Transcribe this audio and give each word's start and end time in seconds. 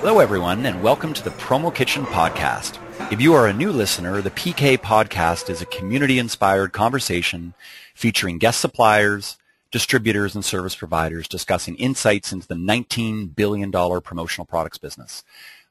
Hello, 0.00 0.20
everyone, 0.20 0.64
and 0.64 0.80
welcome 0.80 1.12
to 1.12 1.24
the 1.24 1.30
Promo 1.30 1.74
Kitchen 1.74 2.04
Podcast. 2.04 2.78
If 3.12 3.20
you 3.20 3.34
are 3.34 3.48
a 3.48 3.52
new 3.52 3.72
listener, 3.72 4.22
the 4.22 4.30
PK 4.30 4.78
Podcast 4.78 5.50
is 5.50 5.60
a 5.60 5.66
community-inspired 5.66 6.72
conversation 6.72 7.52
featuring 7.96 8.38
guest 8.38 8.60
suppliers, 8.60 9.38
distributors, 9.72 10.36
and 10.36 10.44
service 10.44 10.76
providers 10.76 11.26
discussing 11.26 11.74
insights 11.74 12.32
into 12.32 12.46
the 12.46 12.54
$19 12.54 13.34
billion 13.34 13.72
promotional 13.72 14.46
products 14.46 14.78
business. 14.78 15.24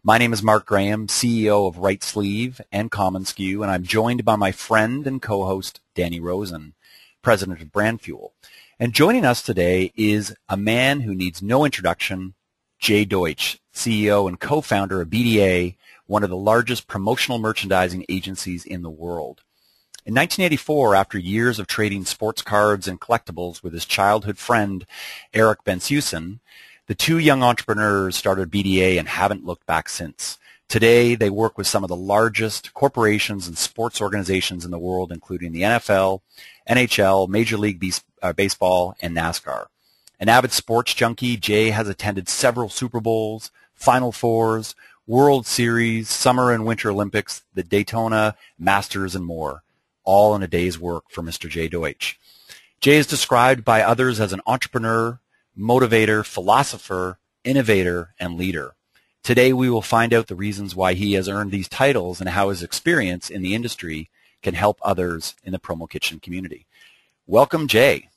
My 0.04 0.18
name 0.18 0.34
is 0.34 0.44
Mark 0.44 0.66
Graham, 0.66 1.08
CEO 1.08 1.66
of 1.66 1.78
Rightsleeve 1.78 2.60
and 2.70 2.92
commonsku, 2.92 3.62
and 3.62 3.72
I'm 3.72 3.84
joined 3.84 4.26
by 4.26 4.36
my 4.36 4.52
friend 4.52 5.08
and 5.08 5.22
co-host 5.22 5.80
Danny 5.96 6.20
Rosen, 6.20 6.74
president 7.22 7.62
of 7.62 7.72
Brand 7.72 8.02
Fuel. 8.02 8.34
And 8.78 8.92
joining 8.92 9.24
us 9.24 9.42
today 9.42 9.94
is 9.96 10.36
a 10.50 10.58
man 10.58 11.00
who 11.00 11.16
needs 11.16 11.42
no 11.42 11.64
introduction, 11.64 12.34
Jay 12.78 13.06
Deutsch, 13.06 13.60
CEO 13.78 14.28
and 14.28 14.40
co-founder 14.40 15.02
of 15.02 15.10
BDA, 15.10 15.76
one 16.06 16.24
of 16.24 16.30
the 16.30 16.38
largest 16.38 16.88
promotional 16.88 17.40
merchandising 17.40 18.06
agencies 18.10 18.66
in 18.66 18.82
the 18.82 18.90
world. 18.90 19.42
In 20.06 20.14
1984, 20.14 20.96
after 20.96 21.18
years 21.18 21.60
of 21.60 21.68
trading 21.68 22.06
sports 22.06 22.42
cards 22.42 22.88
and 22.88 23.02
collectibles 23.02 23.62
with 23.62 23.74
his 23.74 23.86
childhood 23.86 24.38
friend 24.38 24.86
Eric 25.34 25.64
Bensussen, 25.66 26.40
the 26.88 26.96
two 26.96 27.18
young 27.18 27.44
entrepreneurs 27.44 28.16
started 28.16 28.50
BDA 28.50 28.98
and 28.98 29.10
haven't 29.10 29.46
looked 29.46 29.66
back 29.66 29.90
since. 29.90 30.40
Today, 30.70 31.16
they 31.16 31.30
work 31.30 31.58
with 31.58 31.68
some 31.68 31.84
of 31.84 31.90
the 31.90 31.96
largest 31.96 32.74
corporations 32.74 33.48
and 33.48 33.58
sports 33.58 34.02
organizations 34.02 34.64
in 34.64 34.72
the 34.72 34.80
world, 34.80 35.12
including 35.12 35.52
the 35.52 35.64
NFL, 35.64 36.22
NHL, 36.70 37.28
Major 37.28 37.58
League 37.58 37.84
uh, 38.22 38.34
Baseball, 38.34 38.96
and 39.02 39.16
NASCAR. 39.16 39.66
An 40.20 40.30
avid 40.30 40.52
sports 40.52 40.94
junkie, 40.94 41.38
Jay 41.38 41.70
has 41.70 41.88
attended 41.88 42.28
several 42.28 42.70
Super 42.70 43.00
Bowls, 43.00 43.52
Final 43.78 44.12
Fours, 44.12 44.76
World 45.06 45.48
Series, 45.48 46.10
Summer 46.10 46.52
and 46.52 46.66
Winter 46.66 46.92
Olympics, 46.92 47.44
the 47.54 47.64
Daytona, 47.64 48.36
Masters, 48.60 49.16
and 49.16 49.24
more, 49.24 49.64
all 50.04 50.36
in 50.36 50.44
a 50.44 50.48
day's 50.48 50.78
work 50.78 51.06
for 51.10 51.22
Mr. 51.22 51.48
Jay 51.48 51.70
Deutsch. 51.70 52.20
Jay 52.82 52.98
is 52.98 53.08
described 53.08 53.64
by 53.64 53.82
others 53.82 54.20
as 54.20 54.34
an 54.34 54.42
entrepreneur, 54.46 55.20
motivator, 55.58 56.26
philosopher, 56.26 57.20
innovator, 57.44 58.14
and 58.20 58.38
leader. 58.38 58.76
Today 59.24 59.54
we 59.54 59.70
will 59.70 59.82
find 59.82 60.14
out 60.14 60.28
the 60.28 60.36
reasons 60.36 60.76
why 60.76 60.94
he 60.94 61.14
has 61.14 61.30
earned 61.30 61.52
these 61.52 61.70
titles 61.70 62.20
and 62.20 62.30
how 62.30 62.50
his 62.50 62.62
experience 62.64 63.30
in 63.30 63.42
the 63.42 63.56
industry 63.56 64.10
can 64.42 64.54
help 64.54 64.80
others 64.82 65.36
in 65.44 65.52
the 65.52 65.60
Promo 65.60 65.90
Kitchen 65.90 66.20
community. 66.20 66.66
Welcome, 67.26 67.68
Jay. 67.68 68.10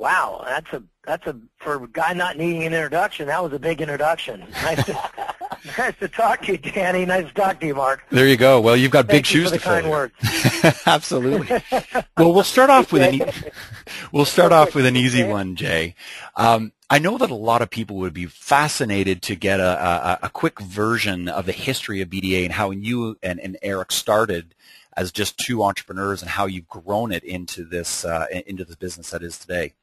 Wow, 0.00 0.42
that's 0.46 0.72
a 0.72 0.82
that's 1.04 1.26
a 1.26 1.36
for 1.58 1.84
a 1.84 1.86
guy 1.86 2.14
not 2.14 2.38
needing 2.38 2.64
an 2.64 2.72
introduction. 2.72 3.26
That 3.26 3.44
was 3.44 3.52
a 3.52 3.58
big 3.58 3.82
introduction. 3.82 4.46
Nice 4.62 4.86
to, 4.86 4.92
nice 5.78 5.94
to 5.98 6.08
talk 6.08 6.40
to 6.44 6.52
you, 6.52 6.56
Danny. 6.56 7.04
Nice 7.04 7.26
to 7.26 7.34
talk 7.34 7.60
to 7.60 7.66
you, 7.66 7.74
Mark. 7.74 8.02
There 8.08 8.26
you 8.26 8.38
go. 8.38 8.62
Well, 8.62 8.78
you've 8.78 8.92
got 8.92 9.08
Thank 9.08 9.18
big 9.18 9.26
shoes 9.26 9.50
to 9.50 9.58
fill. 9.58 9.72
Kind 9.72 9.90
words. 9.90 10.14
Absolutely. 10.86 11.60
well, 12.16 12.32
we'll 12.32 12.44
start 12.44 12.70
off 12.70 12.94
with 12.94 13.02
an 13.02 13.14
e- 13.16 13.50
we'll 14.12 14.24
start 14.24 14.52
off 14.52 14.74
with 14.74 14.86
an 14.86 14.96
easy 14.96 15.22
one, 15.22 15.54
Jay. 15.54 15.94
Um, 16.34 16.72
I 16.88 16.98
know 16.98 17.18
that 17.18 17.30
a 17.30 17.34
lot 17.34 17.60
of 17.60 17.68
people 17.68 17.96
would 17.96 18.14
be 18.14 18.24
fascinated 18.24 19.20
to 19.24 19.36
get 19.36 19.60
a, 19.60 19.62
a, 19.62 20.18
a, 20.22 20.30
quick 20.30 20.60
version 20.60 21.28
of 21.28 21.44
the 21.44 21.52
history 21.52 22.00
of 22.00 22.08
BDA 22.08 22.44
and 22.44 22.54
how 22.54 22.70
you 22.70 23.18
and, 23.22 23.38
and 23.38 23.58
Eric 23.60 23.92
started 23.92 24.54
as 24.96 25.12
just 25.12 25.36
two 25.36 25.62
entrepreneurs 25.62 26.22
and 26.22 26.30
how 26.30 26.46
you've 26.46 26.68
grown 26.68 27.12
it 27.12 27.22
into 27.22 27.64
this 27.64 28.06
uh, 28.06 28.24
into 28.46 28.64
this 28.64 28.76
business 28.76 29.10
that 29.10 29.22
is 29.22 29.38
today. 29.38 29.74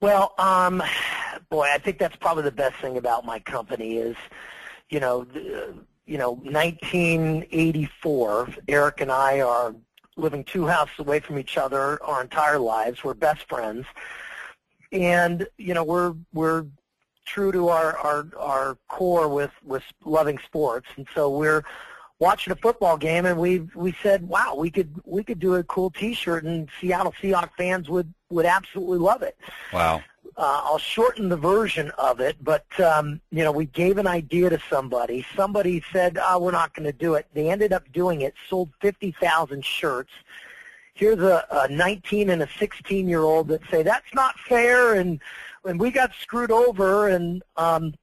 Well, 0.00 0.32
um, 0.38 0.80
boy, 1.50 1.66
I 1.72 1.78
think 1.78 1.98
that's 1.98 2.14
probably 2.16 2.44
the 2.44 2.52
best 2.52 2.76
thing 2.76 2.96
about 2.96 3.26
my 3.26 3.40
company 3.40 3.96
is, 3.96 4.14
you 4.90 5.00
know, 5.00 5.24
the, 5.24 5.74
you 6.06 6.18
know, 6.18 6.34
1984. 6.34 8.48
Eric 8.68 9.00
and 9.00 9.10
I 9.10 9.40
are 9.40 9.74
living 10.16 10.44
two 10.44 10.68
houses 10.68 11.00
away 11.00 11.18
from 11.18 11.36
each 11.38 11.58
other 11.58 12.00
our 12.04 12.22
entire 12.22 12.60
lives. 12.60 13.02
We're 13.02 13.14
best 13.14 13.48
friends, 13.48 13.86
and 14.92 15.48
you 15.56 15.74
know, 15.74 15.82
we're 15.82 16.14
we're 16.32 16.66
true 17.24 17.50
to 17.52 17.68
our 17.68 17.98
our 17.98 18.28
our 18.38 18.78
core 18.86 19.26
with 19.28 19.50
with 19.64 19.82
loving 20.04 20.38
sports, 20.38 20.86
and 20.96 21.08
so 21.12 21.28
we're 21.28 21.64
watching 22.18 22.52
a 22.52 22.56
football 22.56 22.96
game 22.96 23.26
and 23.26 23.38
we 23.38 23.60
we 23.74 23.94
said, 24.02 24.26
wow, 24.28 24.54
we 24.56 24.70
could 24.70 24.94
we 25.04 25.22
could 25.22 25.38
do 25.38 25.54
a 25.54 25.64
cool 25.64 25.90
T-shirt 25.90 26.44
and 26.44 26.68
Seattle 26.80 27.14
Seahawks 27.22 27.50
fans 27.56 27.88
would 27.88 28.12
would 28.30 28.46
absolutely 28.46 28.98
love 28.98 29.22
it. 29.22 29.36
Wow. 29.72 30.02
Uh, 30.36 30.60
I'll 30.64 30.78
shorten 30.78 31.28
the 31.28 31.36
version 31.36 31.90
of 31.98 32.20
it, 32.20 32.36
but 32.40 32.64
um, 32.78 33.20
you 33.32 33.42
know, 33.42 33.50
we 33.50 33.66
gave 33.66 33.98
an 33.98 34.06
idea 34.06 34.50
to 34.50 34.60
somebody. 34.70 35.26
Somebody 35.34 35.82
said, 35.92 36.16
"Oh, 36.20 36.38
we're 36.38 36.52
not 36.52 36.74
going 36.74 36.86
to 36.86 36.96
do 36.96 37.14
it." 37.14 37.26
They 37.34 37.50
ended 37.50 37.72
up 37.72 37.90
doing 37.92 38.20
it. 38.20 38.34
Sold 38.48 38.70
fifty 38.80 39.10
thousand 39.20 39.64
shirts. 39.64 40.12
Here's 40.94 41.18
a, 41.18 41.44
a 41.50 41.68
19 41.68 42.30
and 42.30 42.42
a 42.42 42.48
16 42.58 43.08
year 43.08 43.22
old 43.22 43.48
that 43.48 43.62
say 43.70 43.82
that's 43.82 44.14
not 44.14 44.38
fair, 44.38 44.94
and 44.94 45.20
and 45.64 45.80
we 45.80 45.90
got 45.90 46.12
screwed 46.20 46.52
over. 46.52 47.08
And 47.08 47.42
um, 47.56 47.94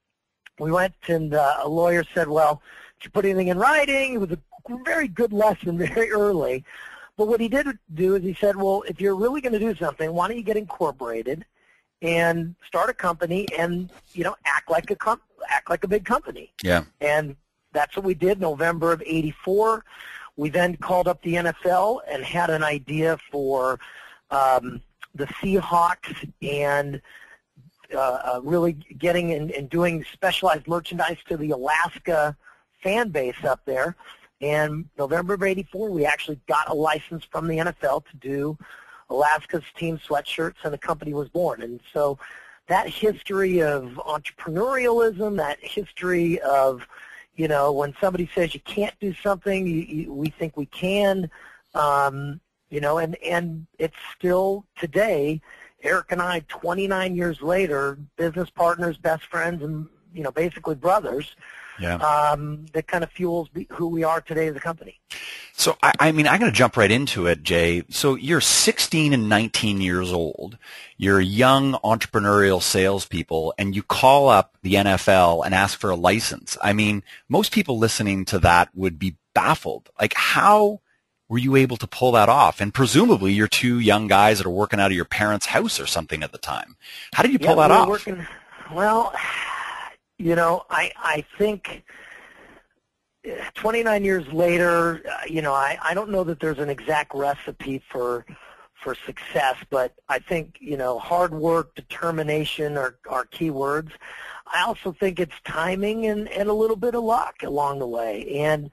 we 0.59 0.71
went, 0.71 0.95
and 1.07 1.33
uh, 1.33 1.59
a 1.63 1.69
lawyer 1.69 2.03
said, 2.13 2.27
"Well." 2.27 2.61
To 3.05 3.11
put 3.11 3.25
anything 3.25 3.47
in 3.47 3.57
writing. 3.57 4.13
It 4.13 4.17
was 4.19 4.31
a 4.31 4.39
very 4.83 5.07
good 5.07 5.31
lesson 5.31 5.77
very 5.93 6.11
early. 6.11 6.65
But 7.17 7.27
what 7.27 7.39
he 7.39 7.47
did 7.47 7.67
do 7.93 8.15
is 8.15 8.23
he 8.23 8.33
said, 8.33 8.57
well, 8.57 8.83
if 8.87 8.99
you're 8.99 9.15
really 9.15 9.39
going 9.39 9.53
to 9.53 9.59
do 9.59 9.73
something, 9.75 10.11
why 10.11 10.27
don't 10.27 10.37
you 10.37 10.43
get 10.43 10.57
incorporated 10.57 11.45
and 12.01 12.55
start 12.67 12.89
a 12.89 12.93
company 12.93 13.47
and, 13.57 13.89
you 14.13 14.25
know, 14.25 14.35
act 14.45 14.69
like 14.69 14.91
a 14.91 14.95
com- 14.95 15.21
act 15.49 15.69
like 15.69 15.83
a 15.85 15.87
big 15.87 16.03
company. 16.03 16.51
Yeah. 16.61 16.83
And 16.99 17.37
that's 17.71 17.95
what 17.95 18.03
we 18.03 18.15
did 18.15 18.41
November 18.41 18.91
of 18.91 19.01
84. 19.05 19.85
We 20.35 20.49
then 20.49 20.75
called 20.75 21.07
up 21.07 21.21
the 21.21 21.35
NFL 21.35 22.01
and 22.09 22.23
had 22.23 22.49
an 22.49 22.63
idea 22.63 23.17
for 23.31 23.79
um, 24.29 24.81
the 25.13 25.25
Seahawks 25.27 26.29
and 26.41 27.01
uh, 27.93 27.97
uh, 27.99 28.41
really 28.43 28.73
getting 28.97 29.31
and, 29.33 29.51
and 29.51 29.69
doing 29.69 30.03
specialized 30.11 30.67
merchandise 30.67 31.17
to 31.29 31.37
the 31.37 31.51
Alaska 31.51 32.35
fan 32.81 33.09
base 33.09 33.43
up 33.43 33.61
there. 33.65 33.95
And 34.41 34.85
November 34.97 35.35
of 35.35 35.43
84, 35.43 35.89
we 35.89 36.05
actually 36.05 36.39
got 36.47 36.69
a 36.69 36.73
license 36.73 37.23
from 37.25 37.47
the 37.47 37.57
NFL 37.57 38.05
to 38.05 38.17
do 38.17 38.57
Alaska's 39.09 39.63
team 39.77 39.97
sweatshirts, 39.97 40.55
and 40.63 40.73
the 40.73 40.77
company 40.77 41.13
was 41.13 41.29
born. 41.29 41.61
And 41.61 41.79
so 41.93 42.17
that 42.67 42.89
history 42.89 43.61
of 43.61 43.99
entrepreneurialism, 44.05 45.37
that 45.37 45.59
history 45.61 46.39
of, 46.41 46.85
you 47.35 47.47
know, 47.47 47.71
when 47.71 47.93
somebody 48.01 48.29
says 48.33 48.53
you 48.53 48.59
can't 48.61 48.97
do 48.99 49.13
something, 49.13 49.67
you, 49.67 49.81
you, 49.81 50.13
we 50.13 50.29
think 50.29 50.57
we 50.57 50.65
can, 50.67 51.29
um, 51.75 52.39
you 52.69 52.81
know, 52.81 52.97
and, 52.97 53.15
and 53.17 53.67
it's 53.77 53.95
still 54.17 54.65
today, 54.77 55.41
Eric 55.83 56.11
and 56.11 56.21
I, 56.21 56.41
29 56.47 57.15
years 57.15 57.41
later, 57.41 57.97
business 58.17 58.49
partners, 58.49 58.97
best 58.97 59.25
friends, 59.25 59.63
and, 59.63 59.87
you 60.13 60.23
know, 60.23 60.31
basically 60.31 60.75
brothers, 60.75 61.35
yeah. 61.79 61.95
um, 61.95 62.65
that 62.73 62.87
kind 62.87 63.03
of 63.03 63.11
fuels 63.11 63.49
who 63.69 63.87
we 63.87 64.03
are 64.03 64.21
today 64.21 64.47
as 64.47 64.55
a 64.55 64.59
company. 64.59 64.99
So, 65.53 65.77
I, 65.81 65.93
I 65.99 66.11
mean, 66.11 66.27
I'm 66.27 66.39
going 66.39 66.51
to 66.51 66.57
jump 66.57 66.77
right 66.77 66.91
into 66.91 67.27
it, 67.27 67.43
Jay. 67.43 67.83
So 67.89 68.15
you're 68.15 68.41
16 68.41 69.13
and 69.13 69.29
19 69.29 69.81
years 69.81 70.11
old. 70.11 70.57
You're 70.97 71.21
young 71.21 71.73
entrepreneurial 71.83 72.61
salespeople, 72.61 73.53
and 73.57 73.75
you 73.75 73.83
call 73.83 74.29
up 74.29 74.57
the 74.61 74.75
NFL 74.75 75.45
and 75.45 75.55
ask 75.55 75.79
for 75.79 75.89
a 75.89 75.95
license. 75.95 76.57
I 76.61 76.73
mean, 76.73 77.03
most 77.29 77.51
people 77.51 77.77
listening 77.77 78.25
to 78.25 78.39
that 78.39 78.69
would 78.75 78.99
be 78.99 79.15
baffled. 79.33 79.89
Like, 79.99 80.13
how 80.15 80.81
were 81.27 81.37
you 81.37 81.55
able 81.55 81.77
to 81.77 81.87
pull 81.87 82.11
that 82.13 82.29
off? 82.29 82.61
And 82.61 82.73
presumably, 82.73 83.33
you're 83.33 83.47
two 83.47 83.79
young 83.79 84.07
guys 84.07 84.37
that 84.37 84.47
are 84.47 84.51
working 84.51 84.79
out 84.79 84.91
of 84.91 84.95
your 84.95 85.05
parents' 85.05 85.47
house 85.47 85.79
or 85.79 85.85
something 85.85 86.23
at 86.23 86.31
the 86.31 86.37
time. 86.37 86.75
How 87.13 87.23
did 87.23 87.33
you 87.33 87.39
pull 87.39 87.55
yeah, 87.55 87.67
that 87.67 87.71
off? 87.71 87.87
Working, 87.87 88.25
well, 88.73 89.13
you 90.17 90.35
know, 90.35 90.63
I 90.69 90.91
I 90.97 91.25
think 91.37 91.83
29 93.55 94.03
years 94.05 94.27
later, 94.31 95.01
uh, 95.09 95.25
you 95.27 95.41
know, 95.41 95.53
I 95.53 95.77
I 95.81 95.93
don't 95.93 96.09
know 96.09 96.23
that 96.23 96.39
there's 96.39 96.59
an 96.59 96.69
exact 96.69 97.13
recipe 97.13 97.81
for 97.89 98.25
for 98.73 98.95
success, 98.95 99.55
but 99.69 99.93
I 100.09 100.19
think 100.19 100.57
you 100.59 100.77
know 100.77 100.99
hard 100.99 101.33
work, 101.33 101.75
determination 101.75 102.77
are 102.77 102.97
are 103.09 103.25
key 103.25 103.49
words. 103.49 103.91
I 104.53 104.61
also 104.61 104.91
think 104.91 105.19
it's 105.19 105.35
timing 105.43 106.05
and 106.05 106.29
and 106.29 106.49
a 106.49 106.53
little 106.53 106.75
bit 106.75 106.95
of 106.95 107.03
luck 107.03 107.43
along 107.43 107.79
the 107.79 107.87
way, 107.87 108.39
and 108.39 108.69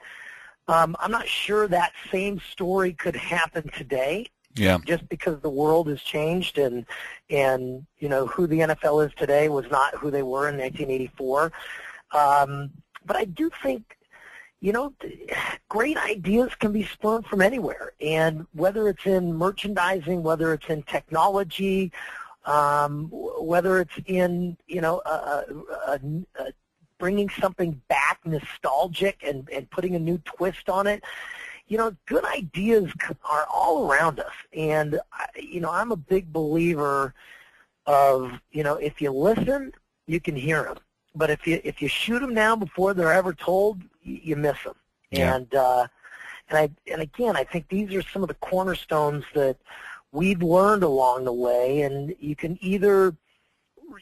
um, 0.68 0.96
I'm 1.00 1.10
not 1.10 1.26
sure 1.26 1.66
that 1.68 1.92
same 2.10 2.40
story 2.40 2.92
could 2.92 3.16
happen 3.16 3.68
today. 3.70 4.28
Yeah. 4.54 4.78
Just 4.84 5.08
because 5.08 5.40
the 5.40 5.50
world 5.50 5.88
has 5.88 6.02
changed 6.02 6.58
and 6.58 6.84
and 7.30 7.86
you 7.98 8.08
know 8.08 8.26
who 8.26 8.46
the 8.46 8.60
NFL 8.60 9.06
is 9.06 9.12
today 9.14 9.48
was 9.48 9.64
not 9.70 9.94
who 9.94 10.10
they 10.10 10.22
were 10.22 10.48
in 10.48 10.58
1984. 10.58 11.52
Um, 12.12 12.70
but 13.06 13.16
I 13.16 13.24
do 13.24 13.50
think 13.62 13.96
you 14.60 14.72
know 14.72 14.92
great 15.68 15.96
ideas 15.96 16.54
can 16.58 16.72
be 16.72 16.84
spawned 16.84 17.26
from 17.26 17.40
anywhere, 17.40 17.92
and 18.00 18.46
whether 18.52 18.88
it's 18.88 19.06
in 19.06 19.34
merchandising, 19.34 20.22
whether 20.22 20.52
it's 20.52 20.66
in 20.68 20.82
technology, 20.82 21.90
um, 22.44 23.08
whether 23.10 23.80
it's 23.80 23.98
in 24.06 24.56
you 24.66 24.82
know 24.82 25.00
a, 25.06 25.44
a, 25.88 25.96
a, 26.38 26.52
bringing 27.02 27.28
something 27.28 27.80
back 27.88 28.20
nostalgic 28.24 29.24
and, 29.26 29.48
and 29.50 29.68
putting 29.70 29.96
a 29.96 29.98
new 29.98 30.18
twist 30.18 30.68
on 30.68 30.86
it. 30.86 31.02
You 31.72 31.78
know, 31.78 31.96
good 32.04 32.26
ideas 32.26 32.92
are 33.24 33.46
all 33.50 33.90
around 33.90 34.20
us, 34.20 34.34
and 34.52 35.00
you 35.34 35.58
know 35.58 35.70
I'm 35.70 35.90
a 35.90 35.96
big 35.96 36.30
believer 36.30 37.14
of 37.86 38.30
you 38.50 38.62
know 38.62 38.74
if 38.74 39.00
you 39.00 39.10
listen, 39.10 39.72
you 40.06 40.20
can 40.20 40.36
hear 40.36 40.64
them, 40.64 40.76
but 41.14 41.30
if 41.30 41.46
you 41.46 41.62
if 41.64 41.80
you 41.80 41.88
shoot 41.88 42.20
them 42.20 42.34
now 42.34 42.54
before 42.56 42.92
they're 42.92 43.14
ever 43.14 43.32
told, 43.32 43.80
you 44.02 44.36
miss 44.36 44.62
them. 44.62 44.74
Yeah. 45.12 45.34
And 45.34 45.54
uh, 45.54 45.86
and 46.50 46.58
I 46.58 46.92
and 46.92 47.00
again, 47.00 47.36
I 47.36 47.44
think 47.44 47.70
these 47.70 47.94
are 47.94 48.02
some 48.02 48.20
of 48.20 48.28
the 48.28 48.34
cornerstones 48.34 49.24
that 49.32 49.56
we've 50.12 50.42
learned 50.42 50.82
along 50.82 51.24
the 51.24 51.32
way, 51.32 51.80
and 51.80 52.14
you 52.20 52.36
can 52.36 52.58
either 52.60 53.16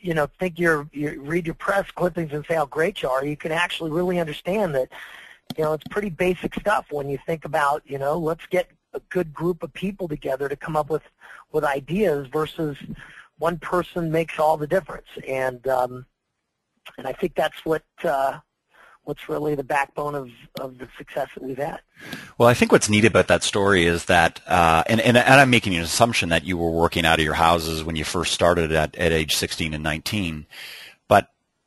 you 0.00 0.14
know 0.14 0.28
think 0.40 0.58
you're 0.58 0.88
you 0.92 1.20
read 1.20 1.46
your 1.46 1.54
press 1.54 1.88
clippings 1.92 2.32
and 2.32 2.44
say 2.46 2.56
how 2.56 2.66
great 2.66 3.00
you 3.00 3.08
are. 3.08 3.24
You 3.24 3.36
can 3.36 3.52
actually 3.52 3.92
really 3.92 4.18
understand 4.18 4.74
that 4.74 4.88
you 5.56 5.64
know 5.64 5.72
it's 5.72 5.84
pretty 5.90 6.10
basic 6.10 6.54
stuff 6.54 6.86
when 6.90 7.08
you 7.08 7.18
think 7.26 7.44
about 7.44 7.82
you 7.84 7.98
know 7.98 8.18
let's 8.18 8.46
get 8.46 8.68
a 8.92 9.00
good 9.08 9.32
group 9.32 9.62
of 9.62 9.72
people 9.72 10.08
together 10.08 10.48
to 10.48 10.56
come 10.56 10.76
up 10.76 10.90
with 10.90 11.02
with 11.52 11.64
ideas 11.64 12.26
versus 12.28 12.76
one 13.38 13.58
person 13.58 14.10
makes 14.10 14.38
all 14.38 14.56
the 14.56 14.66
difference 14.66 15.08
and 15.26 15.66
um, 15.68 16.06
and 16.98 17.06
I 17.06 17.12
think 17.12 17.34
that's 17.34 17.64
what 17.64 17.84
uh, 18.04 18.38
what's 19.04 19.28
really 19.28 19.54
the 19.54 19.64
backbone 19.64 20.14
of, 20.14 20.30
of 20.60 20.78
the 20.78 20.88
success 20.96 21.28
that 21.34 21.42
we've 21.42 21.56
had. 21.56 21.80
Well, 22.38 22.48
I 22.48 22.54
think 22.54 22.70
what's 22.70 22.88
neat 22.88 23.04
about 23.04 23.28
that 23.28 23.42
story 23.42 23.84
is 23.84 24.04
that, 24.06 24.40
uh, 24.46 24.84
and, 24.86 25.00
and, 25.00 25.16
and 25.16 25.40
I'm 25.40 25.50
making 25.50 25.74
an 25.74 25.82
assumption 25.82 26.28
that 26.28 26.44
you 26.44 26.56
were 26.56 26.70
working 26.70 27.04
out 27.04 27.18
of 27.18 27.24
your 27.24 27.34
houses 27.34 27.82
when 27.82 27.96
you 27.96 28.04
first 28.04 28.32
started 28.32 28.72
at, 28.72 28.94
at 28.96 29.12
age 29.12 29.34
16 29.34 29.74
and 29.74 29.82
19. 29.82 30.46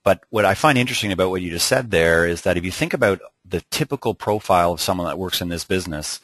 But, 0.04 0.22
what 0.30 0.46
I 0.46 0.54
find 0.54 0.78
interesting 0.78 1.12
about 1.12 1.30
what 1.30 1.42
you 1.42 1.50
just 1.50 1.68
said 1.68 1.92
there 1.92 2.26
is 2.26 2.42
that 2.42 2.58
if 2.58 2.66
you 2.66 2.72
think 2.72 2.94
about 2.94 3.22
the 3.46 3.62
typical 3.72 4.14
profile 4.14 4.74
of 4.74 4.82
someone 4.82 5.08
that 5.08 5.18
works 5.18 5.42
in 5.42 5.50
this 5.50 5.64
business, 5.64 6.20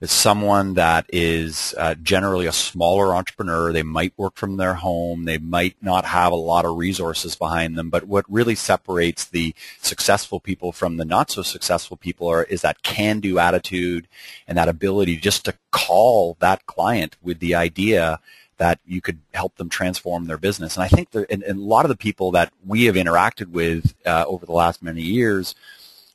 it's 0.00 0.12
someone 0.12 0.74
that 0.74 1.06
is 1.08 1.74
uh, 1.78 1.94
generally 1.94 2.46
a 2.46 2.52
smaller 2.52 3.14
entrepreneur. 3.14 3.72
They 3.72 3.82
might 3.82 4.12
work 4.16 4.36
from 4.36 4.56
their 4.56 4.74
home. 4.74 5.24
They 5.24 5.38
might 5.38 5.76
not 5.80 6.04
have 6.04 6.32
a 6.32 6.36
lot 6.36 6.64
of 6.64 6.76
resources 6.76 7.36
behind 7.36 7.78
them. 7.78 7.90
But 7.90 8.04
what 8.04 8.24
really 8.28 8.54
separates 8.54 9.24
the 9.24 9.54
successful 9.80 10.40
people 10.40 10.72
from 10.72 10.96
the 10.96 11.04
not 11.04 11.30
so 11.30 11.42
successful 11.42 11.96
people 11.96 12.28
are, 12.28 12.42
is 12.44 12.60
that 12.62 12.82
can-do 12.82 13.38
attitude 13.38 14.06
and 14.46 14.58
that 14.58 14.68
ability 14.68 15.16
just 15.16 15.44
to 15.46 15.54
call 15.70 16.36
that 16.40 16.66
client 16.66 17.16
with 17.22 17.38
the 17.38 17.54
idea 17.54 18.20
that 18.58 18.80
you 18.86 19.00
could 19.00 19.18
help 19.32 19.56
them 19.56 19.68
transform 19.68 20.26
their 20.26 20.38
business. 20.38 20.76
And 20.76 20.84
I 20.84 20.88
think 20.88 21.10
that, 21.10 21.30
and, 21.30 21.42
and 21.42 21.58
a 21.58 21.62
lot 21.62 21.84
of 21.84 21.88
the 21.88 21.96
people 21.96 22.30
that 22.32 22.52
we 22.64 22.84
have 22.84 22.94
interacted 22.94 23.50
with 23.50 23.94
uh, 24.06 24.24
over 24.26 24.46
the 24.46 24.52
last 24.52 24.82
many 24.82 25.02
years– 25.02 25.54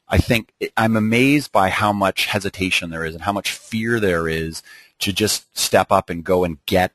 I 0.09 0.17
think 0.17 0.53
I'm 0.75 0.95
amazed 0.95 1.51
by 1.51 1.69
how 1.69 1.93
much 1.93 2.25
hesitation 2.25 2.89
there 2.89 3.05
is 3.05 3.13
and 3.13 3.23
how 3.23 3.31
much 3.31 3.51
fear 3.51 3.99
there 3.99 4.27
is 4.27 4.63
to 4.99 5.13
just 5.13 5.55
step 5.57 5.91
up 5.91 6.09
and 6.09 6.23
go 6.23 6.43
and 6.43 6.57
get 6.65 6.93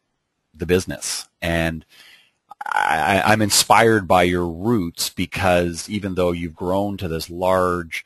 the 0.53 0.67
business. 0.67 1.29
And 1.41 1.85
I, 2.67 3.23
I'm 3.25 3.41
inspired 3.41 4.09
by 4.09 4.25
your 4.25 4.49
roots 4.49 5.11
because 5.11 5.89
even 5.89 6.17
though 6.17 6.33
you've 6.33 6.57
grown 6.57 6.97
to 6.97 7.09
this 7.09 7.31
large, 7.31 8.05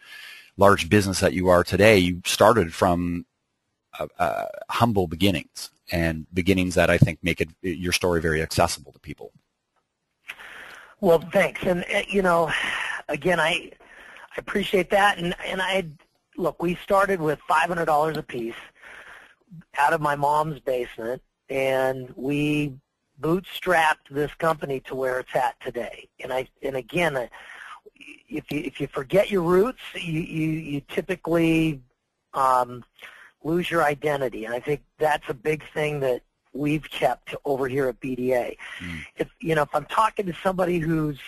large 0.58 0.90
business 0.90 1.20
that 1.20 1.32
you 1.32 1.48
are 1.48 1.64
today, 1.64 1.96
you 1.96 2.20
started 2.26 2.74
from 2.74 3.24
uh, 3.98 4.08
uh, 4.18 4.44
humble 4.68 5.06
beginnings 5.06 5.70
and 5.90 6.26
beginnings 6.32 6.74
that 6.74 6.90
I 6.90 6.98
think 6.98 7.18
make 7.22 7.40
it 7.40 7.48
your 7.62 7.92
story 7.92 8.20
very 8.20 8.42
accessible 8.42 8.92
to 8.92 8.98
people. 8.98 9.32
Well, 11.00 11.20
thanks. 11.32 11.62
And 11.62 11.84
uh, 11.94 12.02
you 12.08 12.22
know, 12.22 12.50
again, 13.08 13.40
I 13.40 13.70
I 14.30 14.38
appreciate 14.38 14.90
that. 14.90 15.18
And 15.18 15.34
and 15.46 15.62
I 15.62 15.86
look, 16.36 16.62
we 16.62 16.74
started 16.76 17.20
with 17.20 17.38
five 17.48 17.68
hundred 17.68 17.86
dollars 17.86 18.16
a 18.16 18.22
piece 18.22 18.54
out 19.78 19.92
of 19.92 20.00
my 20.00 20.16
mom's 20.16 20.60
basement, 20.60 21.22
and 21.48 22.12
we 22.16 22.74
bootstrapped 23.20 24.08
this 24.10 24.32
company 24.34 24.80
to 24.80 24.94
where 24.94 25.18
it's 25.20 25.34
at 25.34 25.58
today. 25.60 26.08
And 26.22 26.32
I 26.32 26.48
and 26.62 26.76
again, 26.76 27.28
if 28.28 28.50
you 28.50 28.60
if 28.60 28.80
you 28.80 28.86
forget 28.88 29.30
your 29.30 29.42
roots, 29.42 29.82
you 29.94 30.20
you, 30.20 30.48
you 30.50 30.80
typically 30.88 31.80
um, 32.34 32.84
lose 33.44 33.70
your 33.70 33.84
identity. 33.84 34.44
And 34.44 34.54
I 34.54 34.60
think 34.60 34.82
that's 34.98 35.28
a 35.28 35.34
big 35.34 35.62
thing 35.72 36.00
that 36.00 36.22
we've 36.52 36.88
kept 36.90 37.34
over 37.44 37.68
here 37.68 37.88
at 37.88 38.00
BDA. 38.00 38.56
Mm. 38.80 39.04
If 39.16 39.28
you 39.40 39.54
know, 39.54 39.62
if 39.62 39.74
I'm 39.74 39.86
talking 39.86 40.26
to 40.26 40.34
somebody 40.42 40.78
who's 40.78 41.18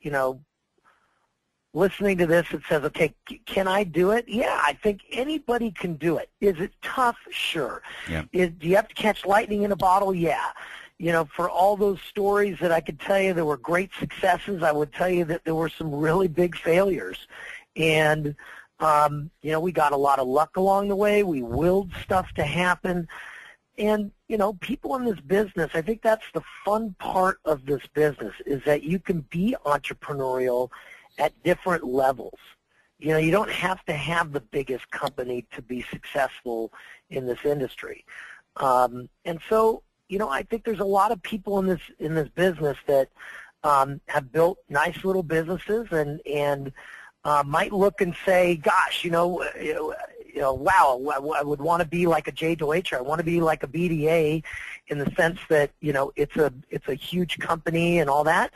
you 0.00 0.10
know 0.10 0.40
listening 1.74 2.18
to 2.18 2.26
this 2.26 2.46
that 2.50 2.62
says, 2.68 2.84
okay, 2.84 3.14
can 3.46 3.66
I 3.66 3.84
do 3.84 4.10
it? 4.10 4.26
Yeah, 4.28 4.60
I 4.64 4.74
think 4.82 5.00
anybody 5.10 5.70
can 5.70 5.94
do 5.94 6.18
it. 6.18 6.28
Is 6.40 6.58
it 6.60 6.72
tough? 6.82 7.16
Sure. 7.30 7.82
Yeah. 8.10 8.24
Is, 8.32 8.50
do 8.58 8.68
you 8.68 8.76
have 8.76 8.88
to 8.88 8.94
catch 8.94 9.24
lightning 9.24 9.62
in 9.62 9.72
a 9.72 9.76
bottle? 9.76 10.14
Yeah. 10.14 10.48
You 10.98 11.12
know, 11.12 11.24
for 11.34 11.48
all 11.48 11.76
those 11.76 12.00
stories 12.02 12.58
that 12.60 12.70
I 12.70 12.80
could 12.80 13.00
tell 13.00 13.20
you 13.20 13.32
there 13.32 13.44
were 13.44 13.56
great 13.56 13.90
successes, 13.98 14.62
I 14.62 14.70
would 14.70 14.92
tell 14.92 15.08
you 15.08 15.24
that 15.26 15.44
there 15.44 15.54
were 15.54 15.70
some 15.70 15.94
really 15.94 16.28
big 16.28 16.56
failures. 16.56 17.26
And, 17.74 18.36
um, 18.82 19.30
you 19.42 19.52
know, 19.52 19.60
we 19.60 19.70
got 19.70 19.92
a 19.92 19.96
lot 19.96 20.18
of 20.18 20.26
luck 20.26 20.56
along 20.56 20.88
the 20.88 20.96
way. 20.96 21.22
We 21.22 21.42
willed 21.42 21.90
stuff 22.02 22.32
to 22.34 22.44
happen. 22.44 23.08
And, 23.78 24.10
you 24.28 24.36
know, 24.36 24.54
people 24.54 24.96
in 24.96 25.04
this 25.04 25.20
business, 25.20 25.70
I 25.74 25.82
think 25.82 26.02
that's 26.02 26.24
the 26.34 26.42
fun 26.64 26.94
part 26.98 27.38
of 27.44 27.64
this 27.64 27.82
business 27.94 28.34
is 28.44 28.62
that 28.64 28.82
you 28.82 28.98
can 28.98 29.20
be 29.30 29.56
entrepreneurial 29.64 30.70
at 31.18 31.32
different 31.44 31.84
levels. 31.84 32.38
You 32.98 33.10
know, 33.10 33.18
you 33.18 33.30
don't 33.30 33.50
have 33.50 33.84
to 33.86 33.92
have 33.92 34.32
the 34.32 34.40
biggest 34.40 34.90
company 34.90 35.46
to 35.52 35.62
be 35.62 35.82
successful 35.82 36.72
in 37.08 37.26
this 37.26 37.44
industry. 37.44 38.04
Um, 38.56 39.08
and 39.24 39.40
so, 39.48 39.82
you 40.08 40.18
know, 40.18 40.28
I 40.28 40.42
think 40.42 40.64
there's 40.64 40.80
a 40.80 40.84
lot 40.84 41.12
of 41.12 41.22
people 41.22 41.58
in 41.58 41.66
this 41.66 41.80
in 41.98 42.14
this 42.14 42.28
business 42.28 42.76
that 42.86 43.08
um, 43.64 44.00
have 44.06 44.30
built 44.30 44.58
nice 44.68 45.04
little 45.04 45.22
businesses 45.22 45.88
and 45.90 46.20
and 46.26 46.72
uh, 47.24 47.42
might 47.46 47.72
look 47.72 48.00
and 48.00 48.14
say, 48.24 48.56
"Gosh, 48.56 49.04
you 49.04 49.10
know, 49.10 49.44
you 50.34 50.40
know, 50.40 50.54
wow, 50.54 51.00
I 51.34 51.42
would 51.42 51.60
want 51.60 51.82
to 51.82 51.88
be 51.88 52.06
like 52.06 52.26
a 52.26 52.32
J 52.32 52.54
Deutscher. 52.54 52.96
I 52.96 53.02
want 53.02 53.18
to 53.18 53.24
be 53.24 53.40
like 53.40 53.62
a 53.62 53.66
BDA 53.66 54.42
in 54.88 54.98
the 54.98 55.10
sense 55.16 55.38
that, 55.48 55.70
you 55.80 55.92
know, 55.92 56.12
it's 56.16 56.36
a 56.36 56.52
it's 56.70 56.88
a 56.88 56.94
huge 56.94 57.38
company 57.38 57.98
and 57.98 58.08
all 58.08 58.24
that. 58.24 58.52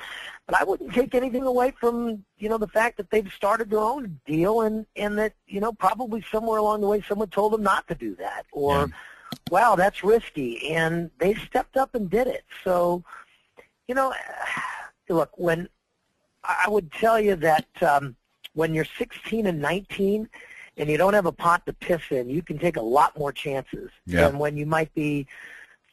But 0.46 0.58
I 0.58 0.64
wouldn't 0.64 0.94
take 0.94 1.14
anything 1.14 1.42
away 1.42 1.72
from, 1.78 2.24
you 2.38 2.48
know, 2.48 2.56
the 2.56 2.68
fact 2.68 2.96
that 2.96 3.10
they've 3.10 3.30
started 3.32 3.70
their 3.70 3.80
own 3.80 4.20
deal 4.26 4.62
and 4.62 4.86
and 4.96 5.18
that, 5.18 5.34
you 5.46 5.60
know, 5.60 5.72
probably 5.72 6.24
somewhere 6.30 6.58
along 6.58 6.80
the 6.80 6.88
way 6.88 7.02
someone 7.02 7.28
told 7.28 7.52
them 7.52 7.62
not 7.62 7.86
to 7.88 7.94
do 7.94 8.14
that 8.16 8.46
or 8.52 8.74
yeah. 8.74 8.86
wow, 9.50 9.76
that's 9.76 10.02
risky 10.02 10.72
and 10.72 11.10
they 11.18 11.34
stepped 11.34 11.76
up 11.76 11.94
and 11.94 12.08
did 12.08 12.26
it. 12.26 12.44
So, 12.64 13.04
you 13.86 13.94
know, 13.94 14.14
look, 15.10 15.30
when 15.36 15.68
I 16.42 16.68
would 16.68 16.90
tell 16.92 17.20
you 17.20 17.36
that 17.36 17.66
um 17.82 18.16
when 18.56 18.72
you're 18.72 18.86
16 18.98 19.46
and 19.46 19.60
19, 19.60 20.28
and 20.78 20.88
you 20.88 20.96
don't 20.96 21.14
have 21.14 21.26
a 21.26 21.32
pot 21.32 21.64
to 21.66 21.72
piss 21.74 22.00
in, 22.10 22.28
you 22.30 22.42
can 22.42 22.58
take 22.58 22.76
a 22.76 22.82
lot 22.82 23.16
more 23.18 23.32
chances 23.32 23.90
yep. 24.06 24.30
than 24.30 24.38
when 24.38 24.56
you 24.56 24.64
might 24.64 24.92
be 24.94 25.26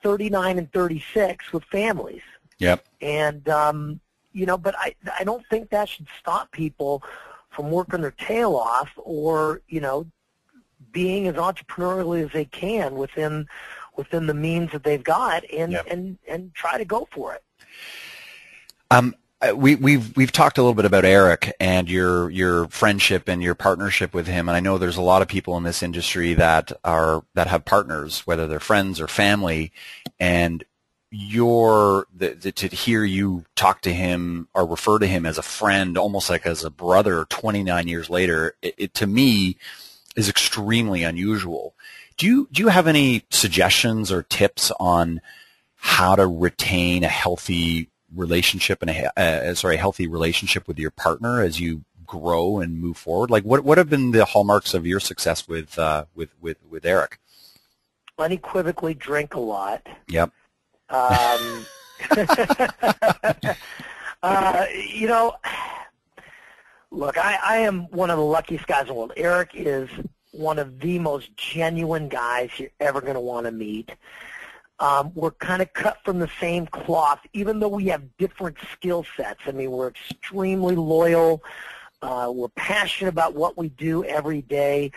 39 0.02 0.58
and 0.58 0.72
36 0.72 1.52
with 1.52 1.64
families. 1.66 2.22
Yep. 2.60 2.86
And 3.02 3.48
um, 3.50 4.00
you 4.32 4.46
know, 4.46 4.58
but 4.58 4.76
I 4.78 4.96
I 5.20 5.24
don't 5.24 5.46
think 5.50 5.70
that 5.70 5.90
should 5.90 6.08
stop 6.20 6.52
people 6.52 7.04
from 7.50 7.70
working 7.70 8.02
their 8.02 8.12
tail 8.12 8.56
off 8.56 8.90
or 8.98 9.62
you 9.68 9.82
know 9.82 10.06
being 10.92 11.28
as 11.28 11.36
entrepreneurial 11.36 12.24
as 12.24 12.32
they 12.32 12.46
can 12.46 12.96
within 12.96 13.48
within 13.98 14.26
the 14.26 14.34
means 14.34 14.72
that 14.72 14.84
they've 14.84 15.04
got 15.04 15.44
and 15.52 15.74
yep. 15.74 15.86
and 15.90 16.18
and 16.28 16.54
try 16.54 16.78
to 16.78 16.86
go 16.86 17.08
for 17.12 17.34
it. 17.34 17.44
Um, 18.90 19.16
we, 19.52 19.76
we've 19.76 20.16
we've 20.16 20.32
talked 20.32 20.58
a 20.58 20.62
little 20.62 20.74
bit 20.74 20.86
about 20.86 21.06
Eric 21.06 21.54
and 21.60 21.90
your 21.90 22.30
your 22.30 22.68
friendship 22.68 23.28
and 23.28 23.44
your 23.44 23.56
partnership 23.56 24.14
with 24.14 24.28
him, 24.28 24.48
and 24.48 24.56
I 24.56 24.60
know 24.60 24.78
there's 24.78 24.98
a 24.98 25.02
lot 25.02 25.22
of 25.22 25.28
people 25.28 25.58
in 25.58 25.64
this 25.64 25.84
industry 25.84 26.34
that 26.36 26.72
are 26.84 27.24
that 27.34 27.48
have 27.48 27.66
partners, 27.66 28.22
whether 28.22 28.48
they're 28.48 28.60
friends 28.60 29.02
or 29.02 29.08
family, 29.08 29.72
and 30.20 30.64
your 31.12 32.08
the, 32.16 32.30
the, 32.30 32.52
to 32.52 32.68
hear 32.68 33.04
you 33.04 33.46
talk 33.56 33.82
to 33.82 33.94
him 33.94 34.48
or 34.54 34.66
refer 34.66 34.98
to 35.00 35.08
him 35.08 35.26
as 35.26 35.38
a 35.38 35.44
friend, 35.44 35.98
almost 35.98 36.30
like 36.30 36.46
as 36.46 36.64
a 36.64 36.72
brother, 36.72 37.26
29 37.30 37.88
years 37.88 38.10
later, 38.10 38.56
it, 38.62 38.76
it 38.78 38.94
to 38.96 39.08
me 39.08 39.58
is 40.16 40.30
extremely 40.30 41.04
unusual. 41.04 41.76
Do 42.18 42.26
you 42.26 42.48
do 42.52 42.62
you 42.62 42.68
have 42.70 42.88
any 42.88 43.26
suggestions 43.30 44.12
or 44.12 44.24
tips 44.24 44.72
on 44.80 45.22
how 45.76 46.16
to 46.16 46.26
retain 46.26 47.04
a 47.04 47.10
healthy 47.10 47.90
relationship 48.16 48.82
and 48.82 48.92
a 48.92 49.20
uh, 49.20 49.54
sorry 49.56 49.76
a 49.76 49.80
healthy 49.80 50.08
relationship 50.08 50.68
with 50.68 50.80
your 50.80 50.92
partner 50.92 51.42
as 51.42 51.60
you 51.60 51.84
grow 52.06 52.60
and 52.60 52.80
move 52.80 52.98
forward? 52.98 53.30
Like 53.30 53.44
what 53.44 53.64
what 53.64 53.78
have 53.78 53.90
been 53.90 54.12
the 54.12 54.26
hallmarks 54.26 54.74
of 54.74 54.86
your 54.86 55.00
success 55.00 55.48
with 55.48 55.78
uh, 55.80 56.06
with 56.16 56.30
with 56.42 56.58
with 56.70 56.86
Eric? 56.86 57.20
Unequivocally 58.18 58.94
drink 58.94 59.34
a 59.34 59.40
lot. 59.40 59.88
Yep. 60.08 60.32
Um, 60.90 61.66
uh, 64.24 64.66
you 64.88 65.08
know, 65.08 65.34
look, 66.92 67.18
I, 67.18 67.38
I 67.44 67.58
am 67.58 67.90
one 67.92 68.10
of 68.10 68.18
the 68.18 68.24
luckiest 68.24 68.68
guys 68.68 68.84
in 68.84 68.88
the 68.88 68.94
world. 68.94 69.14
Eric 69.18 69.52
is 69.56 69.90
one 70.32 70.60
of 70.60 70.80
the 70.80 71.00
most 71.00 71.36
genuine 71.36 72.10
guys 72.10 72.50
you're 72.58 72.70
ever 72.80 73.02
going 73.02 73.14
to 73.14 73.20
want 73.20 73.46
to 73.46 73.52
meet. 73.52 73.92
Um, 74.80 75.12
we're 75.14 75.32
kind 75.32 75.62
of 75.62 75.72
cut 75.74 75.98
from 76.04 76.20
the 76.20 76.30
same 76.40 76.66
cloth, 76.68 77.20
even 77.34 77.60
though 77.60 77.70
we 77.70 77.86
have 77.86 78.18
different 78.18 78.58
skill 78.74 79.06
sets. 79.16 79.42
I 79.46 79.52
mean, 79.52 79.72
we're 79.72 79.90
extremely 79.90 80.76
loyal. 80.76 81.44
Uh, 82.02 82.32
we're 82.34 82.50
passionate 82.50 83.10
about 83.10 83.34
what 83.34 83.58
we 83.58 83.70
do 83.70 84.04
every 84.04 84.42
day. 84.42 84.92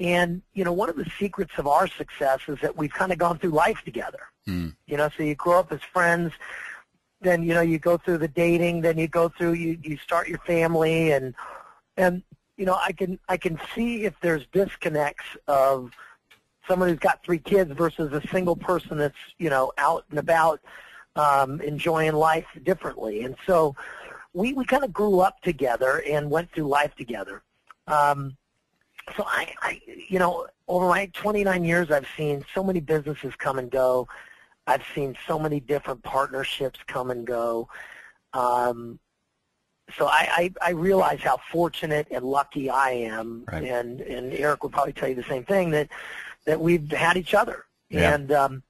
And, 0.00 0.42
you 0.54 0.64
know, 0.64 0.72
one 0.72 0.88
of 0.88 0.96
the 0.96 1.08
secrets 1.18 1.52
of 1.58 1.66
our 1.66 1.86
success 1.86 2.40
is 2.48 2.58
that 2.62 2.76
we've 2.76 2.92
kind 2.92 3.12
of 3.12 3.18
gone 3.18 3.38
through 3.38 3.50
life 3.50 3.82
together. 3.84 4.20
Mm. 4.48 4.74
You 4.86 4.96
know, 4.96 5.10
so 5.14 5.22
you 5.22 5.34
grow 5.34 5.60
up 5.60 5.70
as 5.70 5.80
friends, 5.92 6.32
then, 7.20 7.42
you 7.42 7.52
know, 7.52 7.60
you 7.60 7.78
go 7.78 7.98
through 7.98 8.18
the 8.18 8.28
dating, 8.28 8.80
then 8.80 8.96
you 8.96 9.06
go 9.06 9.28
through, 9.28 9.52
you, 9.52 9.78
you 9.82 9.98
start 9.98 10.26
your 10.26 10.38
family, 10.38 11.12
and, 11.12 11.34
and, 11.98 12.22
you 12.56 12.64
know, 12.64 12.78
I 12.82 12.92
can, 12.92 13.18
I 13.28 13.36
can 13.36 13.60
see 13.74 14.04
if 14.04 14.14
there's 14.22 14.46
disconnects 14.52 15.26
of 15.46 15.92
someone 16.66 16.88
who's 16.88 16.98
got 16.98 17.24
three 17.24 17.38
kids 17.38 17.72
versus 17.72 18.12
a 18.12 18.26
single 18.28 18.56
person 18.56 18.98
that's, 18.98 19.16
you 19.38 19.50
know, 19.50 19.72
out 19.78 20.04
and 20.10 20.18
about 20.18 20.60
um, 21.16 21.60
enjoying 21.60 22.12
life 22.12 22.46
differently. 22.62 23.24
And 23.24 23.36
so 23.46 23.74
we, 24.32 24.52
we 24.52 24.64
kind 24.64 24.84
of 24.84 24.92
grew 24.92 25.20
up 25.20 25.40
together 25.42 26.02
and 26.08 26.30
went 26.30 26.52
through 26.52 26.68
life 26.68 26.94
together. 26.96 27.42
Um, 27.86 28.36
so 29.16 29.24
I, 29.26 29.52
I, 29.62 29.80
you 30.08 30.18
know, 30.18 30.46
over 30.68 30.88
my 30.88 31.06
29 31.14 31.64
years, 31.64 31.90
I've 31.90 32.06
seen 32.16 32.44
so 32.54 32.62
many 32.62 32.80
businesses 32.80 33.34
come 33.36 33.58
and 33.58 33.70
go. 33.70 34.06
I've 34.66 34.84
seen 34.94 35.16
so 35.26 35.38
many 35.38 35.58
different 35.58 36.02
partnerships 36.02 36.78
come 36.86 37.10
and 37.10 37.26
go. 37.26 37.68
Um, 38.32 39.00
so 39.98 40.06
I, 40.06 40.52
I, 40.62 40.68
I 40.68 40.70
realize 40.70 41.20
how 41.20 41.38
fortunate 41.50 42.06
and 42.12 42.24
lucky 42.24 42.70
I 42.70 42.90
am, 42.90 43.44
right. 43.50 43.64
and 43.64 44.00
and 44.00 44.32
Eric 44.32 44.62
would 44.62 44.72
probably 44.72 44.92
tell 44.92 45.08
you 45.08 45.16
the 45.16 45.24
same 45.24 45.44
thing 45.44 45.70
that 45.70 45.88
that 46.46 46.60
we've 46.60 46.90
had 46.90 47.16
each 47.16 47.34
other. 47.34 47.64
Yeah. 47.88 48.14
And 48.14 48.32
um, 48.32 48.62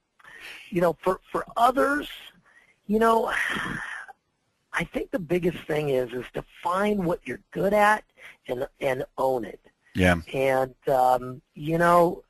you 0.71 0.81
know, 0.81 0.97
for 1.01 1.21
for 1.31 1.45
others, 1.57 2.09
you 2.87 2.99
know, 2.99 3.33
I 4.73 4.85
think 4.85 5.11
the 5.11 5.19
biggest 5.19 5.59
thing 5.65 5.91
is 5.91 6.13
is 6.13 6.25
to 6.35 6.45
find 6.63 7.05
what 7.05 7.21
you're 7.25 7.41
good 7.53 7.73
at 7.73 8.05
and 8.49 8.67
and 8.81 9.05
own 9.19 9.45
it. 9.45 9.61
Yeah. 9.95 10.21
And 10.33 10.75
um, 10.89 11.43
you 11.55 11.79
know, 11.79 12.25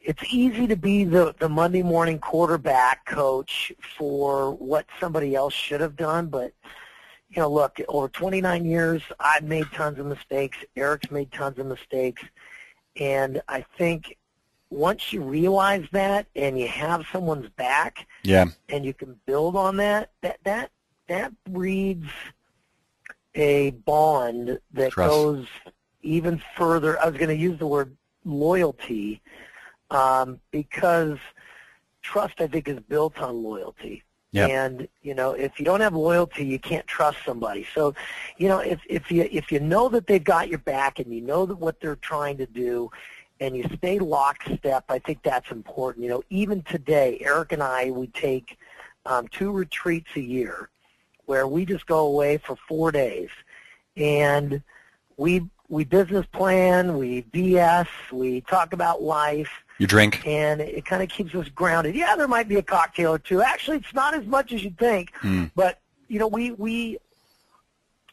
it's 0.00 0.22
easy 0.32 0.66
to 0.66 0.76
be 0.76 1.04
the 1.04 1.34
the 1.38 1.48
Monday 1.48 1.82
morning 1.82 2.18
quarterback 2.18 3.04
coach 3.06 3.72
for 3.98 4.52
what 4.52 4.86
somebody 5.00 5.34
else 5.34 5.52
should 5.52 5.80
have 5.80 5.96
done, 5.96 6.28
but 6.28 6.52
you 7.28 7.42
know, 7.42 7.50
look, 7.50 7.80
over 7.88 8.08
29 8.08 8.64
years, 8.64 9.02
I've 9.18 9.42
made 9.42 9.66
tons 9.72 9.98
of 9.98 10.06
mistakes. 10.06 10.58
Eric's 10.76 11.10
made 11.10 11.32
tons 11.32 11.58
of 11.58 11.66
mistakes, 11.66 12.22
and 12.98 13.42
I 13.48 13.64
think 13.76 14.16
once 14.70 15.12
you 15.12 15.22
realize 15.22 15.86
that 15.92 16.26
and 16.34 16.58
you 16.58 16.68
have 16.68 17.04
someone's 17.12 17.48
back, 17.50 18.06
yeah, 18.22 18.46
and 18.68 18.84
you 18.84 18.94
can 18.94 19.18
build 19.26 19.56
on 19.56 19.76
that, 19.76 20.10
that 20.22 20.38
that 20.44 20.70
that 21.08 21.32
breeds 21.44 22.08
a 23.34 23.70
bond 23.70 24.58
that 24.72 24.92
Trust. 24.92 25.10
goes 25.10 25.46
even 26.02 26.42
further. 26.56 26.98
I 27.00 27.08
was 27.08 27.16
going 27.16 27.28
to 27.28 27.36
use 27.36 27.58
the 27.58 27.66
word 27.66 27.96
loyalty 28.24 29.20
um, 29.90 30.40
because 30.50 31.18
trust, 32.02 32.40
I 32.40 32.46
think, 32.46 32.68
is 32.68 32.80
built 32.80 33.18
on 33.18 33.42
loyalty. 33.42 34.02
Yep. 34.32 34.50
And 34.50 34.88
you 35.02 35.14
know, 35.14 35.32
if 35.32 35.58
you 35.58 35.64
don't 35.64 35.80
have 35.80 35.94
loyalty, 35.94 36.44
you 36.44 36.58
can't 36.58 36.86
trust 36.86 37.18
somebody. 37.24 37.66
So, 37.74 37.94
you 38.36 38.48
know, 38.48 38.58
if 38.58 38.80
if 38.88 39.10
you 39.10 39.28
if 39.30 39.50
you 39.50 39.60
know 39.60 39.88
that 39.90 40.06
they've 40.06 40.22
got 40.22 40.48
your 40.48 40.58
back 40.58 40.98
and 40.98 41.14
you 41.14 41.20
know 41.20 41.46
that 41.46 41.56
what 41.56 41.80
they're 41.80 41.96
trying 41.96 42.36
to 42.38 42.46
do, 42.46 42.90
and 43.40 43.56
you 43.56 43.64
stay 43.76 43.98
lockstep, 43.98 44.84
I 44.88 44.98
think 44.98 45.22
that's 45.22 45.50
important. 45.50 46.02
You 46.04 46.10
know, 46.10 46.22
even 46.30 46.62
today, 46.62 47.18
Eric 47.20 47.52
and 47.52 47.62
I 47.62 47.90
we 47.90 48.08
take 48.08 48.58
um, 49.06 49.28
two 49.28 49.52
retreats 49.52 50.10
a 50.16 50.20
year, 50.20 50.70
where 51.26 51.46
we 51.46 51.64
just 51.64 51.86
go 51.86 52.06
away 52.06 52.38
for 52.38 52.56
four 52.68 52.92
days, 52.92 53.30
and 53.96 54.62
we 55.16 55.48
we 55.68 55.84
business 55.84 56.26
plan, 56.26 56.96
we 56.98 57.22
BS, 57.22 57.88
we 58.12 58.40
talk 58.42 58.72
about 58.72 59.02
life. 59.02 59.50
You 59.78 59.86
drink. 59.86 60.26
And 60.26 60.60
it 60.60 60.84
kind 60.84 61.02
of 61.02 61.08
keeps 61.08 61.34
us 61.34 61.48
grounded. 61.48 61.94
Yeah, 61.94 62.16
there 62.16 62.28
might 62.28 62.48
be 62.48 62.56
a 62.56 62.62
cocktail 62.62 63.14
or 63.14 63.18
two. 63.18 63.42
Actually, 63.42 63.78
it's 63.78 63.94
not 63.94 64.14
as 64.14 64.26
much 64.26 64.52
as 64.52 64.64
you'd 64.64 64.78
think. 64.78 65.12
Mm. 65.22 65.50
But, 65.54 65.80
you 66.08 66.18
know, 66.18 66.28
we, 66.28 66.52
we, 66.52 66.98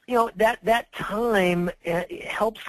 you 0.08 0.16
know, 0.16 0.30
that, 0.36 0.60
that 0.64 0.92
time 0.94 1.70
uh, 1.88 2.04
helps, 2.28 2.60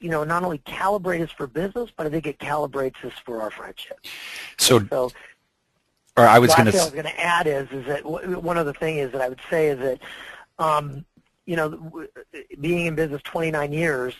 you 0.00 0.10
know, 0.10 0.24
not 0.24 0.42
only 0.42 0.58
calibrate 0.58 1.22
us 1.22 1.30
for 1.30 1.46
business, 1.46 1.90
but 1.96 2.06
I 2.06 2.10
think 2.10 2.26
it 2.26 2.38
calibrates 2.38 3.02
us 3.04 3.14
for 3.24 3.40
our 3.40 3.50
friendship. 3.50 3.98
So, 4.58 4.86
so 4.90 5.10
or 6.16 6.26
I 6.26 6.38
was 6.38 6.54
going 6.54 6.70
to. 6.70 6.78
I 6.78 6.84
was 6.84 6.92
going 6.92 7.04
to 7.04 7.20
add 7.20 7.46
is 7.46 7.68
is 7.72 7.86
that 7.86 8.04
one 8.04 8.56
other 8.56 8.72
thing 8.72 8.98
is 8.98 9.10
that 9.12 9.20
I 9.20 9.28
would 9.28 9.40
say 9.50 9.68
is 9.68 9.78
that 9.80 9.98
um, 10.58 11.04
you 11.46 11.56
know, 11.56 12.06
being 12.60 12.86
in 12.86 12.94
business 12.94 13.20
29 13.24 13.72
years, 13.72 14.14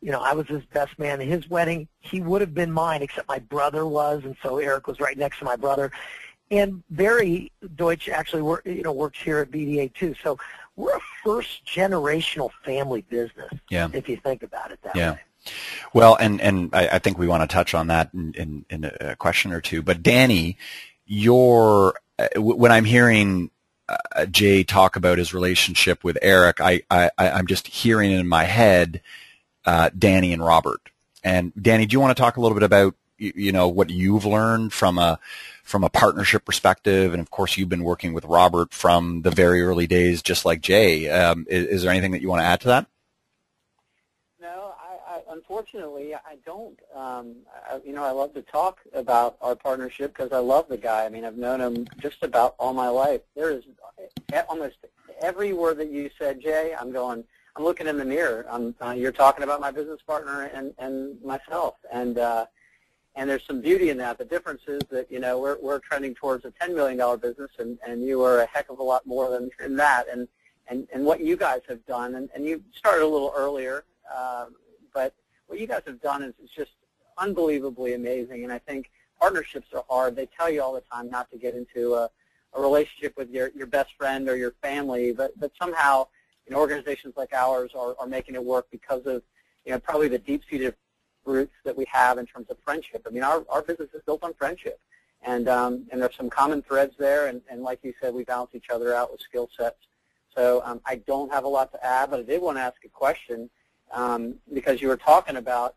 you 0.00 0.12
know, 0.12 0.20
I 0.20 0.32
was 0.32 0.46
his 0.46 0.64
best 0.66 0.98
man 0.98 1.20
at 1.20 1.26
his 1.26 1.48
wedding. 1.48 1.88
He 2.00 2.20
would 2.20 2.40
have 2.40 2.54
been 2.54 2.70
mine, 2.70 3.02
except 3.02 3.28
my 3.28 3.38
brother 3.38 3.86
was, 3.86 4.24
and 4.24 4.36
so 4.42 4.58
Eric 4.58 4.86
was 4.86 5.00
right 5.00 5.18
next 5.18 5.38
to 5.40 5.44
my 5.44 5.56
brother. 5.56 5.90
And 6.50 6.82
Barry 6.90 7.52
Deutsch 7.76 8.08
actually, 8.08 8.42
work, 8.42 8.64
you 8.64 8.82
know, 8.82 8.92
works 8.92 9.20
here 9.20 9.38
at 9.38 9.50
BDA 9.50 9.92
too. 9.94 10.14
So 10.22 10.38
we're 10.76 10.96
a 10.96 11.00
first 11.24 11.66
generational 11.66 12.50
family 12.64 13.02
business. 13.02 13.52
Yeah. 13.68 13.88
If 13.92 14.08
you 14.08 14.16
think 14.16 14.42
about 14.42 14.70
it 14.70 14.80
that 14.82 14.96
yeah. 14.96 15.12
way. 15.12 15.20
Well, 15.92 16.16
and 16.16 16.40
and 16.40 16.70
I, 16.72 16.88
I 16.88 16.98
think 16.98 17.18
we 17.18 17.28
want 17.28 17.48
to 17.48 17.52
touch 17.52 17.74
on 17.74 17.88
that 17.88 18.12
in, 18.14 18.34
in, 18.34 18.64
in 18.70 18.84
a 19.00 19.16
question 19.16 19.52
or 19.52 19.60
two. 19.60 19.82
But 19.82 20.02
Danny, 20.02 20.56
your 21.06 21.94
uh, 22.18 22.28
when 22.36 22.72
I'm 22.72 22.84
hearing 22.84 23.50
uh, 23.88 24.26
Jay 24.26 24.64
talk 24.64 24.96
about 24.96 25.18
his 25.18 25.32
relationship 25.32 26.04
with 26.04 26.18
Eric, 26.22 26.60
I, 26.60 26.82
I, 26.90 27.10
I'm 27.18 27.46
just 27.46 27.66
hearing 27.66 28.10
in 28.10 28.28
my 28.28 28.44
head 28.44 29.00
uh, 29.68 29.90
Danny 29.96 30.32
and 30.32 30.42
Robert. 30.42 30.80
And 31.22 31.52
Danny, 31.60 31.84
do 31.84 31.92
you 31.92 32.00
want 32.00 32.16
to 32.16 32.20
talk 32.20 32.38
a 32.38 32.40
little 32.40 32.54
bit 32.54 32.62
about 32.62 32.94
you, 33.18 33.32
you 33.36 33.52
know 33.52 33.68
what 33.68 33.90
you've 33.90 34.24
learned 34.24 34.72
from 34.72 34.96
a 34.96 35.18
from 35.62 35.84
a 35.84 35.90
partnership 35.90 36.46
perspective, 36.46 37.12
and 37.12 37.20
of 37.20 37.30
course 37.30 37.58
you've 37.58 37.68
been 37.68 37.84
working 37.84 38.14
with 38.14 38.24
Robert 38.24 38.72
from 38.72 39.20
the 39.22 39.30
very 39.30 39.60
early 39.60 39.86
days, 39.86 40.22
just 40.22 40.46
like 40.46 40.62
Jay. 40.62 41.10
Um, 41.10 41.46
is, 41.50 41.66
is 41.66 41.82
there 41.82 41.90
anything 41.90 42.12
that 42.12 42.22
you 42.22 42.30
want 42.30 42.40
to 42.40 42.46
add 42.46 42.62
to 42.62 42.68
that? 42.68 42.86
No, 44.40 44.72
unfortunately, 45.28 46.14
I 46.14 46.38
don't. 46.46 46.78
Um, 46.94 47.36
I, 47.70 47.80
you 47.84 47.92
know, 47.92 48.04
I 48.04 48.12
love 48.12 48.32
to 48.34 48.42
talk 48.42 48.78
about 48.94 49.36
our 49.42 49.54
partnership 49.54 50.16
because 50.16 50.32
I 50.32 50.38
love 50.38 50.66
the 50.70 50.78
guy. 50.78 51.04
I 51.04 51.10
mean, 51.10 51.26
I've 51.26 51.36
known 51.36 51.60
him 51.60 51.86
just 52.00 52.22
about 52.22 52.54
all 52.58 52.72
my 52.72 52.88
life. 52.88 53.20
There 53.36 53.50
is 53.50 53.64
almost 54.48 54.76
every 55.20 55.52
word 55.52 55.76
that 55.76 55.90
you 55.90 56.08
said, 56.18 56.40
Jay. 56.40 56.74
I'm 56.78 56.90
going. 56.90 57.24
I'm 57.58 57.64
looking 57.64 57.88
in 57.88 57.98
the 57.98 58.04
mirror. 58.04 58.46
I'm, 58.48 58.72
uh, 58.80 58.92
you're 58.92 59.10
talking 59.10 59.42
about 59.42 59.60
my 59.60 59.72
business 59.72 60.00
partner 60.06 60.44
and 60.54 60.72
and 60.78 61.20
myself, 61.22 61.74
and 61.92 62.16
uh, 62.16 62.46
and 63.16 63.28
there's 63.28 63.44
some 63.44 63.60
beauty 63.60 63.90
in 63.90 63.98
that. 63.98 64.16
The 64.16 64.24
difference 64.24 64.62
is 64.68 64.80
that 64.90 65.10
you 65.10 65.18
know 65.18 65.40
we're 65.40 65.58
we're 65.60 65.80
trending 65.80 66.14
towards 66.14 66.44
a 66.44 66.52
$10 66.52 66.72
million 66.72 67.18
business, 67.18 67.50
and 67.58 67.76
and 67.84 68.04
you 68.04 68.22
are 68.22 68.42
a 68.42 68.46
heck 68.46 68.70
of 68.70 68.78
a 68.78 68.82
lot 68.82 69.04
more 69.06 69.28
than, 69.28 69.50
than 69.58 69.74
that. 69.74 70.06
And 70.08 70.28
and 70.68 70.86
and 70.92 71.04
what 71.04 71.20
you 71.20 71.36
guys 71.36 71.62
have 71.68 71.84
done, 71.84 72.14
and 72.14 72.28
and 72.32 72.44
you 72.44 72.62
started 72.72 73.04
a 73.04 73.08
little 73.08 73.32
earlier. 73.36 73.84
Uh, 74.14 74.46
but 74.94 75.12
what 75.48 75.58
you 75.58 75.66
guys 75.66 75.82
have 75.86 76.00
done 76.00 76.22
is, 76.22 76.34
is 76.42 76.50
just 76.50 76.70
unbelievably 77.18 77.94
amazing. 77.94 78.44
And 78.44 78.52
I 78.52 78.58
think 78.60 78.88
partnerships 79.20 79.66
are 79.74 79.84
hard. 79.90 80.14
They 80.14 80.26
tell 80.26 80.48
you 80.48 80.62
all 80.62 80.74
the 80.74 80.82
time 80.92 81.10
not 81.10 81.28
to 81.32 81.38
get 81.38 81.56
into 81.56 81.94
a, 81.94 82.08
a 82.54 82.60
relationship 82.60 83.16
with 83.16 83.30
your, 83.30 83.50
your 83.56 83.66
best 83.66 83.90
friend 83.98 84.28
or 84.28 84.36
your 84.36 84.52
family, 84.62 85.12
but, 85.12 85.38
but 85.40 85.50
somehow 85.60 86.06
you 86.48 86.54
know, 86.54 86.60
organizations 86.60 87.14
like 87.16 87.32
ours 87.32 87.72
are, 87.74 87.94
are 87.98 88.06
making 88.06 88.34
it 88.34 88.44
work 88.44 88.66
because 88.70 89.04
of 89.06 89.22
you 89.64 89.72
know, 89.72 89.78
probably 89.78 90.08
the 90.08 90.18
deep-seated 90.18 90.74
roots 91.24 91.52
that 91.64 91.76
we 91.76 91.84
have 91.92 92.16
in 92.16 92.26
terms 92.26 92.48
of 92.48 92.56
friendship. 92.64 93.06
I 93.06 93.10
mean, 93.10 93.22
our, 93.22 93.44
our 93.50 93.62
business 93.62 93.90
is 93.92 94.02
built 94.06 94.24
on 94.24 94.32
friendship. 94.34 94.80
And, 95.22 95.48
um, 95.48 95.86
and 95.90 96.00
there's 96.00 96.16
some 96.16 96.30
common 96.30 96.62
threads 96.62 96.94
there, 96.98 97.26
and, 97.26 97.42
and 97.50 97.62
like 97.62 97.80
you 97.82 97.92
said, 98.00 98.14
we 98.14 98.24
balance 98.24 98.52
each 98.54 98.70
other 98.70 98.94
out 98.94 99.10
with 99.10 99.20
skill 99.20 99.50
sets. 99.58 99.76
So 100.34 100.62
um, 100.64 100.80
I 100.86 100.96
don't 100.96 101.30
have 101.32 101.44
a 101.44 101.48
lot 101.48 101.72
to 101.72 101.84
add, 101.84 102.10
but 102.10 102.20
I 102.20 102.22
did 102.22 102.40
want 102.40 102.56
to 102.56 102.62
ask 102.62 102.76
a 102.84 102.88
question 102.88 103.50
um, 103.92 104.36
because 104.54 104.80
you 104.80 104.88
were 104.88 104.96
talking 104.96 105.36
about 105.36 105.74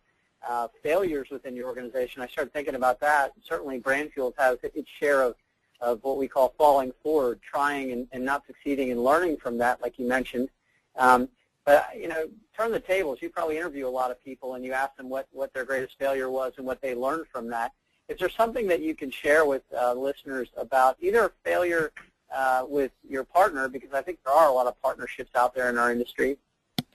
uh, 0.48 0.68
failures 0.84 1.30
within 1.32 1.56
your 1.56 1.68
organization. 1.68 2.22
I 2.22 2.28
started 2.28 2.54
thinking 2.54 2.76
about 2.76 3.00
that. 3.00 3.34
Certainly, 3.44 3.80
Brand 3.80 4.12
Fuel 4.14 4.34
has 4.38 4.58
its 4.62 4.90
share 5.00 5.24
of, 5.24 5.36
of 5.82 6.04
what 6.04 6.18
we 6.18 6.28
call 6.28 6.54
falling 6.58 6.94
forward, 7.02 7.40
trying 7.42 7.92
and, 7.92 8.08
and 8.12 8.24
not 8.24 8.46
succeeding 8.46 8.92
and 8.92 9.04
learning 9.04 9.38
from 9.38 9.58
that, 9.58 9.82
like 9.82 9.98
you 9.98 10.08
mentioned. 10.08 10.50
Um, 10.98 11.30
but, 11.66 11.90
you 11.96 12.08
know, 12.08 12.28
turn 12.58 12.72
the 12.72 12.80
tables. 12.80 13.20
You 13.22 13.30
probably 13.30 13.58
interview 13.58 13.88
a 13.88 13.90
lot 13.90 14.12
of 14.12 14.24
people 14.24 14.56
and 14.56 14.66
you 14.66 14.74
ask 14.74 14.96
them 14.96 15.10
what, 15.10 15.28
what 15.32 15.54
their 15.54 15.64
greatest 15.64 15.98
failure 15.98 16.30
was 16.30 16.54
and 16.58 16.66
what 16.66 16.82
they 16.82 16.96
learned 16.96 17.28
from 17.32 17.50
that. 17.50 17.72
Is 18.08 18.18
there 18.18 18.30
something 18.30 18.68
that 18.68 18.82
you 18.82 18.96
can 18.96 19.12
share 19.12 19.46
with 19.46 19.64
uh, 19.80 19.94
listeners 19.94 20.50
about 20.58 20.98
either 21.00 21.32
failure 21.46 21.94
uh, 22.34 22.66
with 22.68 22.92
your 23.08 23.24
partner, 23.24 23.68
because 23.68 23.94
I 23.94 24.02
think 24.02 24.20
there 24.26 24.34
are 24.34 24.50
a 24.50 24.52
lot 24.52 24.68
of 24.68 24.82
partnerships 24.82 25.32
out 25.36 25.54
there 25.54 25.70
in 25.70 25.78
our 25.78 25.92
industry, 25.92 26.38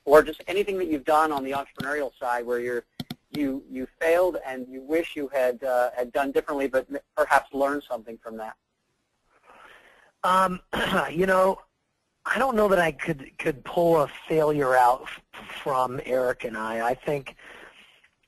or 0.05 0.23
just 0.23 0.43
anything 0.47 0.79
that 0.79 0.89
you've 0.89 1.05
done 1.05 1.33
on 1.33 1.45
the 1.45 1.53
entrepreneurial 1.53 2.11
side 2.19 2.47
where 2.47 2.59
you're 2.59 2.85
you 3.31 3.63
you 3.71 3.87
failed 4.01 4.39
and 4.47 4.67
you 4.69 4.81
wish 4.81 5.15
you 5.15 5.29
had 5.29 5.63
uh, 5.63 5.91
had 5.97 6.13
done 6.13 6.33
differently, 6.33 6.69
but 6.69 6.87
perhaps 7.17 7.53
learned 7.53 7.83
something 7.83 8.19
from 8.23 8.37
that. 8.39 8.57
Um, 10.25 10.61
you 11.13 11.27
know, 11.27 11.61
I 12.27 12.39
don't 12.39 12.57
know 12.57 12.69
that 12.69 12.81
I 12.81 12.93
could 12.93 13.31
could 13.39 13.65
pull 13.65 14.03
a 14.03 14.09
failure 14.29 14.77
out 14.77 15.09
from 15.63 16.01
Eric 16.05 16.45
and 16.45 16.57
I. 16.57 16.87
I 16.87 16.95
think, 16.95 17.37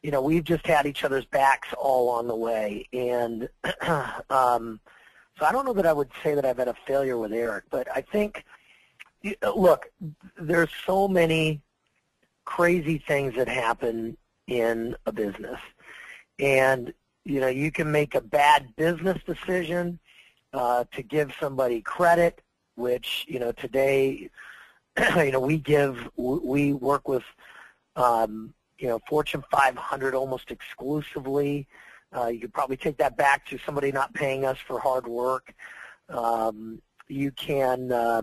you 0.02 0.12
know, 0.12 0.22
we've 0.22 0.44
just 0.44 0.66
had 0.66 0.86
each 0.86 1.02
other's 1.02 1.24
backs 1.24 1.68
all 1.76 2.08
on 2.08 2.28
the 2.28 2.36
way, 2.36 2.88
and 2.92 3.48
um, 4.30 4.80
so 5.38 5.46
I 5.46 5.52
don't 5.52 5.64
know 5.64 5.72
that 5.72 5.86
I 5.86 5.92
would 5.92 6.10
say 6.22 6.34
that 6.34 6.44
I've 6.44 6.58
had 6.58 6.68
a 6.68 6.76
failure 6.86 7.18
with 7.18 7.32
Eric, 7.32 7.64
but 7.70 7.88
I 7.94 8.00
think, 8.00 8.44
look, 9.54 9.90
there's 10.40 10.70
so 10.86 11.08
many 11.08 11.60
crazy 12.44 12.98
things 12.98 13.34
that 13.34 13.48
happen 13.48 14.16
in 14.46 14.96
a 15.06 15.12
business, 15.12 15.60
and 16.38 16.94
you 17.24 17.40
know, 17.40 17.48
you 17.48 17.72
can 17.72 17.90
make 17.90 18.14
a 18.14 18.20
bad 18.20 18.74
business 18.76 19.18
decision 19.26 19.98
uh, 20.54 20.84
to 20.92 21.02
give 21.02 21.32
somebody 21.38 21.82
credit, 21.82 22.40
which 22.78 23.26
you 23.28 23.38
know 23.38 23.52
today, 23.52 24.30
you 25.16 25.32
know, 25.32 25.40
we 25.40 25.58
give 25.58 26.08
we 26.16 26.72
work 26.72 27.08
with 27.08 27.24
um, 27.96 28.54
you 28.78 28.88
know 28.88 29.00
Fortune 29.08 29.44
500 29.50 30.14
almost 30.14 30.50
exclusively. 30.50 31.66
Uh, 32.16 32.28
you 32.28 32.40
could 32.40 32.54
probably 32.54 32.76
take 32.76 32.96
that 32.96 33.16
back 33.16 33.46
to 33.46 33.58
somebody 33.58 33.92
not 33.92 34.14
paying 34.14 34.44
us 34.44 34.56
for 34.66 34.80
hard 34.80 35.06
work. 35.06 35.52
Um, 36.08 36.80
you 37.08 37.30
can, 37.32 37.92
uh, 37.92 38.22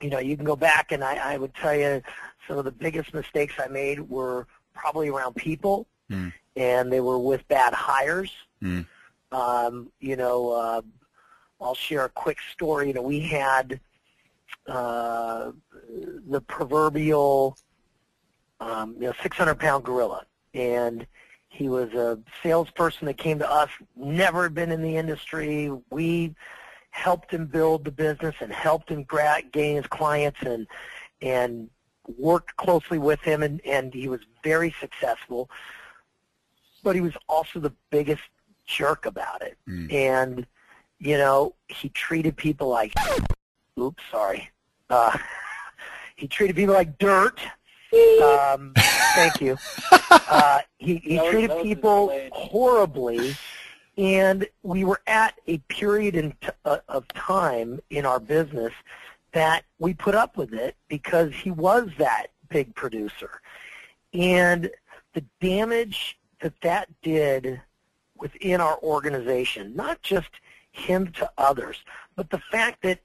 you 0.00 0.08
know, 0.08 0.18
you 0.18 0.36
can 0.36 0.44
go 0.46 0.56
back 0.56 0.92
and 0.92 1.04
I, 1.04 1.34
I 1.34 1.36
would 1.36 1.54
tell 1.54 1.74
you 1.74 2.02
some 2.48 2.58
of 2.58 2.64
the 2.64 2.72
biggest 2.72 3.12
mistakes 3.12 3.54
I 3.58 3.68
made 3.68 4.00
were 4.00 4.46
probably 4.74 5.08
around 5.08 5.34
people, 5.34 5.86
mm. 6.10 6.32
and 6.56 6.92
they 6.92 7.00
were 7.00 7.18
with 7.18 7.46
bad 7.48 7.74
hires. 7.74 8.32
Mm. 8.62 8.86
Um, 9.32 9.90
you 10.00 10.16
know, 10.16 10.50
uh, 10.50 10.82
I'll 11.64 11.74
share 11.74 12.04
a 12.04 12.10
quick 12.10 12.38
story. 12.52 12.88
You 12.88 12.94
know, 12.94 13.02
we 13.02 13.20
had 13.20 13.80
uh, 14.68 15.52
the 16.28 16.40
proverbial, 16.42 17.56
um, 18.60 18.94
you 18.98 19.06
know, 19.06 19.12
600-pound 19.12 19.82
gorilla, 19.84 20.26
and 20.52 21.06
he 21.48 21.68
was 21.68 21.92
a 21.94 22.18
salesperson 22.42 23.06
that 23.06 23.16
came 23.16 23.38
to 23.38 23.50
us, 23.50 23.70
never 23.96 24.48
been 24.50 24.70
in 24.70 24.82
the 24.82 24.96
industry. 24.96 25.72
We 25.90 26.34
helped 26.90 27.30
him 27.30 27.46
build 27.46 27.84
the 27.84 27.90
business 27.90 28.34
and 28.40 28.52
helped 28.52 28.90
him 28.90 29.06
gain 29.52 29.76
his 29.76 29.86
clients 29.86 30.40
and 30.42 30.66
and 31.22 31.70
worked 32.18 32.56
closely 32.56 32.98
with 32.98 33.20
him 33.20 33.42
and, 33.42 33.60
and 33.64 33.94
he 33.94 34.08
was 34.08 34.20
very 34.42 34.74
successful. 34.78 35.48
But 36.82 36.94
he 36.94 37.00
was 37.00 37.14
also 37.28 37.60
the 37.60 37.72
biggest 37.90 38.22
jerk 38.66 39.06
about 39.06 39.42
it. 39.42 39.56
Mm. 39.66 39.92
And, 39.92 40.46
you 41.04 41.18
know, 41.18 41.54
he 41.68 41.88
treated 41.90 42.36
people 42.36 42.68
like 42.68 42.92
oops, 43.78 44.02
sorry. 44.10 44.50
Uh, 44.90 45.16
he 46.16 46.26
treated 46.26 46.56
people 46.56 46.74
like 46.74 46.98
dirt 46.98 47.38
um, 48.22 48.72
thank 49.14 49.40
you. 49.40 49.56
Uh, 50.10 50.60
he 50.78 50.96
he 50.96 51.18
treated 51.30 51.62
people 51.62 52.12
horribly, 52.32 53.36
and 53.96 54.46
we 54.62 54.84
were 54.84 55.00
at 55.06 55.34
a 55.46 55.58
period 55.68 56.16
in 56.16 56.32
t- 56.40 56.48
uh, 56.64 56.78
of 56.88 57.06
time 57.08 57.80
in 57.90 58.04
our 58.04 58.18
business 58.18 58.72
that 59.32 59.64
we 59.78 59.94
put 59.94 60.14
up 60.14 60.36
with 60.36 60.52
it 60.52 60.76
because 60.88 61.32
he 61.32 61.50
was 61.50 61.88
that 61.98 62.28
big 62.48 62.74
producer, 62.74 63.40
and 64.12 64.70
the 65.12 65.24
damage 65.40 66.18
that 66.40 66.54
that 66.62 66.88
did 67.02 67.60
within 68.16 68.60
our 68.60 68.78
organization, 68.78 69.74
not 69.76 70.02
just 70.02 70.30
him 70.74 71.12
to 71.12 71.30
others, 71.38 71.76
but 72.16 72.30
the 72.30 72.38
fact 72.50 72.82
that 72.82 73.00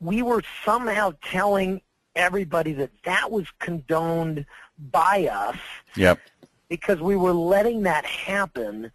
we 0.00 0.22
were 0.22 0.42
somehow 0.64 1.12
telling 1.22 1.80
everybody 2.14 2.72
that 2.72 2.90
that 3.04 3.30
was 3.30 3.46
condoned 3.58 4.44
by 4.90 5.26
us. 5.26 5.56
Yep. 5.96 6.20
Because 6.68 7.00
we 7.00 7.16
were 7.16 7.32
letting 7.32 7.82
that 7.82 8.04
happen 8.04 8.90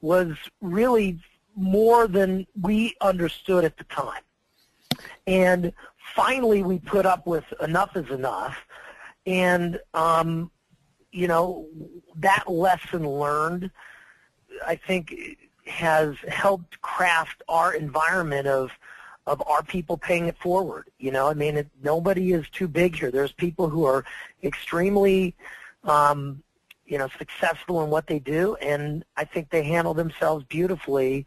was 0.00 0.36
really 0.60 1.18
more 1.56 2.06
than 2.06 2.46
we 2.60 2.94
understood 3.00 3.64
at 3.64 3.78
the 3.78 3.84
time. 3.84 4.22
And 5.26 5.72
finally 6.14 6.62
we 6.62 6.78
put 6.78 7.06
up 7.06 7.26
with 7.26 7.44
enough 7.62 7.96
is 7.96 8.10
enough. 8.10 8.58
And, 9.24 9.80
um, 9.94 10.50
you 11.10 11.26
know, 11.26 11.66
that 12.16 12.50
lesson 12.50 13.08
learned, 13.08 13.70
I 14.64 14.76
think, 14.76 15.14
has 15.66 16.16
helped 16.28 16.80
craft 16.80 17.42
our 17.48 17.74
environment 17.74 18.46
of– 18.46 18.70
of 19.26 19.42
our 19.46 19.62
people 19.62 19.96
paying 19.96 20.26
it 20.26 20.38
forward? 20.38 20.88
You 20.98 21.10
know, 21.10 21.28
I 21.28 21.34
mean, 21.34 21.56
it, 21.56 21.68
nobody 21.82 22.32
is 22.32 22.48
too 22.50 22.68
big 22.68 22.96
here. 22.96 23.10
There's 23.10 23.32
people 23.32 23.68
who 23.68 23.84
are 23.84 24.04
extremely, 24.42 25.34
um, 25.84 26.42
you 26.86 26.96
know, 26.98 27.08
successful 27.18 27.82
in 27.82 27.90
what 27.90 28.06
they 28.06 28.20
do, 28.20 28.54
and 28.56 29.04
I 29.16 29.24
think 29.24 29.50
they 29.50 29.64
handle 29.64 29.94
themselves 29.94 30.44
beautifully. 30.44 31.26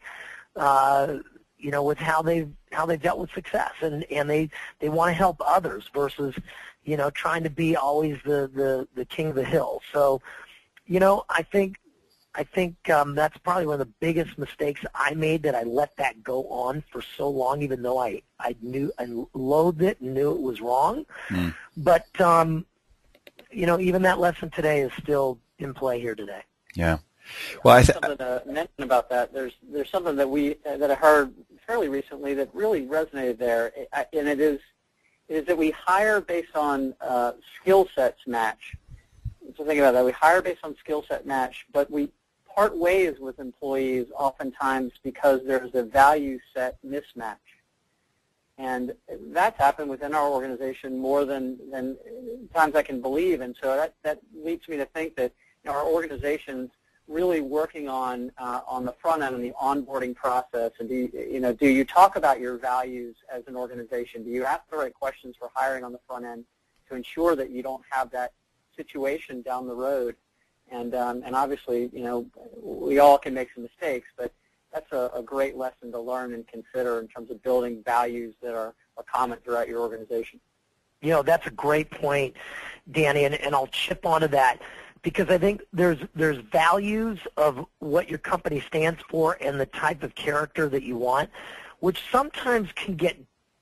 Uh, 0.56 1.18
you 1.58 1.72
know, 1.72 1.84
with 1.84 1.98
how 1.98 2.22
they've 2.22 2.50
how 2.72 2.86
they've 2.86 3.02
dealt 3.02 3.20
with 3.20 3.32
success, 3.34 3.74
and 3.82 4.06
and 4.10 4.30
they 4.30 4.50
they 4.80 4.88
want 4.88 5.10
to 5.10 5.14
help 5.14 5.42
others 5.46 5.90
versus, 5.94 6.34
you 6.86 6.96
know, 6.96 7.10
trying 7.10 7.44
to 7.44 7.50
be 7.50 7.76
always 7.76 8.18
the 8.24 8.50
the 8.54 8.88
the 8.96 9.04
king 9.04 9.28
of 9.28 9.36
the 9.36 9.44
hill. 9.44 9.82
So, 9.92 10.22
you 10.86 11.02
know, 11.02 11.26
I 11.30 11.44
think 11.44 11.76
I 12.40 12.44
think 12.44 12.90
um, 12.90 13.16
that's 13.16 13.38
probably 13.40 13.66
one 13.66 13.82
of 13.82 13.86
the 13.86 13.94
biggest 14.00 14.38
mistakes 14.38 14.80
I 14.96 15.14
made 15.14 15.44
that 15.44 15.56
I 15.56 15.64
let 15.64 15.98
that 15.98 16.24
go 16.24 16.48
on 16.48 16.82
for 16.90 17.02
so 17.18 17.28
long, 17.28 17.62
even 17.62 17.82
though 17.82 18.00
I, 18.00 18.22
I 18.40 18.56
knew 18.62 18.94
and 18.98 19.28
loathed 19.34 19.82
it 19.82 20.00
and 20.00 20.14
knew 20.14 20.32
it 20.32 20.40
was 20.40 20.62
wrong. 20.62 21.06
Mm. 21.28 21.54
But, 21.76 22.22
um, 22.22 22.66
you 23.52 23.66
know, 23.66 23.78
even 23.78 24.04
that 24.04 24.20
lesson 24.20 24.50
today 24.52 24.80
is 24.80 24.92
still 25.04 25.38
in 25.58 25.74
play 25.74 26.00
here 26.00 26.16
today. 26.16 26.42
Yeah. 26.76 27.00
Well, 27.66 27.76
I 27.76 27.84
th- 27.84 28.00
something 28.00 28.18
to 28.18 28.42
mention 28.46 28.84
about 28.84 29.10
that. 29.10 29.34
There's 29.34 29.54
there's 29.62 29.90
something 29.90 30.16
that 30.16 30.30
we 30.30 30.56
uh, 30.66 30.78
that 30.78 30.90
I 30.90 30.96
heard 30.96 31.34
fairly 31.68 31.90
recently 31.90 32.34
that 32.36 32.50
really 32.54 32.88
resonated 32.88 33.38
there, 33.38 33.74
and 34.14 34.30
it 34.30 34.40
is 34.40 34.62
is 35.28 35.46
that 35.46 35.58
we 35.58 35.72
hire 35.72 36.22
based 36.22 36.56
on 36.56 36.96
uh, 37.02 37.34
skill 37.60 37.88
sets 37.94 38.26
match. 38.26 38.76
So 39.58 39.66
think 39.66 39.80
about 39.80 39.92
that. 39.92 40.06
We 40.06 40.12
hire 40.14 40.42
based 40.42 40.62
on 40.64 40.76
skill 40.78 41.04
set 41.08 41.28
match, 41.28 41.68
but 41.72 41.92
we 41.92 42.10
part 42.60 42.78
ways 42.78 43.14
with 43.22 43.40
employees 43.40 44.08
oftentimes 44.18 44.92
because 45.02 45.40
there's 45.46 45.74
a 45.76 45.84
value 45.84 46.38
set 46.54 46.78
mismatch. 46.86 47.38
And 48.58 48.94
that's 49.32 49.58
happened 49.58 49.90
within 49.90 50.14
our 50.14 50.28
organization 50.28 51.00
more 51.00 51.24
than, 51.24 51.58
than 51.72 51.96
times 52.54 52.76
I 52.76 52.82
can 52.82 53.02
believe. 53.02 53.40
And 53.40 53.56
so 53.62 53.78
that, 53.78 53.94
that 54.04 54.20
leads 54.36 54.68
me 54.68 54.76
to 54.76 54.84
think 54.88 55.16
that 55.16 55.32
you 55.64 55.72
know, 55.72 55.78
our 55.78 55.86
organization's 55.86 56.70
really 57.08 57.40
working 57.40 57.88
on 57.88 58.30
uh, 58.38 58.60
on 58.68 58.84
the 58.84 58.94
front 59.02 59.24
end 59.24 59.36
and 59.36 59.44
the 59.44 59.54
onboarding 59.62 60.14
process. 60.14 60.74
And 60.80 60.90
do 60.90 60.96
you, 60.96 61.10
you 61.14 61.40
know, 61.40 61.54
do 61.54 61.70
you 61.70 61.86
talk 61.86 62.18
about 62.18 62.42
your 62.42 62.58
values 62.58 63.16
as 63.34 63.44
an 63.48 63.56
organization? 63.56 64.26
Do 64.26 64.32
you 64.32 64.44
ask 64.44 64.70
the 64.70 64.76
right 64.76 64.94
questions 64.94 65.38
for 65.40 65.50
hiring 65.56 65.86
on 65.86 65.94
the 65.94 66.02
front 66.06 66.26
end 66.26 66.44
to 66.90 66.96
ensure 66.96 67.38
that 67.38 67.52
you 67.52 67.64
don't 67.64 67.84
have 67.90 68.12
that 68.12 68.34
situation 68.76 69.42
down 69.44 69.66
the 69.66 69.74
road 69.74 70.18
and 70.72 70.96
um, 70.96 71.24
and 71.26 71.36
obviously, 71.36 71.90
you 71.94 72.04
know, 72.04 72.26
we 72.62 73.00
all 73.00 73.18
can 73.18 73.34
make 73.34 73.50
some 73.54 73.64
mistakes, 73.64 74.08
but 74.18 74.32
that's 74.74 74.92
a, 74.92 75.10
a 75.16 75.24
great 75.24 75.56
lesson 75.56 75.92
to 75.92 76.00
learn 76.00 76.34
and 76.34 76.48
consider 76.48 77.00
in 77.00 77.08
terms 77.08 77.32
of 77.32 77.42
building 77.42 77.82
values 77.84 78.36
that 78.42 78.54
are, 78.54 78.76
are 78.98 79.04
common 79.12 79.40
throughout 79.44 79.68
your 79.68 79.82
organization. 79.82 80.40
You 81.02 81.12
know, 81.12 81.24
that's 81.24 81.48
a 81.48 81.52
great 81.52 81.90
point, 81.90 82.36
Danny, 82.92 83.24
and, 83.24 83.34
and 83.36 83.56
I'll 83.56 83.68
chip 83.68 84.06
onto 84.06 84.28
that 84.28 84.60
because 85.02 85.30
I 85.30 85.38
think 85.38 85.62
there's 85.72 86.00
there's 86.14 86.38
values 86.38 87.20
of 87.38 87.66
what 87.80 88.10
your 88.10 88.20
company 88.20 88.60
stands 88.62 89.02
for 89.10 89.38
and 89.42 89.60
the 89.60 89.66
type 89.66 90.04
of 90.04 90.14
character 90.16 90.68
that 90.70 90.84
you 90.84 90.98
want, 90.98 91.30
which 91.80 92.02
sometimes 92.12 92.70
can 92.74 92.96
get 92.96 93.18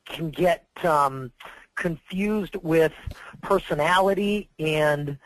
can 0.05 0.29
get 0.29 0.65
um, 0.83 1.31
confused 1.75 2.55
with 2.57 2.93
personality 3.41 4.49
and 4.57 5.17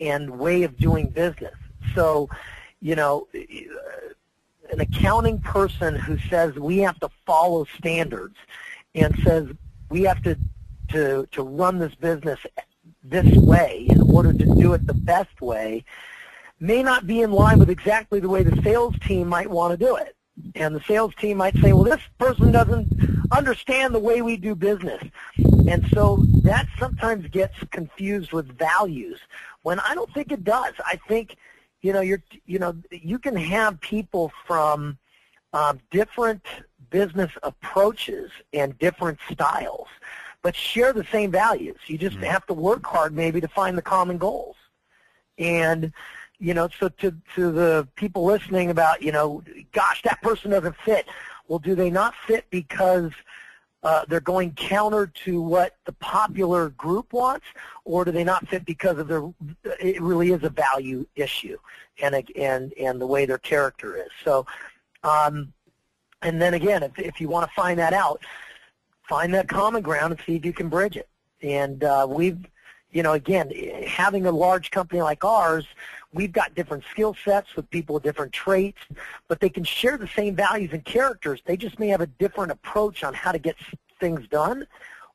and 0.00 0.38
way 0.38 0.62
of 0.62 0.76
doing 0.78 1.08
business. 1.08 1.54
So, 1.94 2.28
you 2.80 2.94
know, 2.94 3.28
an 4.70 4.80
accounting 4.80 5.40
person 5.40 5.94
who 5.94 6.18
says 6.28 6.54
we 6.54 6.78
have 6.78 6.98
to 7.00 7.10
follow 7.26 7.66
standards 7.76 8.36
and 8.94 9.14
says 9.24 9.48
we 9.90 10.02
have 10.02 10.22
to 10.22 10.36
to 10.88 11.26
to 11.30 11.42
run 11.42 11.78
this 11.78 11.94
business 11.94 12.38
this 13.02 13.26
way 13.36 13.86
in 13.88 14.02
order 14.02 14.32
to 14.32 14.44
do 14.44 14.74
it 14.74 14.86
the 14.86 14.94
best 14.94 15.40
way 15.40 15.84
may 16.60 16.82
not 16.82 17.06
be 17.06 17.22
in 17.22 17.32
line 17.32 17.58
with 17.58 17.70
exactly 17.70 18.20
the 18.20 18.28
way 18.28 18.42
the 18.42 18.60
sales 18.62 18.94
team 19.06 19.26
might 19.28 19.48
want 19.48 19.72
to 19.72 19.84
do 19.84 19.96
it. 19.96 20.14
And 20.54 20.74
the 20.74 20.80
sales 20.82 21.14
team 21.14 21.38
might 21.38 21.56
say, 21.56 21.72
well, 21.72 21.84
this 21.84 22.00
person 22.18 22.52
doesn't 22.52 22.88
understand 23.32 23.94
the 23.94 23.98
way 23.98 24.22
we 24.22 24.36
do 24.36 24.54
business. 24.54 25.02
And 25.66 25.86
so 25.92 26.24
that 26.42 26.66
sometimes 26.78 27.26
gets 27.28 27.54
confused 27.70 28.32
with 28.32 28.46
values 28.58 29.20
when 29.62 29.80
I 29.80 29.94
don't 29.94 30.12
think 30.12 30.32
it 30.32 30.44
does. 30.44 30.74
I 30.84 30.98
think, 31.08 31.36
you 31.82 31.92
know, 31.92 32.00
you're, 32.00 32.22
you 32.46 32.58
know, 32.58 32.74
you 32.90 33.18
can 33.18 33.36
have 33.36 33.80
people 33.80 34.32
from 34.46 34.98
um, 35.52 35.80
different 35.90 36.44
business 36.90 37.30
approaches 37.42 38.30
and 38.52 38.78
different 38.78 39.18
styles, 39.30 39.88
but 40.42 40.54
share 40.54 40.92
the 40.92 41.04
same 41.12 41.30
values. 41.30 41.78
You 41.86 41.98
just 41.98 42.16
mm-hmm. 42.16 42.26
have 42.26 42.46
to 42.46 42.54
work 42.54 42.86
hard 42.86 43.14
maybe 43.14 43.40
to 43.40 43.48
find 43.48 43.76
the 43.76 43.82
common 43.82 44.18
goals. 44.18 44.56
And, 45.38 45.92
you 46.38 46.54
know, 46.54 46.68
so 46.78 46.88
to, 46.88 47.14
to 47.34 47.52
the 47.52 47.88
people 47.96 48.24
listening 48.24 48.70
about, 48.70 49.02
you 49.02 49.12
know, 49.12 49.42
gosh, 49.72 50.02
that 50.02 50.20
person 50.22 50.50
doesn't 50.50 50.76
fit. 50.76 51.06
Well, 51.48 51.58
do 51.58 51.74
they 51.74 51.90
not 51.90 52.14
fit 52.26 52.44
because 52.50 53.12
uh, 53.82 54.04
they're 54.08 54.20
going 54.20 54.52
counter 54.52 55.06
to 55.06 55.40
what 55.40 55.76
the 55.86 55.92
popular 55.92 56.70
group 56.70 57.12
wants, 57.12 57.46
or 57.84 58.04
do 58.04 58.10
they 58.10 58.24
not 58.24 58.46
fit 58.48 58.64
because 58.64 58.98
of 58.98 59.08
their? 59.08 59.22
It 59.80 60.02
really 60.02 60.32
is 60.32 60.42
a 60.42 60.50
value 60.50 61.06
issue, 61.16 61.56
and 62.02 62.14
and 62.36 62.72
and 62.74 63.00
the 63.00 63.06
way 63.06 63.24
their 63.24 63.38
character 63.38 63.96
is. 63.96 64.10
So, 64.22 64.44
um, 65.02 65.52
and 66.22 66.40
then 66.40 66.54
again, 66.54 66.82
if 66.82 66.98
if 66.98 67.20
you 67.20 67.28
want 67.28 67.48
to 67.48 67.54
find 67.54 67.78
that 67.78 67.94
out, 67.94 68.20
find 69.08 69.32
that 69.34 69.48
common 69.48 69.82
ground 69.82 70.12
and 70.12 70.20
see 70.26 70.36
if 70.36 70.44
you 70.44 70.52
can 70.52 70.68
bridge 70.68 70.96
it. 70.96 71.08
And 71.42 71.82
uh, 71.82 72.06
we've, 72.08 72.46
you 72.90 73.02
know, 73.02 73.14
again, 73.14 73.50
having 73.86 74.26
a 74.26 74.30
large 74.30 74.70
company 74.70 75.00
like 75.00 75.24
ours, 75.24 75.66
we've 76.12 76.32
got 76.32 76.54
different 76.54 76.84
skill 76.90 77.14
sets 77.24 77.54
with 77.56 77.68
people 77.70 77.94
with 77.94 78.02
different 78.02 78.32
traits, 78.32 78.78
but 79.28 79.40
they 79.40 79.48
can 79.48 79.64
share 79.64 79.96
the 79.96 80.08
same 80.08 80.34
values 80.34 80.70
and 80.72 80.84
characters. 80.84 81.40
They 81.44 81.56
just 81.56 81.78
may 81.78 81.88
have 81.88 82.00
a 82.00 82.06
different 82.06 82.52
approach 82.52 83.04
on 83.04 83.14
how 83.14 83.32
to 83.32 83.38
get 83.38 83.56
things 84.00 84.26
done 84.28 84.66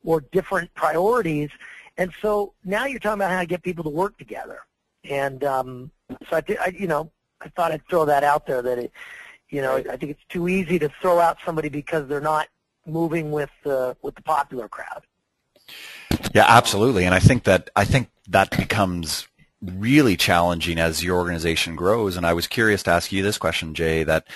or 0.03 0.21
different 0.21 0.73
priorities. 0.73 1.49
And 1.97 2.13
so 2.21 2.53
now 2.63 2.86
you're 2.86 2.99
talking 2.99 3.19
about 3.19 3.31
how 3.31 3.39
to 3.39 3.45
get 3.45 3.63
people 3.63 3.84
to 3.84 3.89
work 3.89 4.17
together. 4.17 4.60
And 5.03 5.43
um, 5.43 5.91
so 6.29 6.38
I, 6.38 6.43
I, 6.62 6.67
you 6.77 6.88
know, 6.88 7.12
I 7.41 7.49
thought 7.49 7.71
I'd 7.71 7.86
throw 7.88 8.05
that 8.05 8.23
out 8.23 8.47
there 8.47 8.62
that 8.62 8.77
it, 8.77 8.91
you 9.49 9.62
know, 9.62 9.77
I 9.77 9.97
think 9.97 10.12
it's 10.12 10.25
too 10.29 10.47
easy 10.47 10.79
to 10.79 10.89
throw 11.01 11.19
out 11.19 11.38
somebody 11.45 11.69
because 11.69 12.08
they're 12.08 12.21
not 12.21 12.47
moving 12.86 13.31
with 13.31 13.49
the 13.63 13.95
with 14.01 14.15
the 14.15 14.21
popular 14.21 14.67
crowd. 14.67 15.03
Yeah, 16.34 16.45
absolutely. 16.47 17.05
And 17.05 17.13
I 17.13 17.19
think 17.19 17.43
that 17.43 17.69
I 17.75 17.86
think 17.86 18.10
that 18.29 18.55
becomes 18.58 19.27
really 19.78 20.17
challenging 20.17 20.80
as 20.80 21.04
your 21.04 21.17
organization 21.17 21.75
grows. 21.75 22.17
And 22.17 22.25
I 22.25 22.34
was 22.34 22.47
curious 22.47 22.84
to 22.84 22.91
ask 22.91 23.12
you 23.12 23.23
this 23.23 23.38
question, 23.38 23.73
Jay, 23.73 24.04
that 24.04 24.28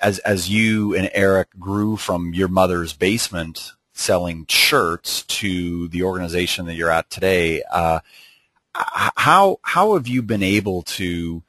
as 0.00 0.18
as 0.20 0.48
you 0.48 0.94
and 0.94 1.10
Eric 1.12 1.48
grew 1.58 1.96
from 1.96 2.32
your 2.34 2.48
mother's 2.48 2.92
basement 2.92 3.72
selling 3.92 4.46
shirts 4.48 5.22
to 5.24 5.88
the 5.88 6.02
organization 6.02 6.66
that 6.66 6.74
you're 6.74 6.90
at 6.90 7.10
today, 7.10 7.62
uh, 7.70 8.00
how 8.74 9.58
how 9.62 9.94
have 9.94 10.08
you 10.08 10.22
been 10.22 10.42
able 10.42 10.82
to 10.82 11.42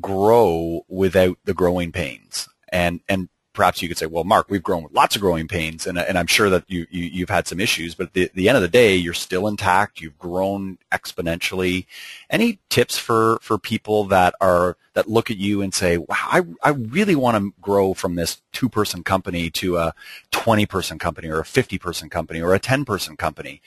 grow 0.00 0.84
without 0.88 1.38
the 1.44 1.54
growing 1.54 1.92
pains? 1.92 2.48
And 2.70 3.00
and 3.08 3.28
perhaps 3.52 3.82
you 3.82 3.88
could 3.88 3.98
say, 3.98 4.06
well, 4.06 4.24
Mark, 4.24 4.46
we've 4.48 4.62
grown 4.62 4.82
with 4.82 4.92
lots 4.92 5.14
of 5.14 5.20
growing 5.20 5.48
pains, 5.48 5.86
and, 5.86 5.98
and 5.98 6.18
I'm 6.18 6.26
sure 6.26 6.48
that 6.50 6.64
you, 6.68 6.86
you, 6.90 7.22
have 7.22 7.30
had 7.30 7.46
some 7.46 7.60
issues, 7.60 7.94
but 7.94 8.08
at 8.08 8.12
the, 8.14 8.30
the 8.34 8.48
end 8.48 8.56
of 8.56 8.62
the 8.62 8.68
day, 8.68 8.94
you're 8.96 9.14
still 9.14 9.46
intact. 9.46 10.00
You've 10.00 10.18
grown 10.18 10.78
exponentially. 10.90 11.86
Any 12.30 12.58
tips 12.68 12.98
for, 12.98 13.38
for 13.42 13.58
people 13.58 14.04
that 14.04 14.34
are 14.40 14.76
that 14.94 15.08
look 15.08 15.30
at 15.30 15.36
you 15.36 15.62
and 15.62 15.72
say, 15.72 15.96
wow, 15.96 16.06
I, 16.10 16.42
I 16.62 16.70
really 16.70 17.14
want 17.14 17.36
to 17.36 17.52
grow 17.60 17.94
from 17.94 18.14
this 18.14 18.42
two-person 18.52 19.04
company 19.04 19.48
to 19.50 19.78
a 19.78 19.94
20-person 20.32 20.98
company 20.98 21.28
or 21.28 21.40
a 21.40 21.44
50-person 21.44 22.10
company 22.10 22.40
or 22.40 22.54
a 22.54 22.60
10-person 22.60 23.16
company? 23.16 23.62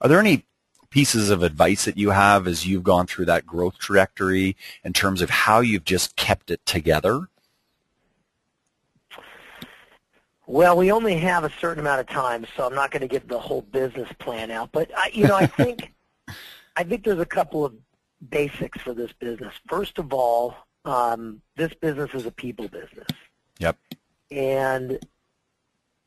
Are 0.00 0.08
there 0.08 0.20
any 0.20 0.44
pieces 0.90 1.30
of 1.30 1.42
advice 1.42 1.84
that 1.84 1.98
you 1.98 2.10
have 2.10 2.46
as 2.46 2.66
you've 2.66 2.82
gone 2.82 3.06
through 3.06 3.26
that 3.26 3.46
growth 3.46 3.78
trajectory 3.78 4.56
in 4.84 4.92
terms 4.92 5.22
of 5.22 5.30
how 5.30 5.60
you've 5.60 5.84
just 5.84 6.16
kept 6.16 6.50
it 6.50 6.64
together? 6.66 7.28
Well, 10.46 10.76
we 10.76 10.92
only 10.92 11.16
have 11.18 11.42
a 11.42 11.50
certain 11.60 11.80
amount 11.80 12.00
of 12.00 12.06
time, 12.06 12.46
so 12.56 12.66
I'm 12.66 12.74
not 12.74 12.92
going 12.92 13.00
to 13.00 13.08
give 13.08 13.26
the 13.26 13.38
whole 13.38 13.62
business 13.62 14.08
plan 14.18 14.50
out. 14.52 14.70
But 14.70 14.90
I, 14.96 15.10
you 15.12 15.26
know, 15.26 15.34
I 15.34 15.46
think 15.46 15.92
I 16.76 16.84
think 16.84 17.04
there's 17.04 17.18
a 17.18 17.26
couple 17.26 17.64
of 17.64 17.74
basics 18.30 18.80
for 18.80 18.94
this 18.94 19.12
business. 19.12 19.54
First 19.68 19.98
of 19.98 20.12
all, 20.12 20.54
um, 20.84 21.42
this 21.56 21.74
business 21.74 22.10
is 22.14 22.26
a 22.26 22.30
people 22.30 22.68
business. 22.68 23.08
Yep. 23.58 23.76
And 24.30 25.00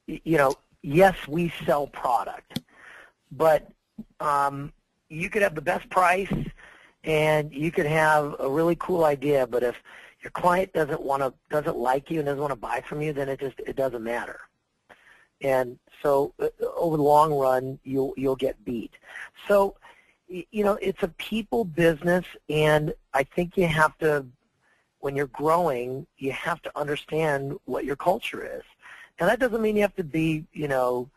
you 0.07 0.37
know, 0.37 0.55
yes, 0.81 1.15
we 1.27 1.53
sell 1.65 1.87
product, 1.87 2.61
but 3.33 3.69
um, 4.21 4.71
you 5.09 5.29
could 5.29 5.41
have 5.41 5.53
the 5.53 5.61
best 5.61 5.89
price, 5.89 6.33
and 7.03 7.53
you 7.53 7.71
could 7.71 7.85
have 7.85 8.35
a 8.39 8.49
really 8.49 8.77
cool 8.77 9.03
idea, 9.03 9.45
but 9.45 9.63
if 9.63 9.75
your 10.21 10.31
client 10.31 10.73
doesn't 10.73 11.01
want 11.01 11.23
to 11.23 11.33
doesn't 11.49 11.77
like 11.77 12.11
you 12.11 12.19
and 12.19 12.25
doesn't 12.25 12.41
want 12.41 12.51
to 12.51 12.55
buy 12.59 12.81
from 12.81 13.01
you, 13.01 13.13
then 13.13 13.29
it 13.29 13.39
just 13.39 13.59
it 13.59 13.75
doesn't 13.75 14.03
matter. 14.03 14.39
And 15.41 15.79
so 16.03 16.33
uh, 16.39 16.49
over 16.75 16.97
the 16.97 17.03
long 17.03 17.33
run, 17.33 17.79
you'll 17.83 18.13
you'll 18.17 18.35
get 18.35 18.63
beat. 18.65 18.93
So 19.47 19.75
you 20.27 20.63
know 20.63 20.77
it's 20.81 21.03
a 21.03 21.07
people 21.09 21.63
business, 21.63 22.25
and 22.49 22.93
I 23.13 23.23
think 23.23 23.57
you 23.57 23.67
have 23.67 23.97
to 23.99 24.25
when 24.99 25.15
you're 25.15 25.27
growing, 25.27 26.05
you 26.17 26.31
have 26.31 26.61
to 26.61 26.71
understand 26.77 27.57
what 27.65 27.85
your 27.85 27.95
culture 27.95 28.45
is. 28.45 28.63
And 29.19 29.29
that 29.29 29.39
doesn't 29.39 29.61
mean 29.61 29.75
you 29.75 29.81
have 29.81 29.95
to 29.95 30.03
be, 30.03 30.45
you 30.53 30.67
know, 30.67 31.09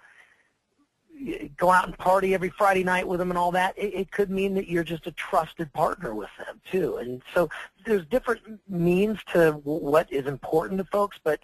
go 1.56 1.70
out 1.70 1.86
and 1.86 1.96
party 1.96 2.34
every 2.34 2.50
Friday 2.50 2.84
night 2.84 3.06
with 3.06 3.18
them 3.18 3.30
and 3.30 3.38
all 3.38 3.52
that. 3.52 3.76
It, 3.76 3.94
it 3.94 4.10
could 4.12 4.30
mean 4.30 4.54
that 4.54 4.68
you're 4.68 4.84
just 4.84 5.06
a 5.06 5.12
trusted 5.12 5.72
partner 5.72 6.14
with 6.14 6.30
them 6.38 6.60
too. 6.70 6.96
And 6.96 7.22
so 7.34 7.48
there's 7.84 8.04
different 8.06 8.40
means 8.68 9.18
to 9.32 9.52
what 9.64 10.12
is 10.12 10.26
important 10.26 10.78
to 10.78 10.84
folks, 10.84 11.18
but 11.22 11.40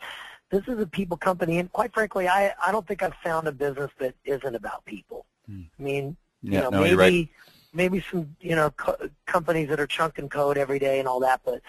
this 0.50 0.66
is 0.66 0.80
a 0.80 0.86
people 0.86 1.16
company, 1.16 1.58
and 1.58 1.70
quite 1.72 1.92
frankly, 1.92 2.28
I 2.28 2.52
I 2.64 2.72
don't 2.72 2.86
think 2.86 3.02
I've 3.02 3.14
found 3.22 3.46
a 3.48 3.52
business 3.52 3.90
that 3.98 4.14
isn't 4.24 4.54
about 4.54 4.84
people. 4.84 5.26
Hmm. 5.46 5.62
I 5.78 5.82
mean, 5.82 6.16
yeah, 6.42 6.52
you 6.52 6.62
know, 6.62 6.70
no, 6.70 6.80
maybe 6.80 6.96
right. 6.96 7.28
maybe 7.74 8.04
some 8.10 8.34
you 8.40 8.56
know 8.56 8.70
co- 8.70 9.10
companies 9.26 9.68
that 9.68 9.80
are 9.80 9.86
chunking 9.86 10.28
code 10.28 10.56
every 10.56 10.78
day 10.78 10.98
and 11.00 11.08
all 11.08 11.20
that, 11.20 11.40
but 11.44 11.60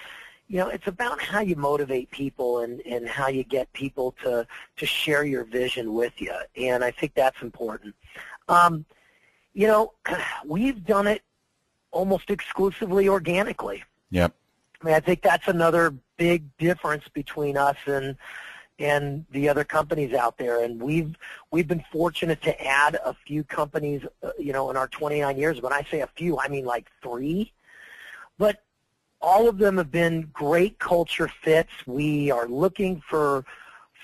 you 0.50 0.58
know, 0.58 0.68
it's 0.68 0.88
about 0.88 1.22
how 1.22 1.42
you 1.42 1.56
motivate 1.56 2.10
people 2.10 2.62
and, 2.62 2.82
and 2.82 3.08
how 3.08 3.28
you 3.28 3.44
get 3.44 3.72
people 3.74 4.16
to, 4.24 4.46
to 4.78 4.86
share 4.86 5.24
your 5.24 5.44
vision 5.44 5.94
with 5.94 6.20
you. 6.20 6.34
And 6.58 6.84
I 6.84 6.90
think 6.90 7.14
that's 7.14 7.40
important. 7.44 7.94
Um, 8.50 8.84
you 9.54 9.68
know, 9.68 9.94
we've 10.46 10.84
done 10.84 11.06
it 11.06 11.22
almost 11.92 12.32
exclusively 12.32 13.08
organically. 13.08 13.84
Yep. 14.10 14.34
I 14.82 14.86
mean, 14.86 14.96
I 14.96 15.00
think 15.00 15.22
that's 15.22 15.48
another 15.48 15.94
big 16.18 16.46
difference 16.58 17.06
between 17.14 17.56
us 17.56 17.78
and 17.86 18.18
and 18.80 19.26
the 19.32 19.50
other 19.50 19.66
companies 19.66 20.14
out 20.14 20.38
there. 20.38 20.64
And 20.64 20.82
we've 20.82 21.16
we've 21.52 21.68
been 21.68 21.84
fortunate 21.92 22.42
to 22.44 22.66
add 22.66 22.96
a 23.04 23.14
few 23.14 23.44
companies, 23.44 24.04
uh, 24.24 24.32
you 24.40 24.54
know, 24.54 24.70
in 24.70 24.78
our 24.78 24.88
29 24.88 25.38
years. 25.38 25.62
When 25.62 25.74
I 25.74 25.84
say 25.92 26.00
a 26.00 26.08
few, 26.08 26.40
I 26.40 26.48
mean 26.48 26.66
like 26.66 26.88
three. 27.04 27.52
But 28.38 28.64
all 29.22 29.50
of 29.50 29.58
them 29.58 29.78
have 29.78 29.92
been 29.92 30.30
great 30.34 30.80
culture 30.80 31.28
fits. 31.28 31.72
We 31.86 32.32
are 32.32 32.48
looking 32.48 33.02
for 33.10 33.46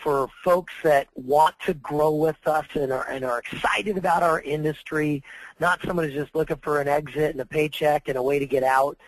for 0.04 0.28
folks 0.44 0.74
that 0.84 1.08
want 1.16 1.56
to 1.66 1.74
grow 1.74 2.14
with 2.14 2.36
us 2.46 2.66
and 2.76 2.92
are, 2.92 3.10
and 3.10 3.26
are 3.26 3.40
excited 3.40 3.98
about 3.98 4.22
our 4.22 4.40
industry, 4.42 5.24
not 5.60 5.82
someone 5.82 6.06
who's 6.06 6.14
just 6.14 6.36
looking 6.36 6.58
for 6.58 6.80
an 6.80 6.88
exit 6.88 7.32
and 7.32 7.40
a 7.40 7.46
paycheck 7.46 8.08
and 8.08 8.16
a 8.16 8.22
way 8.22 8.38
to 8.38 8.46
get 8.46 8.62
out. 8.62 9.00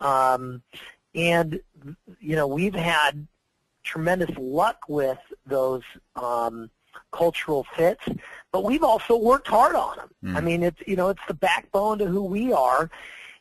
Um, 0.00 0.62
and, 1.14 1.60
you 2.20 2.36
know, 2.36 2.46
we've 2.46 2.74
had 2.74 3.26
tremendous 3.82 4.30
luck 4.38 4.78
with 4.88 5.18
those 5.44 5.82
um, 6.14 6.70
cultural 7.10 7.66
fits, 7.74 8.04
but 8.52 8.62
we've 8.62 8.84
also 8.84 9.16
worked 9.16 9.48
hard 9.48 9.74
on 9.74 9.96
them. 9.96 10.10
Mm. 10.24 10.36
I 10.36 10.40
mean, 10.40 10.62
it's, 10.62 10.80
you 10.86 10.94
know, 10.94 11.08
it's 11.08 11.26
the 11.26 11.34
backbone 11.34 11.98
to 11.98 12.06
who 12.06 12.22
we 12.22 12.52
are. 12.52 12.90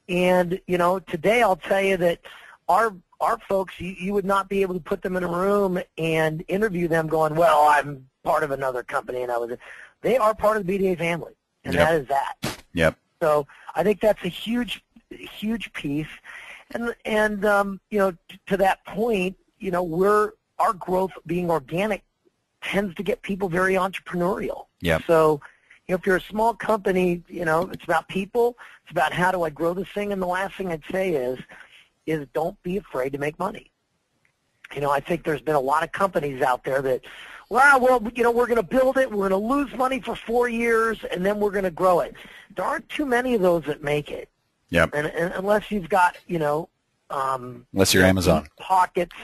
And, 0.10 0.60
you 0.68 0.78
know, 0.78 1.00
today 1.00 1.42
I'll 1.42 1.56
tell 1.56 1.82
you 1.82 1.98
that 1.98 2.20
our 2.68 2.94
our 3.24 3.40
folks, 3.48 3.80
you, 3.80 3.96
you 3.98 4.14
would 4.14 4.26
not 4.26 4.50
be 4.50 4.62
able 4.62 4.74
to 4.74 4.82
put 4.82 5.02
them 5.02 5.16
in 5.16 5.24
a 5.24 5.28
room 5.28 5.80
and 5.98 6.44
interview 6.50 6.90
them 6.90 7.08
going, 7.08 7.34
well, 7.36 7.68
I'm 7.70 8.06
part 8.24 8.44
of 8.44 8.52
another 8.52 8.84
company 8.84 9.22
and 9.22 9.32
I 9.32 9.38
was, 9.38 9.58
they 10.02 10.18
are 10.18 10.36
part 10.36 10.58
of 10.58 10.68
the 10.68 10.78
BDA 10.78 10.98
family. 10.98 11.34
And 11.64 11.74
yep. 11.74 11.88
that 11.88 12.02
is 12.02 12.08
that. 12.10 12.64
Yep. 12.74 12.98
So 13.22 13.48
I 13.76 13.84
think 13.84 14.02
that's 14.02 14.22
a 14.26 14.28
huge, 14.28 14.84
huge 15.10 15.72
piece. 15.72 16.08
And, 16.72 16.94
and 17.06 17.46
um, 17.46 17.80
you 17.90 18.00
know, 18.00 18.12
t- 18.28 18.40
to 18.48 18.58
that 18.58 18.84
point, 18.86 19.38
you 19.60 19.72
know, 19.72 19.84
we're, 19.84 20.34
our 20.60 20.74
growth 20.74 21.12
being 21.26 21.50
organic 21.50 22.04
tends 22.62 22.94
to 22.96 23.04
get 23.04 23.22
people 23.22 23.48
very 23.48 23.76
entrepreneurial. 23.76 24.66
Yeah. 24.82 25.00
So 25.08 25.40
you 25.88 25.94
know, 25.94 25.98
if 25.98 26.06
you're 26.06 26.18
a 26.18 26.22
small 26.22 26.54
company, 26.54 27.24
you 27.28 27.46
know, 27.46 27.70
it's 27.72 27.84
about 27.84 28.08
people. 28.08 28.58
It's 28.84 28.92
about 28.92 29.14
how 29.14 29.32
do 29.32 29.44
I 29.44 29.50
grow 29.50 29.74
this 29.74 29.90
thing. 29.90 30.12
And 30.12 30.22
the 30.22 30.28
last 30.28 30.56
thing 30.56 30.72
I'd 30.72 30.84
say 30.92 31.12
is, 31.12 31.40
is 32.06 32.28
don't 32.34 32.62
be 32.64 32.78
afraid 32.78 33.12
to 33.14 33.18
make 33.18 33.38
money. 33.40 33.70
You 34.74 34.82
know, 34.82 34.92
I 34.92 35.00
think 35.00 35.24
there's 35.24 35.42
been 35.42 35.56
a 35.56 35.60
lot 35.60 35.84
of 35.84 35.92
companies 35.92 36.42
out 36.42 36.64
there 36.64 36.82
that 36.82 37.02
well, 37.50 37.80
well, 37.80 38.02
you 38.16 38.24
know, 38.24 38.32
we're 38.32 38.48
going 38.48 38.58
to 38.58 38.64
build 38.64 38.98
it, 38.98 39.12
we're 39.12 39.30
going 39.30 39.42
to 39.42 39.48
lose 39.48 39.72
money 39.76 40.00
for 40.00 40.16
four 40.16 40.50
years, 40.50 41.04
and 41.12 41.24
then 41.24 41.40
we're 41.40 41.52
going 41.52 41.66
to 41.66 41.72
grow 41.72 42.00
it. 42.00 42.16
There 42.56 42.66
aren't 42.66 42.90
too 42.90 43.06
many 43.06 43.36
of 43.36 43.42
those 43.42 43.64
that 43.66 43.84
make 43.84 44.10
it. 44.10 44.30
Yep. 44.70 44.92
And, 44.94 45.08
and 45.08 45.34
unless 45.36 45.70
you've 45.70 45.90
got, 45.90 46.18
you 46.26 46.40
know, 46.40 46.70
um, 47.12 47.68
unless 47.74 47.94
you're 47.94 48.06
Amazon 48.06 48.48
pockets 48.58 49.16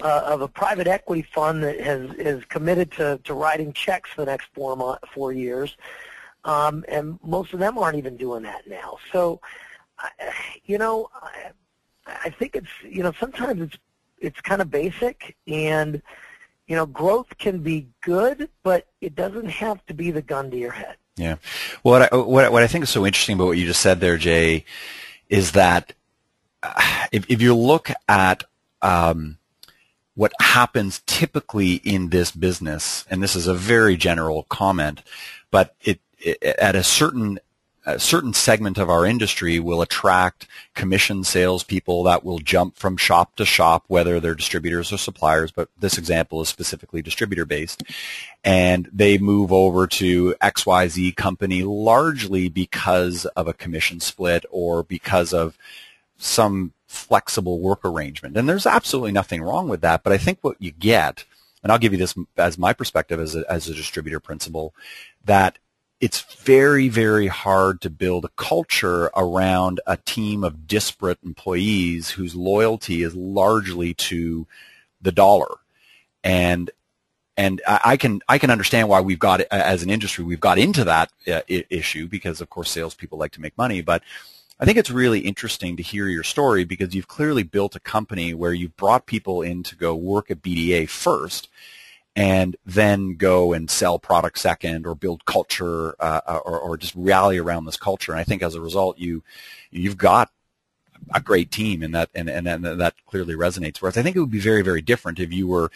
uh, 0.00 0.22
of 0.26 0.40
a 0.40 0.48
private 0.48 0.86
equity 0.86 1.22
fund 1.22 1.62
that 1.62 1.80
has 1.80 2.10
is 2.14 2.44
committed 2.46 2.90
to, 2.92 3.20
to 3.24 3.34
writing 3.34 3.72
checks 3.72 4.10
for 4.10 4.22
the 4.22 4.30
next 4.30 4.48
four 4.54 4.98
four 5.14 5.32
years, 5.32 5.76
um, 6.44 6.84
and 6.88 7.18
most 7.22 7.52
of 7.52 7.58
them 7.58 7.78
aren't 7.78 7.98
even 7.98 8.16
doing 8.16 8.42
that 8.42 8.66
now. 8.66 8.98
So, 9.12 9.40
you 10.64 10.78
know, 10.78 11.08
I, 11.14 11.50
I 12.06 12.30
think 12.30 12.56
it's 12.56 12.70
you 12.82 13.02
know 13.02 13.12
sometimes 13.18 13.60
it's 13.60 13.78
it's 14.18 14.40
kind 14.40 14.60
of 14.62 14.70
basic 14.70 15.36
and 15.46 16.02
you 16.70 16.76
know, 16.76 16.86
growth 16.86 17.36
can 17.36 17.58
be 17.58 17.88
good, 18.00 18.48
but 18.62 18.86
it 19.00 19.16
doesn't 19.16 19.48
have 19.48 19.84
to 19.86 19.92
be 19.92 20.12
the 20.12 20.22
gun 20.22 20.52
to 20.52 20.56
your 20.56 20.70
head. 20.70 20.94
Yeah. 21.16 21.34
Well, 21.82 21.98
what 21.98 22.12
I, 22.12 22.16
what, 22.16 22.52
what 22.52 22.62
I 22.62 22.68
think 22.68 22.84
is 22.84 22.90
so 22.90 23.04
interesting 23.04 23.34
about 23.34 23.46
what 23.46 23.58
you 23.58 23.66
just 23.66 23.82
said 23.82 23.98
there, 23.98 24.16
Jay, 24.16 24.64
is 25.28 25.50
that 25.52 25.94
uh, 26.62 27.06
if, 27.10 27.28
if 27.28 27.42
you 27.42 27.56
look 27.56 27.90
at 28.08 28.44
um, 28.82 29.36
what 30.14 30.32
happens 30.40 31.02
typically 31.06 31.74
in 31.74 32.10
this 32.10 32.30
business, 32.30 33.04
and 33.10 33.22
this 33.22 33.36
is 33.36 33.46
a 33.46 33.54
very 33.54 33.96
general 33.96 34.44
comment, 34.44 35.02
but 35.50 35.74
it, 35.82 36.00
it 36.18 36.42
at 36.42 36.76
a 36.76 36.84
certain 36.84 37.38
a 37.86 37.98
certain 37.98 38.34
segment 38.34 38.76
of 38.78 38.90
our 38.90 39.06
industry 39.06 39.58
will 39.58 39.80
attract 39.80 40.46
commission 40.74 41.24
salespeople 41.24 42.02
that 42.04 42.24
will 42.24 42.38
jump 42.38 42.76
from 42.76 42.96
shop 42.96 43.36
to 43.36 43.44
shop, 43.44 43.84
whether 43.88 44.20
they're 44.20 44.34
distributors 44.34 44.92
or 44.92 44.98
suppliers, 44.98 45.50
but 45.50 45.68
this 45.78 45.96
example 45.96 46.42
is 46.42 46.48
specifically 46.48 47.00
distributor 47.00 47.46
based. 47.46 47.82
And 48.44 48.88
they 48.92 49.16
move 49.16 49.50
over 49.50 49.86
to 49.86 50.34
XYZ 50.42 51.16
company 51.16 51.62
largely 51.62 52.48
because 52.48 53.24
of 53.24 53.48
a 53.48 53.54
commission 53.54 54.00
split 54.00 54.44
or 54.50 54.82
because 54.82 55.32
of 55.32 55.56
some 56.18 56.74
flexible 56.90 57.60
work 57.60 57.84
arrangement. 57.84 58.36
And 58.36 58.48
there's 58.48 58.66
absolutely 58.66 59.12
nothing 59.12 59.42
wrong 59.42 59.68
with 59.68 59.80
that, 59.82 60.02
but 60.02 60.12
I 60.12 60.18
think 60.18 60.38
what 60.40 60.56
you 60.58 60.72
get, 60.72 61.24
and 61.62 61.70
I'll 61.70 61.78
give 61.78 61.92
you 61.92 61.98
this 61.98 62.16
as 62.36 62.58
my 62.58 62.72
perspective 62.72 63.20
as 63.20 63.36
a, 63.36 63.44
as 63.48 63.68
a 63.68 63.74
distributor 63.74 64.18
principal, 64.18 64.74
that 65.24 65.58
it's 66.00 66.22
very, 66.42 66.88
very 66.88 67.28
hard 67.28 67.80
to 67.82 67.90
build 67.90 68.24
a 68.24 68.30
culture 68.30 69.08
around 69.14 69.80
a 69.86 69.98
team 69.98 70.42
of 70.42 70.66
disparate 70.66 71.18
employees 71.24 72.10
whose 72.10 72.34
loyalty 72.34 73.04
is 73.04 73.14
largely 73.14 73.94
to 73.94 74.48
the 75.00 75.12
dollar. 75.12 75.58
And 76.24 76.70
and 77.36 77.62
I 77.66 77.96
can 77.96 78.20
I 78.28 78.38
can 78.38 78.50
understand 78.50 78.88
why 78.88 79.00
we've 79.00 79.18
got 79.18 79.42
as 79.42 79.82
an 79.84 79.90
industry 79.90 80.24
we've 80.24 80.40
got 80.40 80.58
into 80.58 80.84
that 80.84 81.10
uh, 81.28 81.40
issue 81.48 82.08
because 82.08 82.40
of 82.40 82.50
course 82.50 82.70
salespeople 82.70 83.16
like 83.16 83.32
to 83.32 83.40
make 83.40 83.56
money, 83.56 83.80
but 83.80 84.02
I 84.60 84.66
think 84.66 84.76
it's 84.76 84.90
really 84.90 85.20
interesting 85.20 85.78
to 85.78 85.82
hear 85.82 86.06
your 86.06 86.22
story 86.22 86.64
because 86.64 86.94
you've 86.94 87.08
clearly 87.08 87.42
built 87.42 87.76
a 87.76 87.80
company 87.80 88.34
where 88.34 88.52
you've 88.52 88.76
brought 88.76 89.06
people 89.06 89.40
in 89.40 89.62
to 89.62 89.74
go 89.74 89.94
work 89.94 90.30
at 90.30 90.42
BDA 90.42 90.86
first, 90.86 91.48
and 92.14 92.56
then 92.66 93.16
go 93.16 93.54
and 93.54 93.70
sell 93.70 93.98
product 93.98 94.38
second 94.38 94.86
or 94.86 94.94
build 94.94 95.24
culture 95.24 95.94
uh, 95.98 96.20
uh, 96.26 96.40
or, 96.44 96.60
or 96.60 96.76
just 96.76 96.94
rally 96.94 97.38
around 97.38 97.64
this 97.64 97.78
culture. 97.78 98.12
And 98.12 98.20
I 98.20 98.24
think 98.24 98.42
as 98.42 98.54
a 98.54 98.60
result, 98.60 98.98
you 98.98 99.22
you've 99.70 99.96
got 99.96 100.30
a 101.14 101.22
great 101.22 101.50
team, 101.50 101.82
and 101.82 101.94
that 101.94 102.10
and, 102.14 102.28
and, 102.28 102.46
and 102.46 102.64
that 102.64 102.94
clearly 103.06 103.34
resonates. 103.34 103.78
Whereas 103.78 103.96
I 103.96 104.02
think 104.02 104.14
it 104.14 104.20
would 104.20 104.30
be 104.30 104.40
very 104.40 104.60
very 104.60 104.82
different 104.82 105.20
if 105.20 105.32
you 105.32 105.46
were 105.46 105.70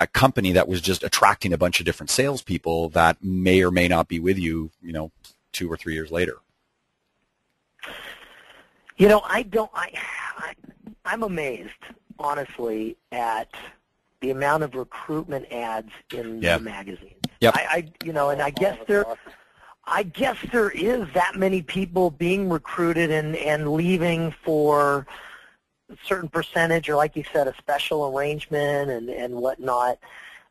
a 0.00 0.06
company 0.06 0.52
that 0.52 0.68
was 0.68 0.80
just 0.80 1.04
attracting 1.04 1.52
a 1.52 1.58
bunch 1.58 1.80
of 1.80 1.86
different 1.86 2.10
salespeople 2.10 2.88
that 2.90 3.22
may 3.22 3.62
or 3.62 3.70
may 3.70 3.88
not 3.88 4.08
be 4.08 4.18
with 4.18 4.38
you, 4.38 4.70
you 4.82 4.92
know, 4.92 5.10
two 5.52 5.70
or 5.70 5.76
three 5.76 5.92
years 5.92 6.10
later. 6.10 6.38
You 8.96 9.08
know, 9.08 9.22
I 9.24 9.42
don't. 9.42 9.70
I, 9.74 9.90
I 10.38 10.54
I'm 11.04 11.22
amazed, 11.22 11.70
honestly, 12.18 12.96
at 13.12 13.48
the 14.20 14.30
amount 14.30 14.62
of 14.62 14.74
recruitment 14.74 15.50
ads 15.52 15.90
in 16.12 16.40
the 16.40 16.58
magazines. 16.58 17.12
Yep. 17.40 17.54
I, 17.54 17.66
I, 17.70 17.92
you 18.04 18.12
know, 18.12 18.30
and 18.30 18.40
I 18.40 18.50
guess 18.50 18.78
there, 18.88 19.04
I 19.84 20.02
guess 20.02 20.36
there 20.52 20.70
is 20.70 21.06
that 21.14 21.36
many 21.36 21.62
people 21.62 22.10
being 22.10 22.48
recruited 22.48 23.10
and 23.10 23.36
and 23.36 23.72
leaving 23.72 24.34
for 24.42 25.06
a 25.90 25.96
certain 26.04 26.28
percentage, 26.28 26.88
or 26.88 26.96
like 26.96 27.14
you 27.16 27.24
said, 27.32 27.46
a 27.46 27.54
special 27.58 28.16
arrangement 28.16 28.90
and 28.90 29.10
and 29.10 29.34
whatnot. 29.34 29.98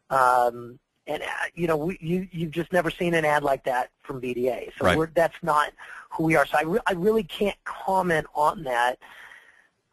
Um, 0.10 0.79
and 1.07 1.21
uh, 1.21 1.27
you 1.53 1.67
know, 1.67 1.77
we, 1.77 1.97
you 2.01 2.27
you've 2.31 2.51
just 2.51 2.71
never 2.73 2.89
seen 2.89 3.13
an 3.13 3.25
ad 3.25 3.43
like 3.43 3.63
that 3.65 3.91
from 4.01 4.21
BDA, 4.21 4.71
so 4.77 4.85
right. 4.85 4.97
we're, 4.97 5.07
that's 5.07 5.37
not 5.43 5.71
who 6.09 6.23
we 6.23 6.35
are. 6.35 6.45
So 6.45 6.57
I 6.57 6.63
re- 6.63 6.79
I 6.85 6.93
really 6.93 7.23
can't 7.23 7.57
comment 7.63 8.25
on 8.33 8.63
that. 8.63 8.97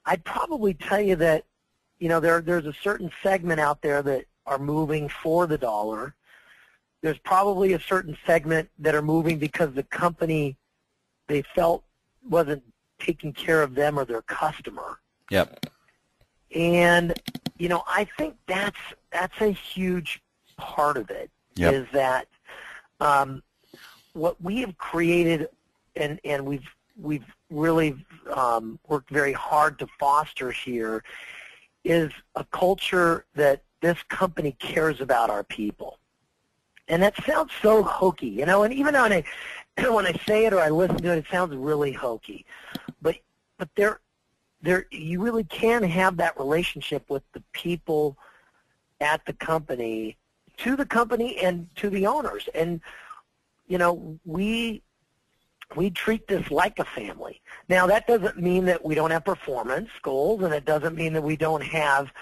I'd 0.06 0.24
probably 0.24 0.74
tell 0.74 1.00
you 1.00 1.16
that 1.16 1.44
you 2.02 2.08
know, 2.08 2.18
there 2.18 2.40
there's 2.40 2.66
a 2.66 2.72
certain 2.72 3.12
segment 3.22 3.60
out 3.60 3.80
there 3.80 4.02
that 4.02 4.24
are 4.46 4.58
moving 4.58 5.08
for 5.08 5.46
the 5.46 5.56
dollar. 5.56 6.14
There's 7.00 7.18
probably 7.18 7.74
a 7.74 7.80
certain 7.80 8.16
segment 8.26 8.68
that 8.80 8.96
are 8.96 9.02
moving 9.02 9.38
because 9.38 9.72
the 9.72 9.84
company 9.84 10.56
they 11.28 11.42
felt 11.54 11.84
wasn't 12.28 12.64
taking 12.98 13.32
care 13.32 13.62
of 13.62 13.76
them 13.76 13.98
or 13.98 14.04
their 14.04 14.22
customer. 14.22 14.98
Yep. 15.30 15.66
And 16.54 17.14
you 17.56 17.68
know, 17.68 17.84
I 17.86 18.08
think 18.18 18.34
that's 18.48 18.80
that's 19.12 19.40
a 19.40 19.50
huge 19.50 20.20
part 20.62 20.96
of 20.96 21.10
it. 21.10 21.30
Yep. 21.56 21.74
Is 21.74 21.86
that 21.92 22.28
um, 23.00 23.42
what 24.14 24.40
we 24.40 24.60
have 24.60 24.78
created 24.78 25.48
and 25.96 26.20
and 26.24 26.46
we've 26.46 26.66
we've 26.98 27.26
really 27.50 27.96
um, 28.32 28.78
worked 28.88 29.10
very 29.10 29.32
hard 29.32 29.78
to 29.80 29.86
foster 29.98 30.50
here 30.50 31.02
is 31.84 32.12
a 32.36 32.44
culture 32.44 33.24
that 33.34 33.62
this 33.80 33.98
company 34.04 34.52
cares 34.58 35.00
about 35.00 35.28
our 35.28 35.42
people. 35.42 35.98
And 36.88 37.02
that 37.02 37.14
sounds 37.24 37.50
so 37.60 37.82
hokey, 37.82 38.28
you 38.28 38.46
know, 38.46 38.62
and 38.62 38.72
even 38.72 38.94
when 38.94 39.12
I 39.12 39.24
when 39.90 40.06
I 40.06 40.12
say 40.26 40.46
it 40.46 40.52
or 40.52 40.60
I 40.60 40.68
listen 40.68 40.98
to 40.98 41.12
it, 41.12 41.18
it 41.18 41.26
sounds 41.30 41.54
really 41.54 41.92
hokey. 41.92 42.46
But 43.00 43.16
but 43.58 43.68
there 43.74 44.00
there 44.62 44.86
you 44.90 45.20
really 45.20 45.44
can 45.44 45.82
have 45.82 46.16
that 46.18 46.38
relationship 46.38 47.08
with 47.10 47.22
the 47.32 47.42
people 47.52 48.16
at 49.00 49.24
the 49.26 49.32
company 49.32 50.16
to 50.58 50.76
the 50.76 50.86
company 50.86 51.38
and 51.38 51.68
to 51.76 51.90
the 51.90 52.06
owners. 52.06 52.48
And 52.54 52.80
you 53.66 53.78
know, 53.78 54.18
we 54.24 54.82
we 55.76 55.90
treat 55.90 56.26
this 56.28 56.50
like 56.50 56.78
a 56.78 56.84
family. 56.84 57.40
Now, 57.68 57.86
that 57.86 58.06
doesn't 58.06 58.38
mean 58.38 58.66
that 58.66 58.84
we 58.84 58.94
don't 58.94 59.10
have 59.10 59.24
performance 59.24 59.88
goals, 60.02 60.42
and 60.42 60.52
it 60.52 60.64
doesn't 60.64 60.96
mean 60.96 61.12
that 61.14 61.22
we 61.22 61.36
don't 61.36 61.62
have 61.62 62.12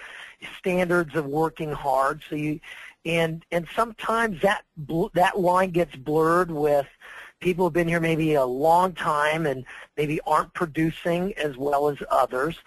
standards 0.58 1.14
of 1.14 1.26
working 1.26 1.72
hard. 1.72 2.22
So 2.28 2.36
you, 2.36 2.60
and 3.04 3.44
and 3.50 3.66
sometimes 3.74 4.40
that 4.42 4.62
bl- 4.76 5.08
that 5.14 5.38
line 5.38 5.70
gets 5.70 5.96
blurred 5.96 6.50
with 6.50 6.86
people 7.40 7.64
who've 7.64 7.72
been 7.72 7.88
here 7.88 8.00
maybe 8.00 8.34
a 8.34 8.44
long 8.44 8.92
time 8.92 9.46
and 9.46 9.64
maybe 9.96 10.20
aren't 10.26 10.52
producing 10.54 11.32
as 11.34 11.56
well 11.56 11.88
as 11.88 11.98
others. 12.10 12.58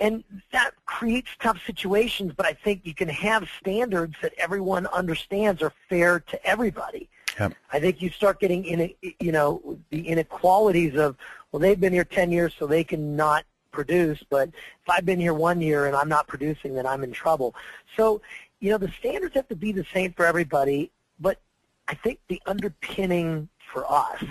And 0.00 0.24
that 0.52 0.72
creates 0.86 1.28
tough 1.38 1.60
situations, 1.64 2.32
but 2.36 2.46
I 2.46 2.54
think 2.54 2.80
you 2.84 2.94
can 2.94 3.08
have 3.08 3.48
standards 3.60 4.16
that 4.22 4.32
everyone 4.38 4.86
understands 4.86 5.62
are 5.62 5.72
fair 5.88 6.20
to 6.20 6.46
everybody. 6.46 7.08
Yep. 7.38 7.54
I 7.72 7.80
think 7.80 8.02
you 8.02 8.10
start 8.10 8.40
getting 8.40 8.64
in, 8.64 8.92
you 9.20 9.32
know, 9.32 9.78
the 9.90 10.08
inequalities 10.08 10.96
of, 10.96 11.16
well, 11.50 11.60
they've 11.60 11.80
been 11.80 11.92
here 11.92 12.04
10 12.04 12.30
years, 12.32 12.54
so 12.58 12.66
they 12.66 12.84
can 12.84 13.16
not 13.16 13.44
produce. 13.70 14.22
But 14.28 14.48
if 14.48 14.88
I've 14.88 15.06
been 15.06 15.20
here 15.20 15.34
one 15.34 15.60
year 15.60 15.86
and 15.86 15.96
I'm 15.96 16.08
not 16.08 16.26
producing, 16.26 16.74
then 16.74 16.86
I'm 16.86 17.04
in 17.04 17.12
trouble. 17.12 17.54
So, 17.96 18.20
you 18.60 18.70
know, 18.70 18.78
the 18.78 18.92
standards 18.98 19.34
have 19.34 19.48
to 19.48 19.56
be 19.56 19.72
the 19.72 19.84
same 19.92 20.12
for 20.12 20.24
everybody. 20.24 20.90
But 21.20 21.40
I 21.88 21.94
think 21.94 22.20
the 22.28 22.40
underpinning 22.46 23.48
for 23.72 23.90
us 23.90 24.22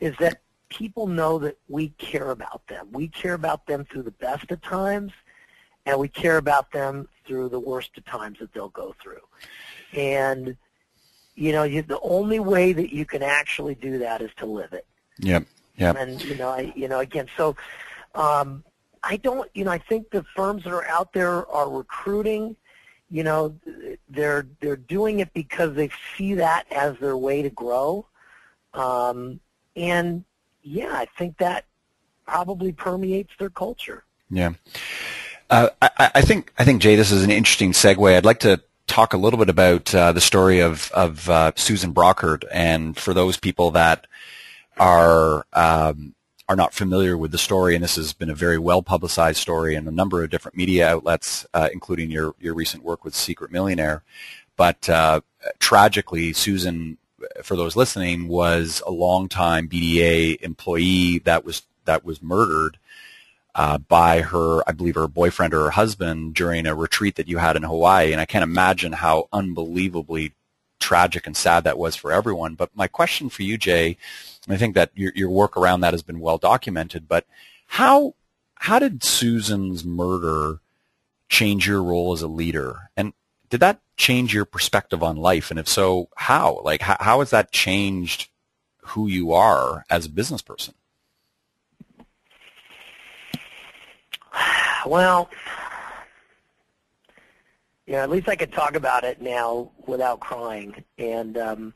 is 0.00 0.14
that 0.18 0.40
people 0.68 1.06
know 1.06 1.38
that 1.38 1.58
we 1.68 1.90
care 1.90 2.30
about 2.30 2.66
them. 2.68 2.88
We 2.92 3.08
care 3.08 3.34
about 3.34 3.66
them 3.66 3.84
through 3.84 4.02
the 4.02 4.10
best 4.10 4.50
of 4.50 4.60
times, 4.62 5.12
and 5.84 5.98
we 5.98 6.08
care 6.08 6.38
about 6.38 6.72
them 6.72 7.08
through 7.26 7.48
the 7.50 7.60
worst 7.60 7.96
of 7.96 8.04
times 8.04 8.38
that 8.40 8.52
they'll 8.52 8.68
go 8.68 8.94
through. 9.00 9.22
And 9.92 10.56
you 11.36 11.52
know, 11.52 11.64
you, 11.64 11.82
the 11.82 12.00
only 12.00 12.40
way 12.40 12.72
that 12.72 12.92
you 12.92 13.04
can 13.04 13.22
actually 13.22 13.74
do 13.74 13.98
that 13.98 14.22
is 14.22 14.30
to 14.38 14.46
live 14.46 14.72
it. 14.72 14.86
Yep. 15.18 15.44
Yep. 15.76 15.96
And 15.98 16.24
you 16.24 16.34
know, 16.36 16.48
I, 16.48 16.72
you 16.74 16.88
know, 16.88 17.00
again, 17.00 17.26
so 17.36 17.54
um, 18.14 18.64
I 19.02 19.18
don't, 19.18 19.48
you 19.54 19.64
know, 19.64 19.70
I 19.70 19.78
think 19.78 20.10
the 20.10 20.24
firms 20.34 20.64
that 20.64 20.72
are 20.72 20.88
out 20.88 21.12
there 21.12 21.46
are 21.46 21.70
recruiting. 21.70 22.56
You 23.10 23.22
know, 23.22 23.54
they're 24.08 24.48
they're 24.60 24.76
doing 24.76 25.20
it 25.20 25.32
because 25.32 25.74
they 25.74 25.90
see 26.16 26.34
that 26.34 26.64
as 26.72 26.98
their 26.98 27.16
way 27.16 27.42
to 27.42 27.50
grow. 27.50 28.06
Um, 28.76 29.40
and 29.74 30.24
yeah, 30.62 30.92
I 30.92 31.06
think 31.18 31.38
that 31.38 31.64
probably 32.26 32.72
permeates 32.72 33.32
their 33.38 33.50
culture. 33.50 34.04
Yeah. 34.30 34.52
Uh, 35.48 35.68
I, 35.80 36.10
I, 36.16 36.22
think 36.22 36.52
I 36.58 36.64
think 36.64 36.82
Jay, 36.82 36.96
this 36.96 37.12
is 37.12 37.22
an 37.22 37.30
interesting 37.30 37.72
segue. 37.72 38.16
I'd 38.16 38.24
like 38.24 38.40
to 38.40 38.60
talk 38.86 39.12
a 39.12 39.16
little 39.16 39.38
bit 39.38 39.48
about 39.48 39.94
uh, 39.94 40.12
the 40.12 40.20
story 40.20 40.60
of 40.60 40.90
of 40.92 41.28
uh, 41.30 41.52
Susan 41.54 41.94
Brockert, 41.94 42.44
and 42.52 42.96
for 42.96 43.14
those 43.14 43.36
people 43.36 43.70
that 43.72 44.06
are 44.76 45.46
um, 45.52 46.14
are 46.48 46.56
not 46.56 46.74
familiar 46.74 47.16
with 47.16 47.32
the 47.32 47.38
story, 47.38 47.74
and 47.74 47.82
this 47.82 47.96
has 47.96 48.12
been 48.12 48.30
a 48.30 48.34
very 48.34 48.58
well 48.58 48.82
publicized 48.82 49.38
story 49.38 49.74
in 49.74 49.86
a 49.86 49.92
number 49.92 50.22
of 50.22 50.30
different 50.30 50.56
media 50.56 50.88
outlets, 50.88 51.46
uh, 51.54 51.68
including 51.72 52.10
your 52.10 52.34
your 52.40 52.54
recent 52.54 52.82
work 52.82 53.04
with 53.04 53.14
Secret 53.14 53.52
Millionaire. 53.52 54.02
But 54.56 54.88
uh, 54.88 55.20
tragically, 55.58 56.32
Susan, 56.32 56.98
for 57.42 57.56
those 57.56 57.76
listening, 57.76 58.28
was 58.28 58.82
a 58.86 58.90
longtime 58.90 59.68
BDA 59.68 60.40
employee 60.40 61.20
that 61.20 61.44
was 61.44 61.62
that 61.84 62.04
was 62.04 62.22
murdered 62.22 62.78
uh, 63.56 63.78
by 63.78 64.20
her, 64.20 64.60
I 64.68 64.72
believe 64.72 64.96
her 64.96 65.08
boyfriend 65.08 65.54
or 65.54 65.64
her 65.64 65.70
husband 65.70 66.34
during 66.34 66.66
a 66.66 66.74
retreat 66.74 67.16
that 67.16 67.26
you 67.26 67.38
had 67.38 67.56
in 67.56 67.62
Hawaii. 67.62 68.12
And 68.12 68.20
I 68.20 68.26
can't 68.26 68.42
imagine 68.42 68.92
how 68.92 69.28
unbelievably 69.32 70.32
tragic 70.78 71.26
and 71.26 71.34
sad 71.34 71.64
that 71.64 71.78
was 71.78 71.96
for 71.96 72.12
everyone. 72.12 72.54
But 72.54 72.76
my 72.76 72.86
question 72.86 73.30
for 73.30 73.42
you, 73.42 73.56
Jay, 73.56 73.96
I 74.46 74.58
think 74.58 74.74
that 74.74 74.90
your, 74.94 75.10
your 75.14 75.30
work 75.30 75.56
around 75.56 75.80
that 75.80 75.94
has 75.94 76.02
been 76.02 76.20
well 76.20 76.36
documented, 76.36 77.08
but 77.08 77.24
how, 77.68 78.14
how 78.56 78.78
did 78.78 79.02
Susan's 79.02 79.86
murder 79.86 80.60
change 81.30 81.66
your 81.66 81.82
role 81.82 82.12
as 82.12 82.20
a 82.20 82.28
leader? 82.28 82.90
And 82.94 83.14
did 83.48 83.60
that 83.60 83.80
change 83.96 84.34
your 84.34 84.44
perspective 84.44 85.02
on 85.02 85.16
life? 85.16 85.50
And 85.50 85.58
if 85.58 85.68
so, 85.68 86.08
how? 86.16 86.60
Like, 86.62 86.82
how, 86.82 86.96
how 87.00 87.18
has 87.20 87.30
that 87.30 87.52
changed 87.52 88.28
who 88.80 89.06
you 89.06 89.32
are 89.32 89.84
as 89.90 90.06
a 90.06 90.10
business 90.10 90.42
person? 90.42 90.74
Well, 94.86 95.28
yeah, 97.86 98.02
at 98.02 98.10
least 98.10 98.28
I 98.28 98.36
could 98.36 98.52
talk 98.52 98.76
about 98.76 99.04
it 99.04 99.20
now 99.20 99.70
without 99.86 100.20
crying. 100.20 100.84
And 100.98 101.36
um, 101.36 101.74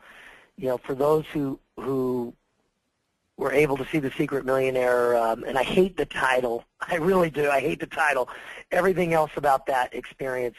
you 0.56 0.68
know, 0.68 0.78
for 0.78 0.94
those 0.94 1.24
who 1.32 1.58
who 1.76 2.34
were 3.36 3.52
able 3.52 3.76
to 3.78 3.86
see 3.86 3.98
the 3.98 4.12
Secret 4.12 4.44
Millionaire, 4.44 5.16
um, 5.16 5.44
and 5.44 5.56
I 5.58 5.62
hate 5.62 5.96
the 5.96 6.06
title. 6.06 6.64
I 6.80 6.96
really 6.96 7.30
do. 7.30 7.50
I 7.50 7.60
hate 7.60 7.80
the 7.80 7.86
title. 7.86 8.28
Everything 8.70 9.14
else 9.14 9.32
about 9.36 9.66
that 9.66 9.94
experience 9.94 10.56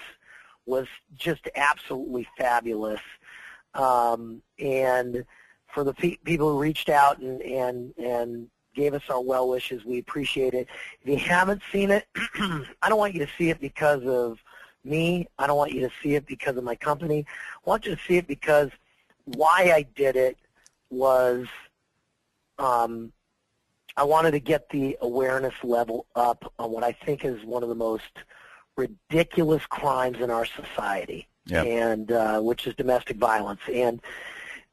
was 0.71 0.87
just 1.15 1.47
absolutely 1.55 2.27
fabulous. 2.37 3.01
Um, 3.75 4.41
and 4.59 5.23
for 5.67 5.83
the 5.83 5.93
pe- 5.93 6.17
people 6.23 6.51
who 6.51 6.59
reached 6.59 6.89
out 6.89 7.19
and 7.19 7.41
and 7.41 7.93
and 7.97 8.49
gave 8.73 8.93
us 8.93 9.03
our 9.09 9.21
well 9.21 9.49
wishes. 9.49 9.83
We 9.85 9.99
appreciate 9.99 10.53
it. 10.53 10.67
If 11.01 11.09
you 11.09 11.17
haven't 11.17 11.61
seen 11.71 11.91
it, 11.91 12.07
I 12.15 12.87
don't 12.89 12.97
want 12.97 13.13
you 13.13 13.19
to 13.25 13.31
see 13.37 13.49
it 13.49 13.59
because 13.59 14.03
of 14.05 14.39
me. 14.83 15.27
I 15.37 15.45
don't 15.45 15.57
want 15.57 15.73
you 15.73 15.81
to 15.81 15.91
see 16.01 16.15
it 16.15 16.25
because 16.25 16.55
of 16.57 16.63
my 16.63 16.75
company. 16.75 17.25
I 17.65 17.69
want 17.69 17.85
you 17.85 17.95
to 17.95 18.01
see 18.07 18.17
it 18.17 18.27
because 18.27 18.69
why 19.25 19.71
I 19.75 19.85
did 19.95 20.15
it 20.15 20.37
was 20.89 21.47
um, 22.59 23.11
I 23.97 24.03
wanted 24.03 24.31
to 24.31 24.39
get 24.39 24.69
the 24.69 24.97
awareness 25.01 25.53
level 25.63 26.05
up 26.15 26.51
on 26.57 26.71
what 26.71 26.83
I 26.83 26.93
think 26.93 27.25
is 27.25 27.43
one 27.43 27.63
of 27.63 27.69
the 27.69 27.75
most 27.75 28.11
ridiculous 28.77 29.65
crimes 29.67 30.19
in 30.19 30.29
our 30.29 30.45
society, 30.45 31.27
yep. 31.45 31.65
and 31.65 32.11
uh, 32.11 32.39
which 32.39 32.67
is 32.67 32.75
domestic 32.75 33.17
violence. 33.17 33.61
And 33.71 34.01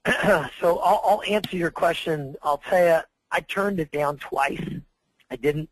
so 0.60 0.78
I'll, 0.78 1.00
I'll 1.04 1.22
answer 1.28 1.56
your 1.56 1.70
question. 1.70 2.36
I'll 2.42 2.58
tell 2.58 2.84
you, 2.84 3.00
I 3.30 3.40
turned 3.40 3.80
it 3.80 3.90
down 3.90 4.18
twice. 4.18 4.62
I 5.30 5.36
didn't 5.36 5.68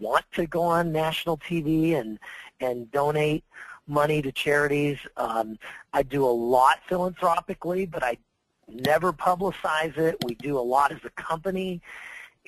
want 0.00 0.24
to 0.32 0.46
go 0.46 0.62
on 0.62 0.92
national 0.92 1.38
TV 1.38 1.94
and 1.94 2.18
and 2.60 2.90
donate 2.90 3.44
money 3.86 4.22
to 4.22 4.32
charities. 4.32 4.98
Um, 5.16 5.58
I 5.92 6.02
do 6.02 6.24
a 6.24 6.26
lot 6.26 6.78
philanthropically, 6.88 7.86
but 7.86 8.02
I 8.02 8.16
never 8.68 9.12
publicize 9.12 9.96
it. 9.98 10.16
We 10.24 10.34
do 10.36 10.58
a 10.58 10.60
lot 10.60 10.92
as 10.92 11.00
a 11.04 11.10
company, 11.10 11.82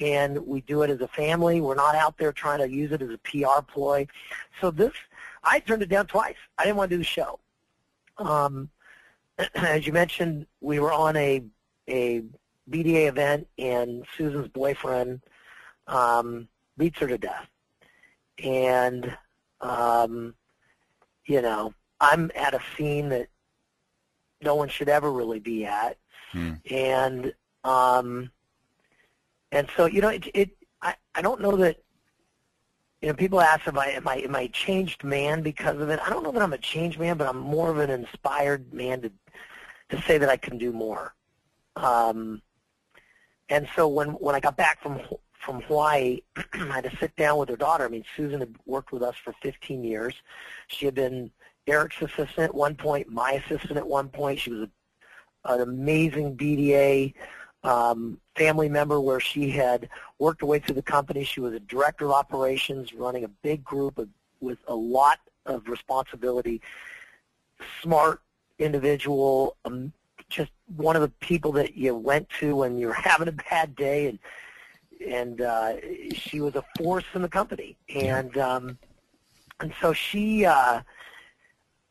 and 0.01 0.39
we 0.47 0.63
do 0.63 0.83
it 0.83 0.91
as 0.91 1.01
a 1.01 1.09
family. 1.09 1.61
We're 1.61 1.75
not 1.75 1.95
out 1.95 2.17
there 2.19 2.33
trying 2.33 2.61
to 2.61 2.71
use 2.71 2.93
it 2.93 3.03
as 3.03 3.11
a 3.11 3.19
PR 3.19 3.63
ploy. 3.63 4.07
So 4.61 4.71
this, 4.71 4.93
I 5.47 5.61
turned 5.61 5.83
it 5.83 5.89
down 5.89 6.07
twice. 6.07 6.37
I 6.59 6.65
didn't 6.65 6.77
want 6.77 6.91
to 6.91 6.97
do 6.97 6.99
the 6.99 7.05
show. 7.05 7.39
Um, 8.19 8.69
as 9.55 9.87
you 9.87 9.93
mentioned, 9.93 10.47
we 10.61 10.81
were 10.81 10.93
on 10.93 11.17
a 11.17 11.43
a 11.89 12.23
BDA 12.71 13.09
event, 13.09 13.47
and 13.59 14.05
Susan's 14.17 14.49
boyfriend 14.49 15.21
um, 15.87 16.49
beats 16.77 16.99
her 16.99 17.07
to 17.07 17.19
death. 17.19 17.47
And, 18.43 19.17
um, 19.61 20.35
you 21.27 21.41
know, 21.41 21.73
I'm 22.01 22.31
at 22.35 22.55
a 22.55 22.61
scene 22.77 23.09
that 23.11 23.29
no 24.43 24.57
one 24.57 24.69
should 24.69 24.89
ever 24.89 25.13
really 25.13 25.39
be 25.39 25.65
at. 25.65 25.97
Hmm. 26.33 26.55
And, 26.71 27.33
um, 27.65 28.31
and 29.53 29.69
so, 29.77 29.87
you 29.87 30.01
know, 30.01 30.09
it, 30.09 30.27
it 30.35 30.51
I, 30.83 30.95
I 31.15 31.23
don't 31.23 31.41
know 31.41 31.57
that, 31.57 31.83
you 33.03 33.09
know, 33.09 33.15
people 33.15 33.41
ask 33.41 33.67
if 33.67 33.77
I 33.77 33.89
am 33.91 34.09
I 34.09 34.17
am 34.17 34.35
I 34.35 34.47
changed 34.49 35.05
man 35.05 35.43
because 35.43 35.81
of 35.81 35.91
it. 35.91 36.01
I 36.05 36.11
don't 36.11 36.23
know 36.23 36.33
that 36.33 36.43
I'm 36.43 36.53
a 36.53 36.59
changed 36.59 36.99
man, 36.99 37.17
but 37.17 37.29
I'm 37.29 37.39
more 37.39 37.71
of 37.71 37.79
an 37.79 37.91
inspired 37.91 38.73
man 38.73 39.03
to 39.03 39.13
to 39.91 40.03
say 40.03 40.19
that 40.19 40.29
I 40.29 40.37
can 40.37 40.59
do 40.59 40.73
more. 40.73 41.15
Um, 41.77 42.43
and 43.49 43.69
so 43.77 43.87
when 43.87 44.11
when 44.11 44.35
I 44.35 44.41
got 44.41 44.57
back 44.57 44.83
from 44.83 45.01
from 45.45 45.61
Hawaii, 45.63 46.23
I 46.55 46.67
had 46.67 46.85
to 46.85 46.97
sit 46.97 47.15
down 47.17 47.39
with 47.39 47.49
her 47.51 47.57
daughter. 47.57 47.85
I 47.85 47.89
mean, 47.89 48.05
Susan 48.17 48.41
had 48.41 48.57
worked 48.65 48.93
with 48.93 49.03
us 49.03 49.15
for 49.23 49.33
15 49.43 49.85
years. 49.85 50.15
She 50.69 50.87
had 50.87 50.95
been 50.95 51.31
Eric's 51.67 52.01
assistant 52.01 52.39
at 52.39 52.55
one 52.55 52.75
point, 52.75 53.09
my 53.09 53.33
assistant 53.33 53.77
at 53.77 53.87
one 53.87 54.09
point. 54.09 54.41
She 54.41 54.51
was 54.51 54.69
a, 55.45 55.53
an 55.53 55.61
amazing 55.61 56.37
BDA 56.37 57.15
um, 57.65 58.19
family 58.37 58.69
member 58.69 59.01
where 59.01 59.21
she 59.21 59.51
had 59.51 59.89
worked 60.19 60.41
her 60.41 60.47
way 60.47 60.59
through 60.59 60.75
the 60.75 60.83
company. 60.83 61.25
She 61.25 61.41
was 61.41 61.53
a 61.53 61.61
director 61.61 62.07
of 62.07 62.13
operations 62.13 62.95
running 62.95 63.25
a 63.25 63.29
big 63.29 63.65
group 63.65 63.99
of, 63.99 64.09
with 64.41 64.59
a 64.69 64.75
lot 64.75 65.19
of 65.47 65.67
responsibility, 65.69 66.61
smart 67.83 68.21
individual, 68.59 69.57
um, 69.65 69.93
just 70.29 70.51
one 70.77 70.97
of 70.97 71.03
the 71.03 71.09
people 71.21 71.53
that 71.53 71.77
you 71.77 71.95
went 71.95 72.29
to 72.41 72.57
when 72.57 72.79
you 72.79 72.89
were 72.89 72.93
having 73.11 73.29
a 73.29 73.33
bad 73.33 73.75
day, 73.77 74.09
and 74.09 74.19
and 75.07 75.41
uh, 75.43 75.75
she 76.13 76.41
was 76.41 76.55
a 76.55 76.65
force 76.79 77.05
in 77.15 77.23
the 77.23 77.29
company, 77.29 77.77
and 77.95 78.37
um, 78.39 78.79
and 79.61 79.73
so 79.81 79.93
she, 79.93 80.45
uh, 80.45 80.81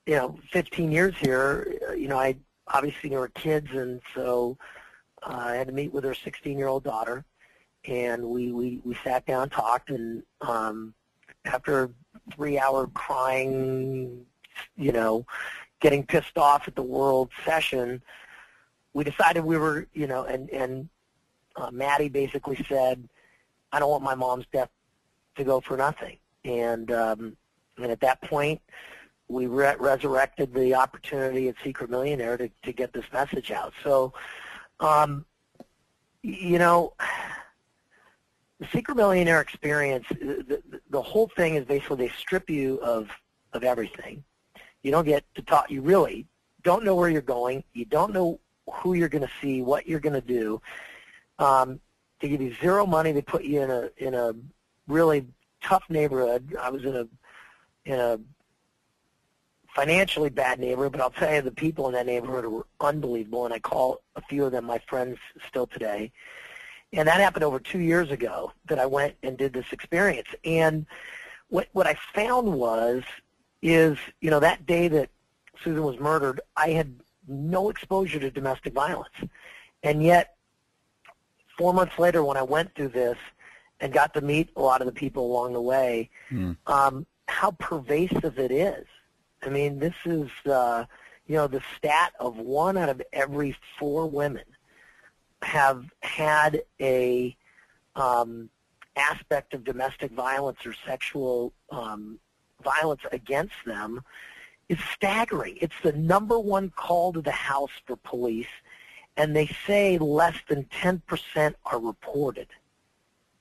you 0.06 0.15
know, 0.15 0.38
15 0.51 0.91
years 0.91 1.15
here, 1.19 1.95
you 1.97 2.08
know, 2.08 2.17
I 2.17 2.36
obviously 2.67 3.10
knew 3.10 3.19
her 3.19 3.30
kids, 3.30 3.67
and 3.71 4.01
so 4.13 4.58
uh, 4.62 4.63
I 5.26 5.56
had 5.56 5.68
to 5.68 5.74
meet 5.74 5.92
with 5.94 6.04
her 6.04 6.12
16-year-old 6.12 6.84
daughter, 6.84 7.26
and 7.88 8.24
we 8.24 8.52
we 8.52 8.82
we 8.84 8.98
sat 9.04 9.26
down, 9.26 9.50
talked, 9.50 9.90
and 9.90 10.24
um, 10.42 10.94
after 11.46 11.90
three-hour 12.36 12.88
crying, 12.88 14.26
you 14.76 14.92
know, 14.92 15.26
getting 15.80 16.06
pissed 16.06 16.38
off 16.38 16.68
at 16.68 16.76
the 16.76 16.84
world 16.84 17.30
session, 17.44 18.02
we 18.94 19.04
decided 19.04 19.44
we 19.44 19.58
were, 19.58 19.88
you 19.94 20.08
know, 20.08 20.24
and 20.24 20.50
and 20.50 20.90
uh, 21.56 21.72
Maddie 21.72 22.10
basically 22.10 22.64
said, 22.68 23.08
I 23.72 23.80
don't 23.80 23.90
want 23.90 24.04
my 24.04 24.16
mom's 24.16 24.46
death 24.52 24.70
to 25.36 25.44
go 25.44 25.62
for 25.62 25.78
nothing. 25.78 26.18
And 26.44 26.92
um, 26.92 27.38
and 27.78 27.92
at 27.92 28.00
that 28.02 28.22
point, 28.22 28.62
we 29.28 29.48
re- 29.48 29.76
resurrected 29.80 30.54
the 30.54 30.76
opportunity 30.76 31.50
at 31.50 31.56
Secret 31.64 31.90
Millionaire 31.90 32.38
to 32.38 32.50
to 32.64 32.72
get 32.72 32.94
this 32.94 33.06
message 33.12 33.52
out. 33.52 33.74
So, 33.84 34.14
um, 34.80 35.26
you 36.22 36.60
know. 36.60 36.94
The 38.58 38.68
Secret 38.68 38.96
Millionaire 38.96 39.42
experience, 39.42 40.06
the, 40.08 40.62
the, 40.70 40.82
the 40.90 41.02
whole 41.02 41.30
thing 41.36 41.56
is 41.56 41.65
basically 41.65 42.08
they 42.08 42.13
strip 42.17 42.50
you 42.50 42.80
of, 42.82 43.10
of 43.52 43.65
everything. 43.65 44.23
You 44.82 44.92
don't 44.92 45.04
get 45.04 45.26
to 45.36 45.42
talk, 45.42 45.69
you 45.69 45.82
really 45.82 46.26
don't 46.65 46.84
know 46.84 46.96
where 46.96 47.10
you're 47.10 47.21
going. 47.21 47.63
You 47.73 47.86
don't 47.86 48.13
know 48.13 48.40
who 48.69 48.96
you're 48.96 49.10
going 49.10 49.23
to 49.23 49.32
see, 49.42 49.62
what 49.62 49.88
you're 49.88 50.00
going 50.00 50.13
to 50.13 50.21
do. 50.21 50.62
Um, 51.40 51.80
they 52.19 52.30
give 52.30 52.42
you 52.42 52.56
zero 52.62 52.86
money. 52.86 53.12
They 53.12 53.21
put 53.21 53.44
you 53.44 53.62
in 53.62 53.69
a 53.69 53.90
in 53.98 54.13
a 54.13 54.34
really 54.88 55.28
tough 55.62 55.84
neighborhood. 55.90 56.56
I 56.60 56.69
was 56.69 56.84
in 56.84 56.96
a 56.96 57.08
in 57.86 58.00
a 58.00 58.19
financially 59.76 60.30
bad 60.30 60.60
neighborhood, 60.60 60.94
but 60.94 61.02
I'll 61.02 61.10
tell 61.10 61.34
you, 61.34 61.42
the 61.42 61.52
people 61.52 61.88
in 61.88 61.94
that 61.94 62.06
neighborhood 62.06 62.46
were 62.46 62.65
unbelievable, 62.80 63.44
and 63.44 63.54
I 63.54 63.60
call 63.60 64.02
a 64.15 64.21
few 64.21 64.46
of 64.46 64.54
them 64.54 64.65
my 64.65 64.80
friends 64.88 65.17
still 65.48 65.67
today. 65.67 66.12
And 66.94 67.08
that 67.10 67.19
happened 67.19 67.44
over 67.44 67.60
two 67.60 67.80
years 67.80 68.10
ago 68.10 68.54
that 68.67 68.80
I 68.80 68.86
went 68.86 69.15
and 69.21 69.38
did 69.38 69.52
this 69.52 69.65
experience. 69.71 70.30
And 70.46 70.86
what 71.50 71.67
what 71.73 71.88
I 71.88 71.98
found 72.13 72.54
was 72.54 73.04
is 73.62 73.98
you 74.21 74.30
know 74.30 74.40
that 74.40 74.65
day 74.65 74.88
that 74.88 75.10
Susan 75.62 75.84
was 75.84 76.00
murdered, 76.00 76.40
I 76.56 76.69
had 76.69 76.96
no 77.28 77.69
exposure 77.69 78.19
to 78.19 78.32
domestic 78.32 78.73
violence. 78.73 79.15
And 79.84 80.02
yet, 80.02 80.36
four 81.58 81.73
months 81.73 82.00
later, 82.00 82.23
when 82.23 82.38
I 82.38 82.44
went 82.44 82.73
through 82.76 82.90
this 82.90 83.17
and 83.82 83.92
got 83.92 84.13
to 84.13 84.21
meet 84.21 84.50
a 84.56 84.62
lot 84.62 84.82
of 84.82 84.88
the 84.88 84.94
people 84.94 85.26
along 85.26 85.54
the 85.54 85.62
way, 85.62 86.10
mm. 86.32 86.56
um, 86.65 87.06
how 87.28 87.52
pervasive 87.52 88.40
it 88.40 88.52
is. 88.52 88.86
I 89.44 89.50
mean, 89.50 89.79
this 89.79 89.96
is, 90.06 90.29
uh, 90.50 90.86
you 91.27 91.36
know, 91.36 91.48
the 91.48 91.62
stat 91.77 92.13
of 92.19 92.38
one 92.38 92.77
out 92.77 92.90
of 92.90 93.02
every 93.13 93.56
four 93.79 94.10
women 94.10 94.44
have 95.42 95.86
had 96.02 96.62
a 96.81 97.36
um, 97.96 98.50
aspect 98.96 99.54
of 99.54 99.63
domestic 99.63 100.12
violence 100.12 100.65
or 100.65 100.73
sexual 100.86 101.54
um, 101.69 102.19
violence 102.63 103.02
against 103.12 103.56
them 103.65 104.02
is 104.69 104.79
staggering. 104.94 105.58
It's 105.62 105.75
the 105.83 105.94
number 105.94 106.40
one 106.40 106.71
call 106.71 107.13
to 107.13 107.21
the 107.21 107.31
house 107.31 107.71
for 107.86 107.96
police, 107.98 108.48
and 109.17 109.36
they 109.36 109.48
say 109.67 109.98
less 109.98 110.36
than 110.50 110.65
10% 110.65 111.54
are 111.65 111.79
reported. 111.79 112.48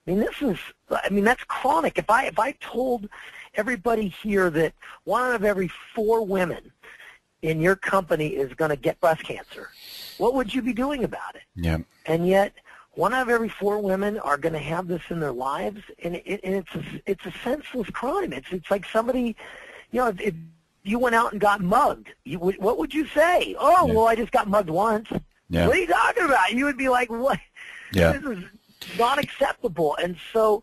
I 0.07 0.11
mean, 0.11 0.21
this 0.21 0.43
is, 0.43 0.59
I 0.91 1.09
mean, 1.09 1.25
that's 1.25 1.45
chronic. 1.45 1.99
If 1.99 2.11
I, 2.11 2.27
if 2.27 2.39
I 2.39 2.53
told 2.53 3.09
everybody 3.57 4.09
here 4.09 4.51
that 4.51 4.75
one 5.05 5.23
out 5.23 5.35
of 5.35 5.45
every 5.45 5.71
four 5.95 6.25
women 6.27 6.73
in 7.43 7.61
your 7.61 7.77
company 7.77 8.29
is 8.29 8.53
going 8.55 8.71
to 8.71 8.77
get 8.77 9.01
breast 9.01 9.23
cancer, 9.23 9.69
what 10.19 10.35
would 10.35 10.55
you 10.55 10.63
be 10.63 10.73
doing 10.73 11.05
about 11.05 11.35
it? 11.35 11.43
Yeah. 11.55 11.79
And 12.07 12.27
yet, 12.27 12.53
one 12.93 13.13
out 13.13 13.23
of 13.23 13.29
every 13.29 13.49
four 13.49 13.79
women 13.81 14.19
are 14.21 14.37
going 14.39 14.53
to 14.53 14.59
have 14.59 14.87
this 14.89 15.03
in 15.11 15.21
their 15.21 15.33
lives, 15.33 15.81
and, 16.03 16.15
it, 16.17 16.41
and 16.43 16.55
it's 16.55 16.75
a, 16.75 16.85
it's 17.07 17.27
a 17.27 17.33
senseless 17.43 17.91
crime. 17.91 18.33
It's 18.33 18.47
it's 18.53 18.71
like 18.71 18.87
somebody, 18.87 19.37
you 19.91 20.01
know, 20.01 20.09
if, 20.09 20.21
if 20.21 20.35
you 20.85 20.99
went 20.99 21.15
out 21.15 21.33
and 21.33 21.41
got 21.41 21.61
mugged, 21.61 22.09
you 22.25 22.39
would, 22.39 22.57
what 22.59 22.79
would 22.79 22.95
you 22.95 23.07
say? 23.09 23.57
Oh, 23.59 23.87
Yeah. 23.87 23.95
well, 23.95 24.07
I 24.07 24.15
just 24.15 24.33
got 24.33 24.49
mugged 24.49 24.71
once. 24.71 25.09
Yeah. 25.51 25.67
What 25.67 25.77
are 25.77 25.81
you 25.81 25.87
talking 25.87 26.25
about? 26.25 26.53
You 26.53 26.65
would 26.67 26.79
be 26.79 26.89
like, 26.89 27.11
what? 27.11 27.39
Yeah. 27.93 28.13
This 28.13 28.39
is 28.39 28.45
not 28.99 29.19
acceptable. 29.19 29.97
And 30.03 30.17
so, 30.33 30.63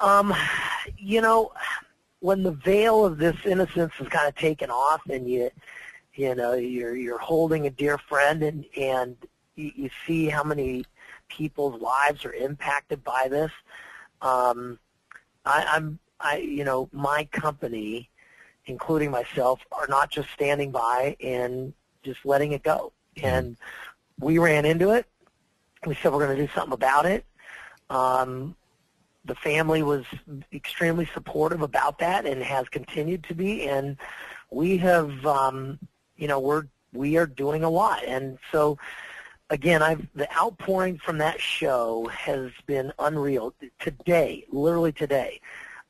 um, 0.00 0.34
you 0.96 1.20
know, 1.20 1.52
when 2.20 2.42
the 2.42 2.52
veil 2.52 3.04
of 3.04 3.18
this 3.18 3.36
innocence 3.44 3.92
is 4.00 4.08
kind 4.08 4.28
of 4.28 4.34
taken 4.34 4.70
off, 4.70 5.00
and 5.08 5.28
you, 5.28 5.50
you 6.14 6.34
know, 6.34 6.54
you're 6.54 6.96
you're 6.96 7.18
holding 7.18 7.66
a 7.66 7.70
dear 7.70 7.98
friend, 7.98 8.42
and 8.42 8.64
and 8.76 9.16
you, 9.56 9.72
you 9.74 9.90
see 10.06 10.26
how 10.28 10.42
many 10.42 10.84
people's 11.28 11.80
lives 11.80 12.24
are 12.24 12.32
impacted 12.32 13.02
by 13.04 13.28
this. 13.30 13.52
Um, 14.20 14.78
I, 15.46 15.64
I'm, 15.72 15.98
I, 16.18 16.38
you 16.38 16.64
know, 16.64 16.88
my 16.92 17.24
company, 17.30 18.10
including 18.66 19.10
myself, 19.10 19.60
are 19.72 19.86
not 19.88 20.10
just 20.10 20.28
standing 20.30 20.70
by 20.70 21.16
and 21.22 21.72
just 22.02 22.24
letting 22.24 22.52
it 22.52 22.62
go. 22.62 22.92
And 23.22 23.56
we 24.18 24.38
ran 24.38 24.64
into 24.64 24.90
it. 24.90 25.06
We 25.86 25.94
said 25.94 26.12
we're 26.12 26.26
going 26.26 26.36
to 26.36 26.46
do 26.46 26.52
something 26.54 26.74
about 26.74 27.06
it. 27.06 27.24
Um, 27.88 28.54
the 29.24 29.34
family 29.34 29.82
was 29.82 30.04
extremely 30.52 31.08
supportive 31.12 31.62
about 31.62 31.98
that 31.98 32.26
and 32.26 32.42
has 32.42 32.68
continued 32.68 33.24
to 33.24 33.34
be. 33.34 33.68
And 33.68 33.96
we 34.50 34.78
have, 34.78 35.24
um, 35.26 35.78
you 36.16 36.28
know, 36.28 36.40
we're 36.40 36.64
we 36.92 37.16
are 37.16 37.26
doing 37.26 37.62
a 37.62 37.70
lot. 37.70 38.04
And 38.04 38.38
so, 38.50 38.78
again, 39.50 39.82
I've 39.82 40.06
the 40.14 40.28
outpouring 40.36 40.98
from 40.98 41.18
that 41.18 41.40
show 41.40 42.06
has 42.06 42.50
been 42.66 42.92
unreal. 42.98 43.54
Today, 43.78 44.44
literally 44.50 44.92
today, 44.92 45.40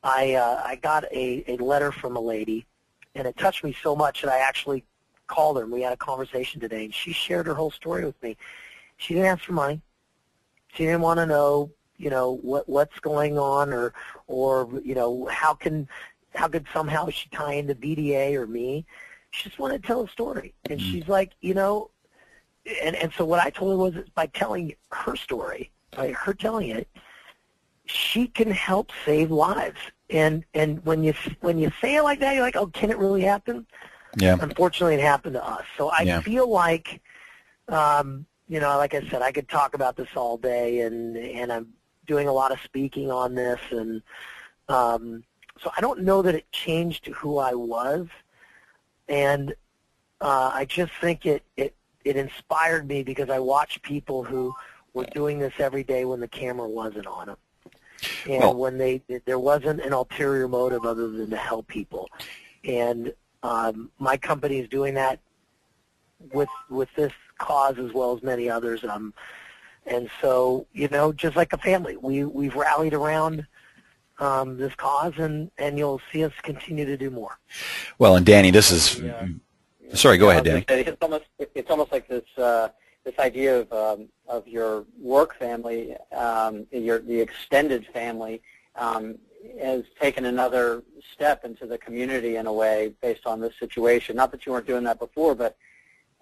I 0.03 0.33
uh, 0.35 0.61
I 0.65 0.75
got 0.75 1.05
a, 1.11 1.43
a 1.47 1.57
letter 1.57 1.91
from 1.91 2.15
a 2.15 2.21
lady, 2.21 2.65
and 3.15 3.27
it 3.27 3.37
touched 3.37 3.63
me 3.63 3.75
so 3.81 3.95
much 3.95 4.21
that 4.21 4.31
I 4.31 4.39
actually 4.39 4.83
called 5.31 5.57
her 5.57 5.63
and 5.63 5.71
we 5.71 5.81
had 5.81 5.93
a 5.93 5.97
conversation 5.97 6.59
today. 6.59 6.85
And 6.85 6.93
she 6.93 7.13
shared 7.13 7.47
her 7.47 7.55
whole 7.55 7.71
story 7.71 8.05
with 8.05 8.21
me. 8.21 8.37
She 8.97 9.13
didn't 9.13 9.29
ask 9.29 9.43
for 9.43 9.53
money. 9.53 9.81
She 10.73 10.83
didn't 10.85 11.01
want 11.01 11.19
to 11.19 11.25
know, 11.25 11.71
you 12.01 12.09
know, 12.09 12.37
what 12.41 12.67
what's 12.69 12.99
going 12.99 13.37
on 13.37 13.73
or 13.73 13.93
or 14.27 14.69
you 14.83 14.95
know 14.95 15.27
how 15.31 15.53
can 15.53 15.87
how 16.35 16.47
could 16.47 16.65
somehow 16.73 17.09
she 17.09 17.29
tie 17.29 17.53
into 17.53 17.75
BDA 17.75 18.35
or 18.35 18.47
me. 18.47 18.85
She 19.31 19.49
just 19.49 19.59
wanted 19.59 19.81
to 19.81 19.87
tell 19.87 20.01
a 20.03 20.07
story, 20.09 20.53
and 20.69 20.79
Mhm. 20.79 20.85
she's 20.91 21.07
like, 21.07 21.31
you 21.41 21.53
know, 21.53 21.91
and 22.83 22.95
and 22.95 23.11
so 23.13 23.25
what 23.25 23.39
I 23.39 23.49
told 23.49 23.71
her 23.71 23.77
was 23.77 24.09
by 24.15 24.27
telling 24.27 24.75
her 24.91 25.15
story, 25.15 25.71
by 25.95 26.11
her 26.11 26.33
telling 26.33 26.69
it, 26.69 26.87
she 27.85 28.27
can 28.27 28.51
help 28.51 28.91
save 29.05 29.31
lives. 29.31 29.79
And 30.09 30.45
and 30.53 30.83
when 30.85 31.03
you 31.03 31.13
when 31.41 31.57
you 31.59 31.71
say 31.81 31.95
it 31.95 32.03
like 32.03 32.19
that, 32.19 32.33
you're 32.35 32.43
like, 32.43 32.55
oh, 32.57 32.67
can 32.67 32.89
it 32.91 32.97
really 32.97 33.21
happen? 33.21 33.65
Yeah. 34.17 34.37
Unfortunately, 34.39 34.95
it 34.95 35.01
happened 35.01 35.35
to 35.35 35.45
us. 35.45 35.65
So 35.77 35.91
I 35.91 36.05
Yeah. 36.05 36.21
feel 36.23 36.49
like, 36.49 37.01
um, 37.69 38.25
you 38.47 38.59
know, 38.59 38.77
like 38.77 38.93
I 38.93 39.01
said, 39.09 39.21
I 39.21 39.31
could 39.31 39.49
talk 39.49 39.73
about 39.75 39.95
this 39.97 40.09
all 40.15 40.37
day, 40.37 40.81
and 40.81 41.17
and 41.17 41.51
I'm 41.51 41.73
doing 42.11 42.27
a 42.27 42.33
lot 42.33 42.51
of 42.51 42.59
speaking 42.65 43.09
on 43.09 43.33
this, 43.35 43.59
and 43.71 44.01
um, 44.67 45.23
so 45.61 45.71
I 45.77 45.79
don't 45.79 46.01
know 46.01 46.21
that 46.21 46.35
it 46.35 46.51
changed 46.51 47.07
who 47.07 47.37
I 47.37 47.53
was, 47.53 48.07
and 49.07 49.53
uh, 50.19 50.51
I 50.53 50.65
just 50.65 50.91
think 50.99 51.25
it 51.25 51.41
it 51.55 51.73
it 52.03 52.17
inspired 52.17 52.85
me 52.85 53.01
because 53.01 53.29
I 53.29 53.39
watched 53.39 53.81
people 53.81 54.25
who 54.25 54.53
were 54.93 55.05
doing 55.05 55.39
this 55.39 55.53
every 55.57 55.85
day 55.85 56.03
when 56.03 56.19
the 56.19 56.27
camera 56.27 56.67
wasn't 56.67 57.07
on 57.07 57.27
them, 57.27 57.37
and 58.29 58.41
Well- 58.41 58.55
when 58.55 58.77
they 58.77 59.01
there 59.25 59.39
wasn't 59.39 59.79
an 59.79 59.93
ulterior 59.93 60.49
motive 60.49 60.85
other 60.85 61.07
than 61.07 61.29
to 61.29 61.37
help 61.37 61.65
people, 61.67 62.09
and 62.65 63.13
um, 63.41 63.89
my 63.99 64.17
company 64.17 64.59
is 64.59 64.67
doing 64.67 64.95
that 64.95 65.19
with 66.33 66.49
with 66.69 66.89
this 66.97 67.13
cause 67.37 67.77
as 67.77 67.93
well 67.93 68.13
as 68.17 68.21
many 68.21 68.49
others. 68.49 68.83
Um, 68.83 69.13
and 69.85 70.09
so 70.21 70.67
you 70.73 70.87
know, 70.89 71.11
just 71.11 71.35
like 71.35 71.53
a 71.53 71.57
family, 71.57 71.97
we 71.97 72.23
we've 72.23 72.55
rallied 72.55 72.93
around 72.93 73.45
um, 74.19 74.57
this 74.57 74.73
cause, 74.75 75.13
and 75.17 75.51
and 75.57 75.77
you'll 75.77 76.01
see 76.11 76.23
us 76.23 76.33
continue 76.43 76.85
to 76.85 76.97
do 76.97 77.09
more. 77.09 77.39
Well, 77.99 78.15
and 78.15 78.25
Danny, 78.25 78.51
this 78.51 78.71
is. 78.71 78.99
Yeah. 78.99 79.27
Sorry, 79.93 80.17
go 80.17 80.27
Yeah, 80.27 80.31
ahead, 80.31 80.43
Danny. 80.45 80.65
say, 80.69 80.81
It's 80.85 81.01
almost 81.01 81.25
it's 81.39 81.69
almost 81.69 81.91
like 81.91 82.07
this 82.07 82.23
uh, 82.37 82.69
this 83.03 83.17
idea 83.19 83.59
of 83.61 83.73
um, 83.73 84.07
of 84.27 84.47
your 84.47 84.85
work 84.99 85.35
family, 85.37 85.95
um, 86.15 86.65
your 86.71 86.99
the 86.99 87.19
extended 87.19 87.85
family, 87.87 88.41
um, 88.75 89.17
has 89.59 89.83
taken 89.99 90.25
another 90.25 90.83
step 91.13 91.43
into 91.43 91.65
the 91.65 91.77
community 91.77 92.37
in 92.37 92.47
a 92.47 92.53
way 92.53 92.93
based 93.01 93.25
on 93.25 93.41
this 93.41 93.53
situation. 93.59 94.15
Not 94.15 94.31
that 94.31 94.45
you 94.45 94.51
weren't 94.53 94.67
doing 94.67 94.83
that 94.85 94.99
before, 94.99 95.35
but 95.35 95.57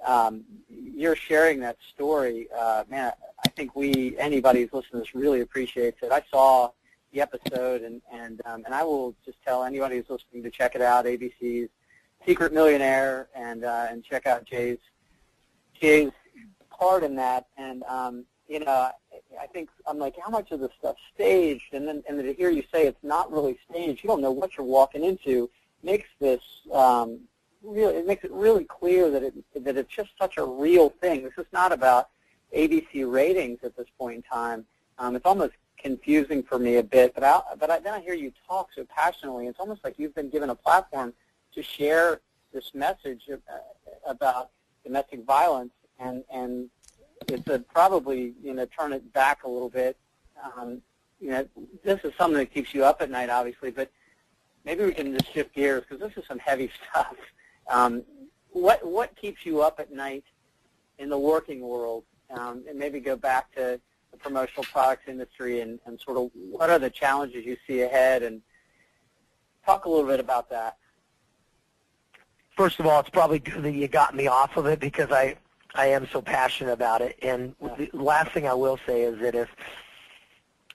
um, 0.06 0.44
you're 0.70 1.16
sharing 1.16 1.60
that 1.60 1.78
story. 1.94 2.48
Uh, 2.58 2.84
man, 2.90 3.12
I 3.46 3.50
think 3.50 3.76
we 3.76 4.18
anybody 4.18 4.62
who's 4.62 4.74
listening 4.74 5.04
to 5.04 5.06
this 5.06 5.16
really 5.16 5.42
appreciates 5.42 5.98
it. 6.02 6.12
I 6.12 6.24
saw 6.32 6.72
the 7.12 7.22
episode, 7.22 7.82
and 7.82 8.02
and 8.12 8.42
um, 8.46 8.64
and 8.66 8.74
I 8.74 8.84
will 8.84 9.16
just 9.26 9.38
tell 9.46 9.64
anybody 9.64 9.98
who's 9.98 10.10
listening 10.10 10.44
to 10.44 10.52
check 10.52 10.76
it 10.76 10.82
out. 10.82 11.06
ABC's 11.06 11.70
Secret 12.26 12.54
Millionaire, 12.54 13.28
and 13.36 13.64
uh, 13.64 13.88
and 13.90 14.04
check 14.04 14.26
out 14.26 14.46
Jay's 14.46 14.80
Jay's 15.80 16.12
part 16.70 17.04
in 17.04 17.16
that. 17.16 17.48
And 17.58 17.84
um, 17.84 18.26
you 18.48 18.60
know, 18.60 18.72
I, 18.72 18.92
I 19.42 19.48
think 19.48 19.70
I'm 19.86 19.98
like, 19.98 20.16
how 20.22 20.30
much 20.30 20.52
of 20.52 20.60
this 20.60 20.72
stuff 20.80 20.96
staged? 21.14 21.74
And 21.74 21.88
then 21.88 22.04
and 22.08 22.18
then 22.18 22.26
to 22.26 22.34
hear 22.34 22.50
you 22.50 22.64
say 22.72 22.88
it's 22.88 23.04
not 23.04 23.32
really 23.32 23.58
staged, 23.70 24.04
you 24.04 24.08
don't 24.08 24.22
know 24.22 24.32
what 24.32 24.58
you're 24.58 24.66
walking 24.66 25.04
into, 25.04 25.50
makes 25.84 26.08
this 26.20 26.42
um, 26.74 27.22
really 27.64 27.96
it 27.96 28.08
makes 28.08 28.24
it 28.24 28.32
really 28.32 28.64
clear 28.64 29.10
that 29.12 29.24
it 29.24 29.34
that 29.64 29.78
it's 29.78 29.94
just 29.94 30.12
such 30.20 30.38
a 30.38 30.44
real 30.44 30.90
thing. 30.90 31.24
This 31.24 31.34
is 31.38 31.46
not 31.52 31.72
about 31.72 32.10
ABC 32.56 33.12
ratings 33.12 33.60
at 33.64 33.76
this 33.78 33.88
point 33.98 34.18
in 34.18 34.22
time. 34.24 34.66
Um, 34.98 35.16
it's 35.16 35.26
almost 35.26 35.54
confusing 35.78 36.44
for 36.44 36.60
me 36.60 36.76
a 36.78 36.84
bit, 36.84 37.14
but 37.14 37.24
I, 37.24 37.42
but 37.58 37.70
I, 37.70 37.80
then 37.80 37.94
I 37.94 38.02
hear 38.02 38.14
you 38.14 38.34
talk 38.48 38.70
so 38.76 38.86
passionately. 38.86 39.48
It's 39.48 39.60
almost 39.60 39.84
like 39.84 39.98
you've 39.98 40.16
been 40.16 40.30
given 40.30 40.50
a 40.50 40.56
platform 40.56 41.14
to 41.54 41.64
share 41.64 42.20
this 42.54 42.74
message 42.74 43.30
uh, 43.32 43.38
about 44.06 44.50
domestic 44.84 45.24
violence, 45.26 45.72
and 46.00 46.24
and 46.32 46.70
it's 47.28 47.48
a 47.48 47.60
probably 47.60 48.34
you 48.44 48.54
know 48.54 48.66
turn 48.66 48.94
it 48.94 49.12
back 49.14 49.44
a 49.44 49.50
little 49.50 49.70
bit. 49.70 49.98
Um, 50.44 50.82
you 51.20 51.32
know, 51.32 51.46
this 51.84 52.00
is 52.04 52.14
something 52.18 52.38
that 52.38 52.54
keeps 52.54 52.74
you 52.74 52.86
up 52.86 53.02
at 53.02 53.10
night, 53.10 53.30
obviously, 53.30 53.72
but 53.72 53.92
maybe 54.64 54.86
we 54.86 54.94
can 54.94 55.12
just 55.18 55.34
shift 55.34 55.54
gears 55.54 55.84
because 55.88 56.00
this 56.00 56.18
is 56.18 56.28
some 56.28 56.40
heavy 56.40 56.72
stuff. 56.92 57.16
Um, 57.70 58.04
what 58.52 58.86
what 58.86 59.16
keeps 59.16 59.46
you 59.46 59.62
up 59.62 59.80
at 59.80 59.92
night 59.92 60.26
in 60.98 61.10
the 61.10 61.18
working 61.18 61.62
world, 61.62 62.04
um, 62.32 62.64
and 62.68 62.78
maybe 62.78 63.00
go 63.00 63.16
back 63.16 63.54
to 63.56 63.80
the 64.12 64.18
promotional 64.18 64.64
products 64.64 65.04
industry 65.08 65.62
and, 65.62 65.80
and 65.86 66.00
sort 66.00 66.18
of 66.18 66.32
what 66.34 66.70
are 66.70 66.80
the 66.80 66.90
challenges 66.90 67.46
you 67.46 67.56
see 67.68 67.82
ahead, 67.82 68.24
and 68.24 68.42
talk 69.66 69.86
a 69.86 69.90
little 69.90 70.08
bit 70.08 70.20
about 70.20 70.50
that. 70.50 70.78
First 72.58 72.80
of 72.80 72.88
all, 72.88 73.00
it's 73.00 73.10
probably 73.10 73.40
good 73.40 73.64
that 73.64 73.72
you 73.72 73.88
got 73.88 74.16
me 74.16 74.28
off 74.28 74.58
of 74.58 74.66
it 74.66 74.80
because 74.80 75.12
I 75.12 75.36
I 75.76 75.88
am 75.88 76.08
so 76.12 76.22
passionate 76.22 76.74
about 76.74 77.02
it. 77.02 77.18
And 77.22 77.56
the 77.62 77.90
last 77.94 78.32
thing 78.32 78.48
I 78.48 78.54
will 78.54 78.80
say 78.86 79.04
is 79.04 79.20
that 79.22 79.36
if 79.36 79.50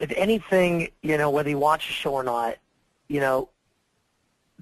if 0.00 0.12
anything, 0.16 0.90
you 1.02 1.18
know, 1.18 1.30
whether 1.30 1.50
you 1.50 1.58
watch 1.58 1.86
the 1.86 1.92
show 1.92 2.14
or 2.14 2.24
not, 2.24 2.56
you 3.08 3.20
know, 3.20 3.48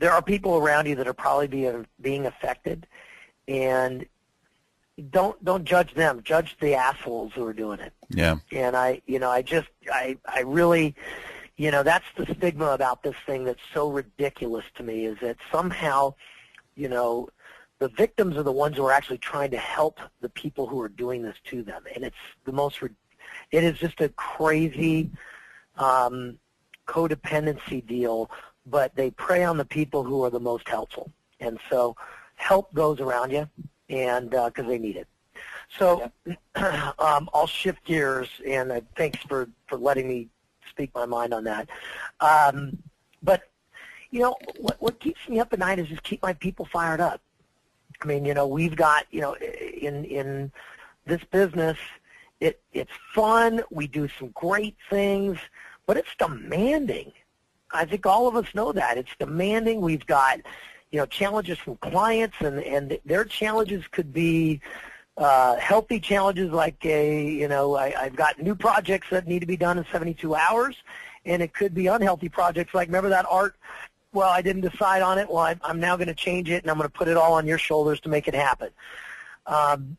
there 0.02 0.12
are 0.12 0.20
people 0.20 0.56
around 0.56 0.86
you 0.88 0.96
that 0.96 1.06
are 1.06 1.14
probably 1.14 1.46
being 1.46 1.86
being 2.00 2.26
affected, 2.26 2.88
and 3.46 4.04
don't 5.10 5.42
don't 5.44 5.64
judge 5.64 5.94
them. 5.94 6.22
Judge 6.24 6.56
the 6.60 6.74
assholes 6.74 7.32
who 7.34 7.46
are 7.46 7.52
doing 7.52 7.78
it. 7.78 7.92
Yeah. 8.08 8.38
And 8.50 8.76
I, 8.76 9.00
you 9.06 9.20
know, 9.20 9.30
I 9.30 9.42
just, 9.42 9.68
I, 9.92 10.18
I 10.26 10.40
really, 10.40 10.96
you 11.56 11.70
know, 11.70 11.84
that's 11.84 12.04
the 12.16 12.26
stigma 12.34 12.70
about 12.72 13.04
this 13.04 13.14
thing 13.26 13.44
that's 13.44 13.62
so 13.72 13.92
ridiculous 13.92 14.64
to 14.74 14.82
me 14.82 15.06
is 15.06 15.18
that 15.20 15.36
somehow, 15.52 16.14
you 16.74 16.88
know, 16.88 17.28
the 17.78 17.88
victims 17.88 18.36
are 18.36 18.42
the 18.42 18.50
ones 18.50 18.78
who 18.78 18.84
are 18.84 18.92
actually 18.92 19.18
trying 19.18 19.52
to 19.52 19.58
help 19.58 20.00
the 20.20 20.28
people 20.30 20.66
who 20.66 20.80
are 20.80 20.88
doing 20.88 21.22
this 21.22 21.36
to 21.44 21.62
them, 21.62 21.84
and 21.94 22.02
it's 22.02 22.16
the 22.44 22.52
most. 22.52 22.82
It 23.52 23.62
is 23.62 23.78
just 23.78 24.00
a 24.00 24.08
crazy 24.08 25.12
um, 25.76 26.38
codependency 26.88 27.86
deal, 27.86 28.30
but 28.66 28.94
they 28.94 29.10
prey 29.10 29.44
on 29.44 29.56
the 29.56 29.64
people 29.64 30.04
who 30.04 30.22
are 30.24 30.30
the 30.30 30.40
most 30.40 30.68
helpful, 30.68 31.10
and 31.40 31.58
so 31.70 31.96
help 32.36 32.72
those 32.72 33.00
around 33.00 33.30
you, 33.30 33.48
and 33.88 34.30
because 34.30 34.64
uh, 34.64 34.68
they 34.68 34.78
need 34.78 34.96
it. 34.96 35.06
So 35.78 36.10
um, 36.54 37.28
I'll 37.32 37.46
shift 37.46 37.84
gears, 37.84 38.28
and 38.46 38.72
uh, 38.72 38.80
thanks 38.96 39.18
for, 39.24 39.48
for 39.66 39.78
letting 39.78 40.08
me 40.08 40.28
speak 40.68 40.94
my 40.94 41.06
mind 41.06 41.34
on 41.34 41.44
that. 41.44 41.68
Um, 42.20 42.78
but, 43.22 43.42
you 44.10 44.20
know, 44.20 44.36
what, 44.58 44.80
what 44.80 45.00
keeps 45.00 45.28
me 45.28 45.40
up 45.40 45.52
at 45.52 45.58
night 45.58 45.78
is 45.78 45.88
just 45.88 46.02
keep 46.02 46.22
my 46.22 46.32
people 46.34 46.66
fired 46.66 47.00
up. 47.00 47.20
I 48.00 48.06
mean, 48.06 48.24
you 48.24 48.34
know, 48.34 48.46
we've 48.46 48.76
got, 48.76 49.06
you 49.10 49.20
know, 49.20 49.34
in, 49.34 50.04
in 50.04 50.50
this 51.06 51.22
business, 51.30 51.78
it, 52.40 52.60
it's 52.72 52.90
fun. 53.14 53.62
We 53.70 53.86
do 53.86 54.08
some 54.18 54.28
great 54.30 54.76
things, 54.90 55.38
but 55.86 55.96
it's 55.96 56.14
demanding. 56.18 57.12
I 57.72 57.84
think 57.84 58.06
all 58.06 58.28
of 58.28 58.36
us 58.36 58.46
know 58.54 58.72
that. 58.72 58.98
It's 58.98 59.14
demanding. 59.18 59.80
We've 59.80 60.06
got, 60.06 60.40
you 60.90 60.98
know, 60.98 61.06
challenges 61.06 61.58
from 61.58 61.76
clients, 61.76 62.36
and, 62.40 62.60
and 62.60 62.98
their 63.04 63.24
challenges 63.24 63.84
could 63.90 64.12
be, 64.12 64.60
uh, 65.16 65.56
healthy 65.56 66.00
challenges 66.00 66.50
like 66.50 66.84
a, 66.84 67.24
you 67.24 67.48
know, 67.48 67.76
I, 67.76 67.94
I've 67.98 68.16
got 68.16 68.40
new 68.40 68.54
projects 68.54 69.08
that 69.10 69.26
need 69.26 69.40
to 69.40 69.46
be 69.46 69.56
done 69.56 69.78
in 69.78 69.84
72 69.92 70.34
hours, 70.34 70.76
and 71.24 71.42
it 71.42 71.52
could 71.52 71.74
be 71.74 71.86
unhealthy 71.86 72.28
projects 72.28 72.74
like 72.74 72.88
remember 72.88 73.10
that 73.10 73.26
art. 73.28 73.54
Well, 74.12 74.28
I 74.28 74.42
didn't 74.42 74.62
decide 74.62 75.02
on 75.02 75.18
it. 75.18 75.28
Well, 75.28 75.38
I, 75.38 75.56
I'm 75.62 75.80
now 75.80 75.96
going 75.96 76.08
to 76.08 76.14
change 76.14 76.50
it, 76.50 76.62
and 76.62 76.70
I'm 76.70 76.76
going 76.76 76.88
to 76.88 76.92
put 76.92 77.08
it 77.08 77.16
all 77.16 77.34
on 77.34 77.46
your 77.46 77.58
shoulders 77.58 78.00
to 78.00 78.08
make 78.08 78.28
it 78.28 78.34
happen. 78.34 78.70
Um, 79.46 79.96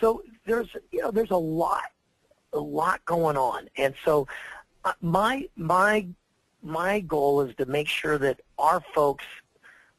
so 0.00 0.22
there's, 0.46 0.68
you 0.90 1.00
know, 1.00 1.10
there's 1.10 1.30
a 1.30 1.36
lot, 1.36 1.90
a 2.52 2.58
lot 2.58 3.04
going 3.04 3.36
on, 3.36 3.68
and 3.76 3.94
so 4.04 4.26
uh, 4.84 4.92
my 5.00 5.48
my 5.56 6.06
my 6.62 7.00
goal 7.00 7.40
is 7.42 7.54
to 7.56 7.66
make 7.66 7.88
sure 7.88 8.18
that 8.18 8.40
our 8.58 8.82
folks 8.94 9.24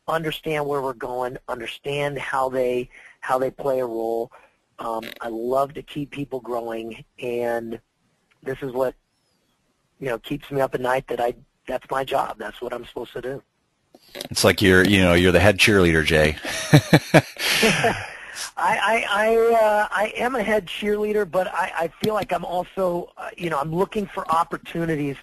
understand 0.07 0.65
where 0.65 0.81
we're 0.81 0.93
going, 0.93 1.37
understand 1.47 2.17
how 2.17 2.49
they 2.49 2.89
how 3.21 3.37
they 3.37 3.51
play 3.51 3.79
a 3.79 3.85
role, 3.85 4.31
um, 4.79 5.03
I 5.21 5.29
love 5.29 5.73
to 5.75 5.81
keep 5.81 6.11
people 6.11 6.39
growing, 6.39 7.05
and 7.21 7.79
this 8.41 8.57
is 8.61 8.73
what 8.73 8.95
you 9.99 10.07
know 10.07 10.19
keeps 10.19 10.49
me 10.51 10.61
up 10.61 10.75
at 10.75 10.81
night. 10.81 11.07
That 11.07 11.21
I 11.21 11.35
that's 11.67 11.89
my 11.89 12.03
job. 12.03 12.37
That's 12.37 12.61
what 12.61 12.73
I'm 12.73 12.85
supposed 12.85 13.13
to 13.13 13.21
do. 13.21 13.43
It's 14.29 14.43
like 14.43 14.61
you're 14.61 14.83
you 14.83 15.01
know 15.01 15.13
you're 15.13 15.31
the 15.31 15.39
head 15.39 15.57
cheerleader, 15.57 16.03
Jay. 16.05 16.35
I 18.57 18.77
I 18.77 19.05
I, 19.09 19.35
uh, 19.53 19.87
I 19.91 20.13
am 20.17 20.35
a 20.35 20.43
head 20.43 20.65
cheerleader, 20.65 21.29
but 21.29 21.47
I, 21.47 21.71
I 21.77 21.87
feel 22.03 22.13
like 22.13 22.33
I'm 22.33 22.45
also 22.45 23.11
uh, 23.17 23.29
you 23.37 23.49
know 23.49 23.59
I'm 23.59 23.73
looking 23.73 24.07
for 24.07 24.29
opportunities 24.29 25.17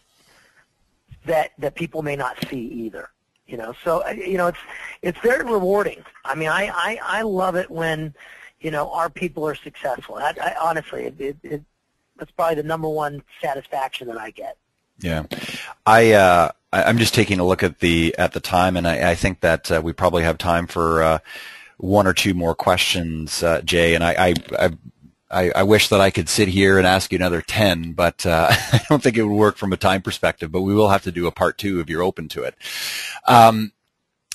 that 1.26 1.52
that 1.58 1.74
people 1.74 2.02
may 2.02 2.16
not 2.16 2.36
see 2.48 2.60
either. 2.60 3.10
You 3.46 3.56
know, 3.56 3.74
so 3.84 4.04
uh, 4.06 4.10
you 4.10 4.38
know 4.38 4.48
it's 4.48 4.58
it's 5.02 5.18
very 5.20 5.44
rewarding. 5.44 6.04
I 6.24 6.34
mean, 6.34 6.48
I 6.48 6.68
I, 6.68 6.98
I 7.02 7.22
love 7.22 7.56
it 7.56 7.70
when 7.70 8.14
you 8.60 8.70
know, 8.70 8.90
our 8.92 9.08
people 9.10 9.46
are 9.46 9.54
successful. 9.54 10.16
I, 10.16 10.34
I, 10.40 10.54
honestly, 10.60 11.04
it, 11.04 11.20
it, 11.20 11.36
it, 11.42 11.62
that's 12.16 12.30
probably 12.30 12.56
the 12.56 12.62
number 12.62 12.88
one 12.88 13.22
satisfaction 13.40 14.08
that 14.08 14.18
I 14.18 14.30
get. 14.30 14.56
Yeah, 14.98 15.24
I 15.86 16.12
uh, 16.12 16.50
I'm 16.72 16.98
just 16.98 17.14
taking 17.14 17.40
a 17.40 17.44
look 17.44 17.62
at 17.62 17.78
the 17.78 18.14
at 18.18 18.32
the 18.32 18.40
time, 18.40 18.76
and 18.76 18.86
I, 18.86 19.12
I 19.12 19.14
think 19.14 19.40
that 19.40 19.72
uh, 19.72 19.80
we 19.82 19.94
probably 19.94 20.22
have 20.24 20.36
time 20.36 20.66
for 20.66 21.02
uh, 21.02 21.18
one 21.78 22.06
or 22.06 22.12
two 22.12 22.34
more 22.34 22.54
questions, 22.54 23.42
uh, 23.42 23.62
Jay. 23.62 23.94
And 23.94 24.04
I, 24.04 24.12
I, 24.12 24.34
I 24.58 24.70
I 25.30 25.62
wish 25.62 25.88
that 25.88 26.00
I 26.00 26.10
could 26.10 26.28
sit 26.28 26.48
here 26.48 26.76
and 26.76 26.86
ask 26.86 27.12
you 27.12 27.16
another 27.16 27.40
ten, 27.40 27.92
but 27.92 28.26
uh, 28.26 28.48
I 28.72 28.80
don't 28.88 29.02
think 29.02 29.16
it 29.16 29.24
would 29.24 29.36
work 29.36 29.56
from 29.56 29.72
a 29.72 29.76
time 29.76 30.02
perspective. 30.02 30.50
But 30.50 30.62
we 30.62 30.74
will 30.74 30.88
have 30.88 31.04
to 31.04 31.12
do 31.12 31.26
a 31.26 31.32
part 31.32 31.58
two 31.58 31.80
if 31.80 31.88
you're 31.88 32.02
open 32.02 32.28
to 32.30 32.42
it. 32.42 32.54
Um, 33.26 33.72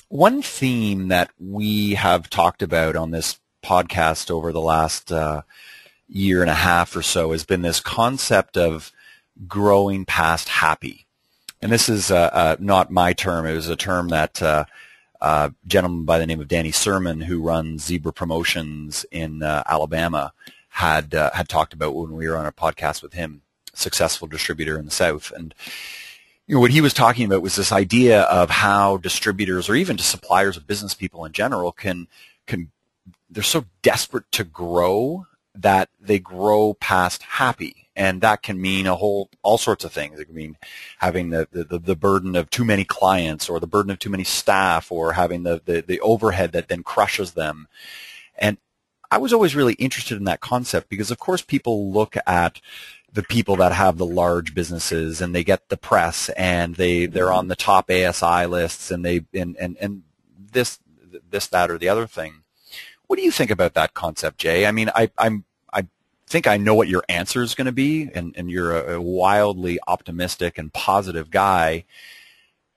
one 0.08 0.42
theme 0.42 1.08
that 1.08 1.30
we 1.38 1.94
have 1.94 2.30
talked 2.30 2.62
about 2.62 2.96
on 2.96 3.10
this 3.10 3.38
podcast 3.64 4.30
over 4.30 4.52
the 4.52 4.60
last 4.60 5.10
uh, 5.10 5.42
year 6.08 6.40
and 6.40 6.50
a 6.50 6.54
half 6.54 6.94
or 6.94 7.02
so 7.02 7.32
has 7.32 7.44
been 7.44 7.62
this 7.62 7.80
concept 7.80 8.56
of 8.56 8.92
growing 9.46 10.04
past 10.04 10.48
happy. 10.48 11.06
And 11.60 11.72
this 11.72 11.88
is 11.88 12.10
uh, 12.10 12.30
uh, 12.32 12.56
not 12.60 12.90
my 12.90 13.12
term. 13.12 13.46
It 13.46 13.54
was 13.54 13.68
a 13.68 13.76
term 13.76 14.08
that 14.08 14.40
uh, 14.40 14.66
a 15.20 15.52
gentleman 15.66 16.04
by 16.04 16.18
the 16.18 16.26
name 16.26 16.40
of 16.40 16.48
Danny 16.48 16.70
Sermon, 16.70 17.22
who 17.22 17.40
runs 17.40 17.84
Zebra 17.84 18.12
Promotions 18.12 19.04
in 19.10 19.42
uh, 19.42 19.62
Alabama, 19.66 20.32
had 20.76 21.14
uh, 21.14 21.30
had 21.32 21.48
talked 21.48 21.72
about 21.72 21.94
when 21.94 22.12
we 22.12 22.28
were 22.28 22.36
on 22.36 22.44
a 22.44 22.52
podcast 22.52 23.02
with 23.02 23.14
him, 23.14 23.40
successful 23.72 24.28
distributor 24.28 24.78
in 24.78 24.84
the 24.84 24.90
South. 24.90 25.32
And 25.34 25.54
you 26.46 26.54
know, 26.54 26.60
what 26.60 26.70
he 26.70 26.82
was 26.82 26.92
talking 26.92 27.24
about 27.24 27.40
was 27.40 27.56
this 27.56 27.72
idea 27.72 28.22
of 28.24 28.50
how 28.50 28.98
distributors 28.98 29.70
or 29.70 29.74
even 29.74 29.96
just 29.96 30.10
suppliers 30.10 30.58
of 30.58 30.66
business 30.66 30.92
people 30.92 31.24
in 31.24 31.32
general 31.32 31.72
can 31.72 32.08
can 32.46 32.70
they're 33.30 33.42
so 33.42 33.64
desperate 33.80 34.30
to 34.32 34.44
grow 34.44 35.26
that 35.54 35.88
they 35.98 36.18
grow 36.18 36.74
past 36.74 37.22
happy. 37.22 37.88
And 37.96 38.20
that 38.20 38.42
can 38.42 38.60
mean 38.60 38.86
a 38.86 38.96
whole, 38.96 39.30
all 39.42 39.56
sorts 39.56 39.82
of 39.82 39.92
things. 39.92 40.20
It 40.20 40.26
can 40.26 40.34
mean 40.34 40.58
having 40.98 41.30
the, 41.30 41.48
the, 41.50 41.78
the 41.78 41.96
burden 41.96 42.36
of 42.36 42.50
too 42.50 42.66
many 42.66 42.84
clients 42.84 43.48
or 43.48 43.58
the 43.58 43.66
burden 43.66 43.90
of 43.90 43.98
too 43.98 44.10
many 44.10 44.24
staff 44.24 44.92
or 44.92 45.14
having 45.14 45.44
the, 45.44 45.62
the, 45.64 45.80
the 45.80 46.00
overhead 46.00 46.52
that 46.52 46.68
then 46.68 46.82
crushes 46.82 47.32
them. 47.32 47.68
And 48.36 48.58
I 49.10 49.18
was 49.18 49.32
always 49.32 49.54
really 49.54 49.74
interested 49.74 50.16
in 50.18 50.24
that 50.24 50.40
concept 50.40 50.88
because 50.88 51.10
of 51.10 51.18
course 51.18 51.42
people 51.42 51.92
look 51.92 52.16
at 52.26 52.60
the 53.12 53.22
people 53.22 53.56
that 53.56 53.72
have 53.72 53.96
the 53.96 54.06
large 54.06 54.54
businesses 54.54 55.20
and 55.20 55.34
they 55.34 55.42
get 55.42 55.68
the 55.68 55.76
press 55.76 56.28
and 56.30 56.74
they, 56.74 57.06
they're 57.06 57.26
mm-hmm. 57.26 57.38
on 57.38 57.48
the 57.48 57.56
top 57.56 57.90
ASI 57.90 58.46
lists 58.46 58.90
and 58.90 59.04
they, 59.04 59.24
and, 59.32 59.56
and, 59.56 59.76
and 59.80 60.02
this, 60.52 60.78
this, 61.30 61.46
that, 61.46 61.70
or 61.70 61.78
the 61.78 61.88
other 61.88 62.06
thing. 62.06 62.42
What 63.06 63.16
do 63.16 63.22
you 63.22 63.30
think 63.30 63.50
about 63.50 63.74
that 63.74 63.94
concept, 63.94 64.38
Jay? 64.38 64.66
I 64.66 64.72
mean, 64.72 64.90
I, 64.94 65.10
I'm 65.16 65.44
I 65.72 65.86
think 66.26 66.46
I 66.46 66.56
know 66.56 66.74
what 66.74 66.88
your 66.88 67.04
answer 67.08 67.42
is 67.42 67.54
going 67.54 67.66
to 67.66 67.72
be, 67.72 68.10
and, 68.14 68.34
and 68.36 68.50
you're 68.50 68.76
a, 68.76 68.96
a 68.96 69.00
wildly 69.00 69.78
optimistic 69.86 70.58
and 70.58 70.72
positive 70.72 71.30
guy. 71.30 71.84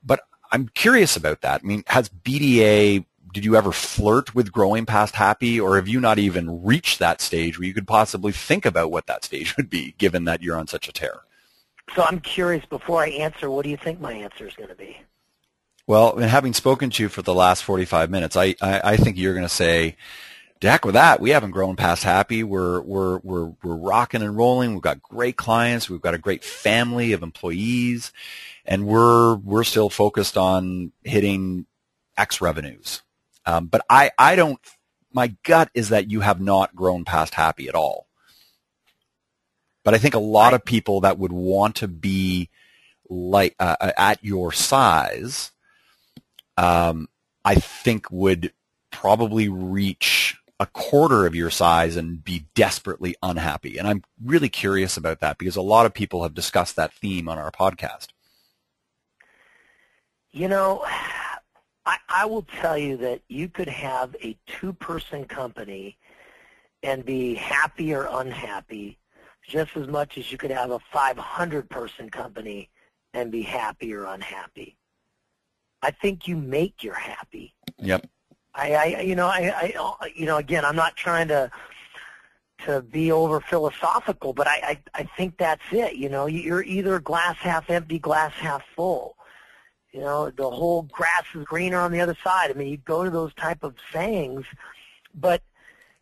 But 0.04 0.22
I'm 0.52 0.70
curious 0.70 1.18
about 1.18 1.42
that. 1.42 1.62
I 1.64 1.68
mean, 1.68 1.84
has 1.88 2.10
BDA 2.10 3.06
did 3.34 3.46
you 3.46 3.56
ever 3.56 3.72
flirt 3.72 4.34
with 4.34 4.52
growing 4.52 4.86
past 4.86 5.16
happy 5.16 5.60
or 5.60 5.76
have 5.76 5.88
you 5.88 6.00
not 6.00 6.20
even 6.20 6.64
reached 6.64 7.00
that 7.00 7.22
stage 7.22 7.58
where 7.58 7.68
you 7.68 7.74
could 7.74 7.88
possibly 7.88 8.32
think 8.32 8.66
about 8.66 8.92
what 8.92 9.08
that 9.08 9.24
stage 9.24 9.56
would 9.58 9.70
be 9.70 9.96
given 9.98 10.26
that 10.26 10.42
you're 10.42 10.58
on 10.58 10.68
such 10.68 10.88
a 10.88 10.92
tear 10.92 11.22
so 11.96 12.04
i'm 12.04 12.20
curious 12.20 12.66
before 12.66 13.02
i 13.04 13.10
answer 13.10 13.50
what 13.50 13.64
do 13.64 13.70
you 13.70 13.78
think 13.78 14.00
my 14.00 14.14
answer 14.14 14.48
is 14.48 14.56
going 14.56 14.70
to 14.70 14.76
be 14.76 14.98
well, 15.90 16.20
and 16.20 16.30
having 16.30 16.54
spoken 16.54 16.92
to 16.92 17.02
you 17.02 17.10
for 17.10 17.24
the 17.24 17.34
last 17.34 17.64
45 17.64 18.12
minutes, 18.12 18.36
I, 18.36 18.54
I, 18.62 18.82
I 18.84 18.98
think 18.98 19.18
you're 19.18 19.34
going 19.34 19.44
to 19.44 19.50
say, 19.50 19.96
Jack, 20.62 20.86
with 20.86 20.94
that, 20.94 21.20
we 21.20 21.32
haven't 21.32 21.50
grown 21.50 21.76
past 21.76 22.04
happy. 22.04 22.44
We're, 22.44 22.80
we're, 22.82 23.18
we're, 23.24 23.54
we're 23.64 23.76
rocking 23.76 24.22
and 24.22 24.38
rolling. 24.38 24.74
We've 24.74 24.84
got 24.84 25.02
great 25.02 25.36
clients. 25.36 25.90
We've 25.90 26.00
got 26.00 26.14
a 26.14 26.20
great 26.20 26.44
family 26.44 27.12
of 27.14 27.24
employees 27.24 28.14
and 28.66 28.86
we're, 28.86 29.38
we're 29.38 29.64
still 29.64 29.90
focused 29.90 30.38
on 30.38 30.92
hitting 31.04 31.66
X 32.16 32.40
revenues. 32.40 33.02
Um, 33.50 33.66
but 33.66 33.82
I, 33.90 34.12
I 34.18 34.36
don't, 34.36 34.60
my 35.12 35.34
gut 35.44 35.72
is 35.74 35.90
that 35.90 36.12
you 36.12 36.20
have 36.20 36.40
not 36.40 36.76
grown 36.76 37.04
past 37.04 37.34
happy 37.34 37.68
at 37.68 37.74
all. 37.74 38.08
But 39.84 39.96
I 39.96 39.98
think 39.98 40.14
a 40.14 40.20
lot 40.20 40.54
of 40.54 40.64
people 40.64 41.02
that 41.02 41.18
would 41.18 41.32
want 41.32 41.78
to 41.78 41.88
be 41.88 42.50
like 43.10 43.56
uh, 43.60 43.76
uh 43.82 43.92
at 43.98 44.24
your 44.24 44.52
size 44.52 45.52
um, 46.58 47.08
I 47.44 47.56
think 47.56 48.12
would 48.12 48.54
probably 48.92 49.50
reach 49.50 50.38
a 50.60 50.68
quarter 50.68 51.26
of 51.26 51.34
your 51.34 51.50
size 51.50 51.96
and 51.96 52.24
be 52.24 52.46
desperately 52.54 53.16
unhappy. 53.24 53.78
And 53.78 53.88
I'm 53.88 54.04
really 54.24 54.50
curious 54.50 54.98
about 54.98 55.22
that 55.22 55.38
because 55.38 55.56
a 55.56 55.62
lot 55.62 55.86
of 55.88 55.94
people 55.94 56.22
have 56.22 56.34
discussed 56.34 56.76
that 56.76 56.94
theme 56.94 57.30
on 57.30 57.38
our 57.40 57.50
podcast. 57.50 58.10
You 60.32 60.50
know, 60.50 60.86
I, 61.90 61.98
I 62.08 62.26
will 62.28 62.46
tell 62.62 62.78
you 62.78 62.98
that 62.98 63.22
you 63.30 63.50
could 63.50 63.68
have 63.68 64.16
a 64.24 64.38
two-person 64.46 65.26
company 65.26 65.98
and 66.84 67.04
be 67.04 67.34
happy 67.34 67.96
or 67.96 68.08
unhappy 68.12 69.00
just 69.48 69.76
as 69.76 69.88
much 69.88 70.16
as 70.20 70.32
you 70.32 70.38
could 70.38 70.52
have 70.52 70.70
a 70.70 70.78
500-person 70.94 72.12
company 72.12 72.70
and 73.16 73.32
be 73.32 73.42
happy 73.42 73.92
or 73.92 74.06
unhappy. 74.06 74.78
I 75.82 75.90
think 75.90 76.28
you 76.28 76.38
make 76.38 76.84
your 76.84 76.94
happy. 76.94 77.56
Yep. 77.80 78.06
I, 78.54 78.74
I 78.76 79.02
you 79.02 79.16
know, 79.16 79.26
I, 79.26 79.74
I, 80.00 80.12
you 80.16 80.28
know, 80.28 80.38
again, 80.38 80.66
I'm 80.66 80.76
not 80.76 80.96
trying 80.96 81.30
to 81.30 81.50
to 82.66 82.84
be 82.84 83.12
over 83.12 83.40
philosophical, 83.40 84.34
but 84.34 84.46
I, 84.46 84.52
I, 84.62 84.80
I 84.94 85.04
think 85.18 85.38
that's 85.40 85.64
it. 85.72 85.96
You 85.96 86.10
know, 86.10 86.28
you're 86.28 86.62
either 86.62 87.00
glass 87.00 87.38
half 87.38 87.72
empty, 87.72 87.98
glass 87.98 88.34
half 88.34 88.62
full. 88.76 89.16
You 89.92 90.02
know, 90.02 90.30
the 90.30 90.50
whole 90.50 90.84
grass 90.84 91.24
is 91.34 91.46
greener 91.46 91.80
on 91.80 91.92
the 91.92 92.02
other 92.02 92.16
side. 92.24 92.52
I 92.52 92.54
mean, 92.54 92.68
you 92.68 92.78
go 92.78 93.04
to 93.04 93.10
those 93.10 93.34
type 93.34 93.64
of 93.64 93.76
sayings, 93.92 94.46
but 95.16 95.42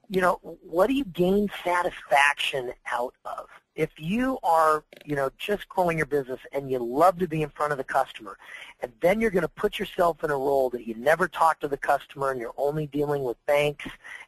you 0.09 0.21
know, 0.21 0.39
what 0.41 0.87
do 0.87 0.93
you 0.93 1.05
gain 1.05 1.49
satisfaction 1.63 2.73
out 2.91 3.13
of? 3.25 3.47
If 3.75 3.91
you 3.97 4.39
are, 4.41 4.83
you 5.05 5.15
know, 5.15 5.29
just 5.37 5.69
growing 5.69 5.97
your 5.97 6.07
business 6.07 6.39
and 6.51 6.71
you 6.71 6.79
love 6.79 7.19
to 7.19 7.27
be 7.27 7.43
in 7.43 7.49
front 7.49 7.71
of 7.71 7.77
the 7.77 7.83
customer, 7.83 8.37
and 8.81 8.91
then 9.01 9.21
you're 9.21 9.29
going 9.29 9.43
to 9.43 9.47
put 9.49 9.77
yourself 9.77 10.23
in 10.23 10.31
a 10.31 10.35
role 10.35 10.69
that 10.71 10.87
you 10.87 10.95
never 10.95 11.27
talk 11.27 11.59
to 11.59 11.67
the 11.67 11.77
customer 11.77 12.31
and 12.31 12.39
you're 12.39 12.55
only 12.57 12.87
dealing 12.87 13.23
with 13.23 13.37
banks 13.45 13.85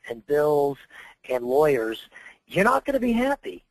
and 0.10 0.26
bills 0.28 0.78
and 1.30 1.43
lawyers, 1.43 2.10
you're 2.47 2.66
not 2.66 2.86
going 2.86 2.93
to 2.93 2.99
be 2.99 3.12
happy. 3.12 3.64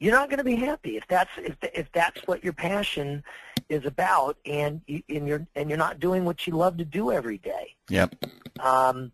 You're 0.00 0.12
not 0.12 0.28
going 0.28 0.38
to 0.38 0.44
be 0.44 0.56
happy 0.56 0.96
if 0.96 1.06
that's 1.08 1.30
if 1.38 1.56
if 1.72 1.90
that's 1.92 2.26
what 2.26 2.42
your 2.42 2.52
passion 2.52 3.22
is 3.68 3.84
about, 3.86 4.36
and 4.46 4.80
you, 4.86 5.02
and 5.08 5.26
you're 5.26 5.46
and 5.54 5.68
you're 5.68 5.78
not 5.78 6.00
doing 6.00 6.24
what 6.24 6.46
you 6.46 6.54
love 6.54 6.76
to 6.78 6.84
do 6.84 7.12
every 7.12 7.38
day. 7.38 7.74
Yep. 7.88 8.14
Um, 8.60 9.12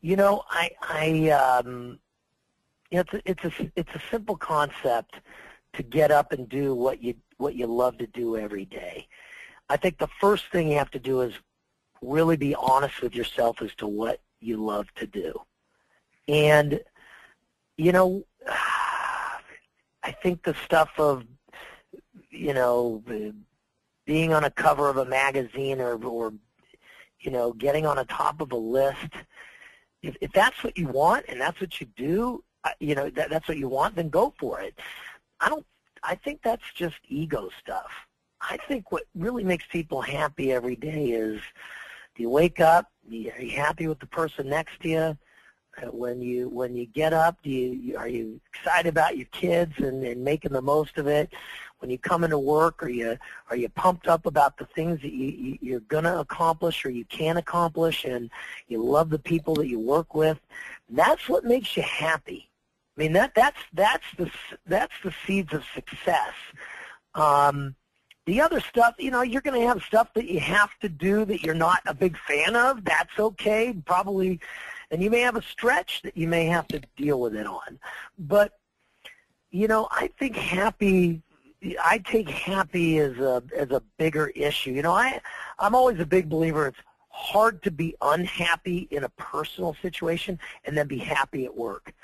you 0.00 0.16
know, 0.16 0.44
I, 0.48 0.70
I, 0.82 1.30
um, 1.30 1.98
you 2.90 2.98
know, 2.98 3.04
it's 3.12 3.12
a, 3.12 3.22
it's 3.24 3.60
a, 3.60 3.72
it's 3.76 3.94
a 3.94 4.02
simple 4.10 4.36
concept 4.36 5.16
to 5.72 5.82
get 5.82 6.10
up 6.10 6.32
and 6.32 6.48
do 6.48 6.74
what 6.74 7.02
you, 7.02 7.14
what 7.38 7.54
you 7.54 7.66
love 7.66 7.98
to 7.98 8.06
do 8.06 8.36
every 8.36 8.64
day. 8.64 9.08
I 9.68 9.76
think 9.76 9.98
the 9.98 10.08
first 10.20 10.44
thing 10.52 10.70
you 10.70 10.78
have 10.78 10.92
to 10.92 10.98
do 10.98 11.22
is 11.22 11.34
really 12.02 12.36
be 12.36 12.54
honest 12.54 13.02
with 13.02 13.14
yourself 13.14 13.60
as 13.62 13.74
to 13.76 13.86
what 13.86 14.20
you 14.40 14.64
love 14.64 14.86
to 14.94 15.06
do. 15.06 15.40
And, 16.28 16.80
you 17.76 17.92
know, 17.92 18.24
I 20.02 20.12
think 20.22 20.44
the 20.44 20.54
stuff 20.64 20.90
of, 20.98 21.24
you 22.36 22.54
know, 22.54 23.02
being 24.04 24.32
on 24.32 24.44
a 24.44 24.50
cover 24.50 24.88
of 24.88 24.96
a 24.98 25.04
magazine 25.04 25.80
or, 25.80 26.02
or 26.04 26.32
you 27.20 27.30
know, 27.30 27.52
getting 27.52 27.86
on 27.86 27.98
a 27.98 28.04
top 28.04 28.40
of 28.40 28.52
a 28.52 28.56
list, 28.56 29.08
if, 30.02 30.16
if 30.20 30.32
that's 30.32 30.62
what 30.62 30.76
you 30.78 30.88
want 30.88 31.24
and 31.28 31.40
that's 31.40 31.60
what 31.60 31.80
you 31.80 31.86
do, 31.96 32.44
uh, 32.64 32.70
you 32.80 32.94
know, 32.94 33.10
that, 33.10 33.30
that's 33.30 33.48
what 33.48 33.58
you 33.58 33.68
want, 33.68 33.96
then 33.96 34.08
go 34.08 34.34
for 34.38 34.60
it. 34.60 34.78
I 35.40 35.48
don't. 35.48 35.66
I 36.02 36.14
think 36.14 36.40
that's 36.42 36.62
just 36.74 36.96
ego 37.08 37.48
stuff. 37.58 37.90
I 38.40 38.58
think 38.68 38.92
what 38.92 39.04
really 39.14 39.42
makes 39.42 39.64
people 39.66 40.00
happy 40.00 40.52
every 40.52 40.76
day 40.76 41.06
is, 41.06 41.40
do 42.14 42.22
you 42.22 42.30
wake 42.30 42.60
up? 42.60 42.92
Are 43.10 43.46
happy 43.46 43.88
with 43.88 43.98
the 43.98 44.06
person 44.06 44.48
next 44.48 44.80
to 44.82 44.88
you? 44.88 45.18
When 45.90 46.20
you 46.20 46.48
when 46.48 46.74
you 46.74 46.86
get 46.86 47.12
up, 47.12 47.36
do 47.42 47.50
you 47.50 47.96
are 47.96 48.08
you 48.08 48.40
excited 48.52 48.88
about 48.88 49.16
your 49.16 49.26
kids 49.26 49.72
and, 49.78 50.02
and 50.04 50.24
making 50.24 50.52
the 50.52 50.62
most 50.62 50.96
of 50.98 51.06
it? 51.06 51.32
When 51.78 51.90
you 51.90 51.98
come 51.98 52.24
into 52.24 52.38
work, 52.38 52.82
are 52.82 52.88
you 52.88 53.18
are 53.50 53.56
you 53.56 53.68
pumped 53.68 54.08
up 54.08 54.26
about 54.26 54.56
the 54.56 54.66
things 54.66 55.00
that 55.02 55.12
you, 55.12 55.26
you 55.26 55.58
you're 55.60 55.80
gonna 55.80 56.18
accomplish 56.18 56.84
or 56.84 56.90
you 56.90 57.04
can 57.04 57.36
accomplish, 57.36 58.04
and 58.04 58.30
you 58.68 58.82
love 58.82 59.10
the 59.10 59.18
people 59.18 59.54
that 59.56 59.68
you 59.68 59.78
work 59.78 60.14
with? 60.14 60.38
That's 60.88 61.28
what 61.28 61.44
makes 61.44 61.76
you 61.76 61.82
happy. 61.82 62.48
I 62.96 63.02
mean 63.02 63.12
that 63.12 63.34
that's 63.34 63.60
that's 63.74 64.06
the 64.16 64.30
that's 64.66 64.94
the 65.04 65.14
seeds 65.26 65.52
of 65.52 65.64
success. 65.74 66.32
Um, 67.14 67.74
the 68.26 68.40
other 68.40 68.60
stuff, 68.60 68.94
you 68.98 69.10
know, 69.10 69.22
you're 69.22 69.40
going 69.40 69.58
to 69.58 69.66
have 69.68 69.82
stuff 69.82 70.12
that 70.14 70.26
you 70.26 70.40
have 70.40 70.70
to 70.80 70.88
do 70.88 71.24
that 71.24 71.42
you're 71.42 71.54
not 71.54 71.80
a 71.86 71.94
big 71.94 72.18
fan 72.18 72.56
of. 72.56 72.84
That's 72.84 73.16
okay. 73.18 73.72
Probably 73.86 74.40
and 74.90 75.02
you 75.02 75.10
may 75.10 75.20
have 75.20 75.36
a 75.36 75.42
stretch 75.42 76.02
that 76.02 76.16
you 76.16 76.28
may 76.28 76.46
have 76.46 76.68
to 76.68 76.80
deal 76.96 77.20
with 77.20 77.34
it 77.34 77.46
on. 77.46 77.78
But, 78.18 78.52
you 79.50 79.68
know, 79.68 79.88
I 79.90 80.10
think 80.18 80.36
happy, 80.36 81.22
I 81.82 81.98
take 81.98 82.28
happy 82.28 82.98
as 82.98 83.16
a, 83.18 83.42
as 83.56 83.70
a 83.70 83.82
bigger 83.98 84.28
issue. 84.28 84.72
You 84.72 84.82
know, 84.82 84.92
I, 84.92 85.20
I'm 85.58 85.74
always 85.74 85.98
a 86.00 86.06
big 86.06 86.28
believer 86.28 86.68
it's 86.68 86.78
hard 87.16 87.62
to 87.62 87.70
be 87.70 87.96
unhappy 88.02 88.86
in 88.90 89.04
a 89.04 89.08
personal 89.10 89.74
situation 89.80 90.38
and 90.64 90.76
then 90.76 90.86
be 90.86 90.98
happy 90.98 91.46
at 91.46 91.56
work. 91.56 91.94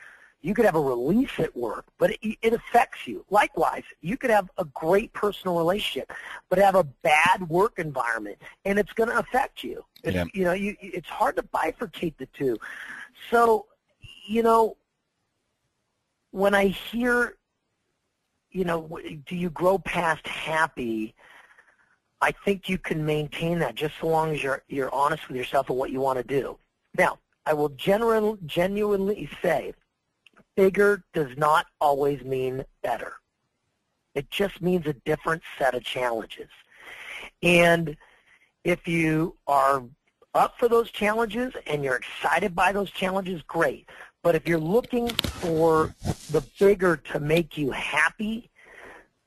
You 0.43 0.55
could 0.55 0.65
have 0.65 0.75
a 0.75 0.81
release 0.81 1.31
at 1.39 1.57
work, 1.57 1.87
but 1.99 2.11
it, 2.11 2.37
it 2.43 2.53
affects 2.53 3.07
you. 3.07 3.25
Likewise, 3.31 3.85
you 4.01 4.17
could 4.17 4.31
have 4.31 4.51
a 4.59 4.65
great 4.65 5.13
personal 5.13 5.57
relationship, 5.57 6.13
but 6.51 6.59
have 6.59 6.75
a 6.75 6.83
bad 6.83 7.49
work 7.49 7.79
environment, 7.79 8.39
and 8.65 8.79
it's 8.79 8.93
going 8.93 9.09
to 9.09 9.19
affect 9.19 9.63
you. 9.63 9.85
It's, 10.03 10.17
yeah. 10.17 10.25
You 10.35 10.45
know, 10.45 10.53
you, 10.53 10.77
it's 10.81 11.09
hard 11.09 11.37
to 11.37 11.45
bifurcate 11.45 12.17
the 12.19 12.27
two. 12.27 12.59
So, 13.31 13.67
you 14.27 14.43
know, 14.43 14.77
when 16.33 16.55
I 16.55 16.67
hear, 16.67 17.37
you 18.51 18.65
know, 18.65 18.99
do 19.27 19.37
you 19.37 19.49
grow 19.51 19.79
past 19.79 20.27
happy? 20.27 21.15
I 22.21 22.33
think 22.45 22.69
you 22.69 22.79
can 22.79 23.05
maintain 23.05 23.61
that 23.61 23.77
just 23.77 23.95
so 24.01 24.09
long 24.09 24.35
as 24.35 24.43
you're 24.43 24.63
you're 24.69 24.93
honest 24.93 25.29
with 25.29 25.37
yourself 25.37 25.71
and 25.71 25.79
what 25.79 25.91
you 25.91 26.01
want 26.01 26.19
to 26.19 26.25
do. 26.25 26.59
Now, 26.97 27.19
I 27.47 27.55
will 27.55 27.71
general, 27.71 28.39
genuinely 28.47 29.29
say 29.41 29.75
bigger 30.57 31.05
does 31.13 31.37
not 31.37 31.67
always 31.81 32.23
mean 32.23 32.65
better. 32.83 33.15
It 34.15 34.31
just 34.31 34.61
means 34.61 34.87
a 34.87 34.93
different 34.93 35.43
set 35.59 35.75
of 35.75 35.85
challenges. 35.85 36.49
And 37.43 37.97
if 38.65 38.87
you 38.87 39.37
are 39.47 39.85
up 40.35 40.59
for 40.59 40.69
those 40.69 40.91
challenges 40.91 41.53
and 41.67 41.83
you're 41.83 41.97
excited 41.97 42.55
by 42.55 42.73
those 42.73 42.91
challenges, 42.91 43.43
great. 43.43 43.89
But 44.23 44.35
if 44.35 44.47
you're 44.47 44.59
looking 44.59 45.09
for 45.09 45.95
the 46.31 46.45
bigger 46.59 46.97
to 46.97 47.21
make 47.21 47.57
you 47.57 47.71
happy, 47.71 48.51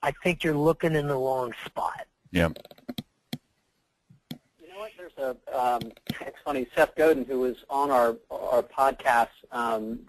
I 0.01 0.11
think 0.23 0.43
you're 0.43 0.55
looking 0.55 0.95
in 0.95 1.07
the 1.07 1.15
wrong 1.15 1.53
spot. 1.65 2.05
Yeah 2.31 2.49
a, 5.17 5.35
um, 5.53 5.81
it's 6.21 6.37
funny, 6.43 6.67
Seth 6.75 6.95
Godin, 6.95 7.25
who 7.25 7.39
was 7.39 7.57
on 7.69 7.91
our, 7.91 8.15
our 8.29 8.63
podcast 8.63 9.29
um, 9.51 9.99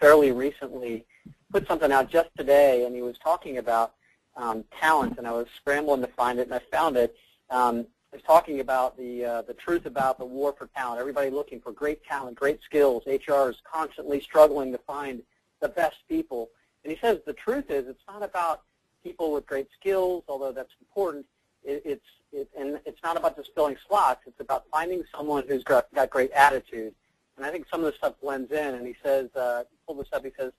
fairly 0.00 0.32
recently, 0.32 1.04
put 1.50 1.66
something 1.66 1.92
out 1.92 2.10
just 2.10 2.28
today, 2.36 2.84
and 2.84 2.94
he 2.94 3.02
was 3.02 3.18
talking 3.18 3.58
about 3.58 3.94
um, 4.36 4.64
talent, 4.78 5.18
and 5.18 5.26
I 5.26 5.32
was 5.32 5.46
scrambling 5.56 6.02
to 6.02 6.08
find 6.08 6.38
it, 6.38 6.42
and 6.42 6.54
I 6.54 6.60
found 6.70 6.96
it. 6.96 7.16
Um, 7.50 7.86
was 8.16 8.22
talking 8.22 8.60
about 8.60 8.96
the, 8.96 9.24
uh, 9.24 9.42
the 9.42 9.54
truth 9.54 9.84
about 9.86 10.18
the 10.18 10.24
war 10.24 10.54
for 10.56 10.68
talent, 10.68 10.98
everybody 10.98 11.30
looking 11.30 11.60
for 11.60 11.70
great 11.70 12.02
talent, 12.04 12.36
great 12.36 12.60
skills. 12.62 13.04
HR 13.06 13.50
is 13.50 13.56
constantly 13.70 14.20
struggling 14.20 14.72
to 14.72 14.78
find 14.78 15.22
the 15.60 15.68
best 15.68 15.96
people. 16.08 16.48
And 16.82 16.92
he 16.92 16.98
says 16.98 17.18
the 17.26 17.34
truth 17.34 17.70
is 17.70 17.86
it's 17.86 18.02
not 18.08 18.22
about 18.22 18.62
people 19.04 19.32
with 19.32 19.46
great 19.46 19.68
skills, 19.78 20.24
although 20.28 20.52
that's 20.52 20.72
important. 20.80 21.26
It, 21.66 21.82
it's 21.84 22.06
it, 22.32 22.48
and 22.58 22.80
it's 22.86 23.02
not 23.02 23.16
about 23.16 23.36
just 23.36 23.54
filling 23.54 23.76
slots. 23.86 24.22
It's 24.26 24.40
about 24.40 24.64
finding 24.70 25.02
someone 25.14 25.44
who's 25.48 25.64
got, 25.64 25.92
got 25.94 26.10
great 26.10 26.30
attitude. 26.32 26.94
And 27.36 27.44
I 27.44 27.50
think 27.50 27.66
some 27.70 27.80
of 27.80 27.86
the 27.86 27.96
stuff 27.96 28.14
blends 28.22 28.50
in. 28.52 28.74
And 28.74 28.86
he 28.86 28.96
says, 29.02 29.34
uh, 29.34 29.64
pull 29.86 29.96
this 29.96 30.08
up. 30.12 30.24
He 30.24 30.32
says, 30.38 30.52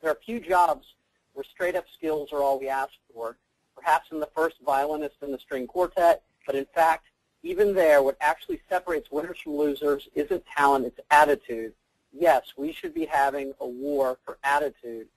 there 0.00 0.10
are 0.10 0.14
a 0.14 0.24
few 0.24 0.40
jobs 0.40 0.94
where 1.34 1.44
straight-up 1.44 1.86
skills 1.92 2.32
are 2.32 2.42
all 2.42 2.60
we 2.60 2.68
ask 2.68 2.92
for. 3.12 3.36
Perhaps 3.74 4.10
in 4.12 4.20
the 4.20 4.28
first 4.34 4.56
violinist 4.64 5.16
in 5.22 5.32
the 5.32 5.38
string 5.38 5.66
quartet, 5.66 6.22
but 6.46 6.54
in 6.54 6.66
fact, 6.74 7.06
even 7.42 7.74
there, 7.74 8.02
what 8.02 8.16
actually 8.20 8.60
separates 8.68 9.10
winners 9.10 9.38
from 9.42 9.56
losers 9.56 10.08
isn't 10.14 10.44
talent, 10.46 10.86
it's 10.86 11.00
attitude. 11.10 11.72
Yes, 12.12 12.52
we 12.56 12.72
should 12.72 12.94
be 12.94 13.06
having 13.06 13.54
a 13.60 13.66
war 13.66 14.18
for 14.24 14.38
attitude. 14.44 15.08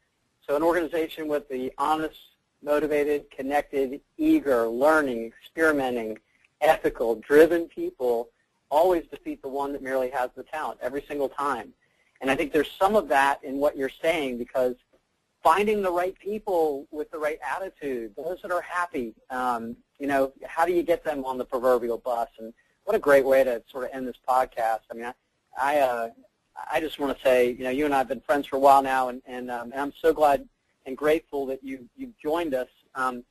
So 0.47 0.55
an 0.55 0.63
organization 0.63 1.27
with 1.27 1.47
the 1.49 1.71
honest 1.77 2.17
motivated, 2.65 3.29
connected, 3.31 4.01
eager, 4.17 4.67
learning, 4.67 5.31
experimenting, 5.41 6.17
ethical, 6.61 7.15
driven 7.15 7.67
people 7.67 8.29
always 8.69 9.05
defeat 9.11 9.41
the 9.41 9.47
one 9.47 9.71
that 9.71 9.83
merely 9.83 10.09
has 10.09 10.31
the 10.35 10.43
talent 10.43 10.79
every 10.81 11.03
single 11.07 11.29
time. 11.29 11.71
And 12.21 12.31
I 12.31 12.35
think 12.35 12.51
there's 12.51 12.71
some 12.71 12.95
of 12.95 13.07
that 13.09 13.43
in 13.43 13.57
what 13.57 13.77
you're 13.77 13.91
saying 14.01 14.39
because 14.39 14.75
finding 15.43 15.83
the 15.83 15.91
right 15.91 16.17
people 16.17 16.87
with 16.91 17.11
the 17.11 17.19
right 17.19 17.37
attitude, 17.55 18.15
those 18.17 18.41
that 18.41 18.51
are 18.51 18.61
happy, 18.61 19.13
um, 19.29 19.77
you 19.99 20.07
know, 20.07 20.33
how 20.43 20.65
do 20.65 20.73
you 20.73 20.81
get 20.81 21.03
them 21.03 21.23
on 21.23 21.37
the 21.37 21.45
proverbial 21.45 21.99
bus? 21.99 22.29
And 22.39 22.51
what 22.85 22.95
a 22.95 22.99
great 22.99 23.25
way 23.25 23.43
to 23.43 23.61
sort 23.71 23.83
of 23.83 23.91
end 23.93 24.07
this 24.07 24.17
podcast. 24.27 24.79
I 24.91 24.95
mean, 24.95 25.05
I, 25.05 25.13
I, 25.57 25.79
uh, 25.79 26.09
I 26.71 26.79
just 26.79 26.99
want 26.99 27.15
to 27.15 27.23
say, 27.23 27.51
you 27.51 27.63
know, 27.63 27.69
you 27.69 27.85
and 27.85 27.93
I 27.93 27.99
have 27.99 28.07
been 28.07 28.21
friends 28.21 28.47
for 28.47 28.55
a 28.55 28.59
while 28.59 28.81
now, 28.81 29.09
and, 29.09 29.21
and, 29.27 29.51
um, 29.51 29.71
and 29.71 29.79
I'm 29.79 29.93
so 30.01 30.13
glad 30.13 30.47
and 30.85 30.97
grateful 30.97 31.45
that 31.47 31.63
you, 31.63 31.87
you've 31.97 32.17
joined 32.17 32.53
us, 32.53 32.67
um, 32.95 33.23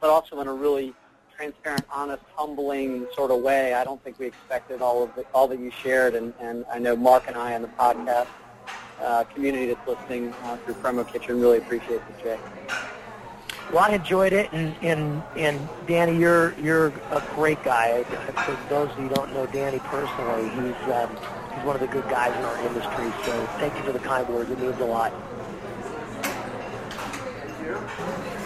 but 0.00 0.10
also 0.10 0.40
in 0.40 0.48
a 0.48 0.54
really 0.54 0.94
transparent, 1.36 1.84
honest, 1.92 2.22
humbling 2.36 3.06
sort 3.14 3.30
of 3.30 3.40
way. 3.40 3.74
I 3.74 3.84
don't 3.84 4.02
think 4.02 4.18
we 4.18 4.26
expected 4.26 4.80
all 4.80 5.02
of 5.02 5.14
the, 5.14 5.24
all 5.34 5.48
that 5.48 5.58
you 5.58 5.70
shared, 5.70 6.14
and, 6.14 6.32
and 6.40 6.64
I 6.72 6.78
know 6.78 6.96
Mark 6.96 7.24
and 7.26 7.36
I 7.36 7.54
on 7.54 7.62
the 7.62 7.68
podcast 7.68 8.28
uh, 9.00 9.24
community 9.24 9.66
that's 9.66 9.88
listening 9.88 10.32
uh, 10.44 10.56
through 10.58 10.74
Promo 10.74 11.10
Kitchen 11.10 11.40
really 11.40 11.58
appreciate 11.58 11.96
it, 11.96 12.22
Jay. 12.22 12.38
Well, 13.72 13.82
I 13.90 13.94
enjoyed 13.94 14.32
it, 14.32 14.52
and, 14.52 14.74
and 14.82 15.22
and 15.36 15.68
Danny, 15.86 16.16
you're 16.16 16.54
you're 16.60 16.88
a 17.10 17.22
great 17.34 17.62
guy. 17.64 18.04
For 18.04 18.56
those 18.68 18.90
of 18.90 18.98
you 18.98 19.08
who 19.08 19.14
don't 19.14 19.32
know 19.32 19.46
Danny 19.46 19.78
personally, 19.80 20.48
he's 20.50 20.92
um, 20.92 21.10
he's 21.54 21.64
one 21.64 21.74
of 21.74 21.80
the 21.80 21.88
good 21.88 22.04
guys 22.04 22.36
in 22.36 22.44
our 22.44 22.58
industry. 22.68 23.10
So 23.24 23.46
thank 23.58 23.74
you 23.74 23.82
for 23.82 23.92
the 23.92 23.98
kind 24.00 24.28
words. 24.28 24.50
It 24.50 24.60
means 24.60 24.78
a 24.80 24.84
lot. 24.84 25.12
Thank 27.74 28.43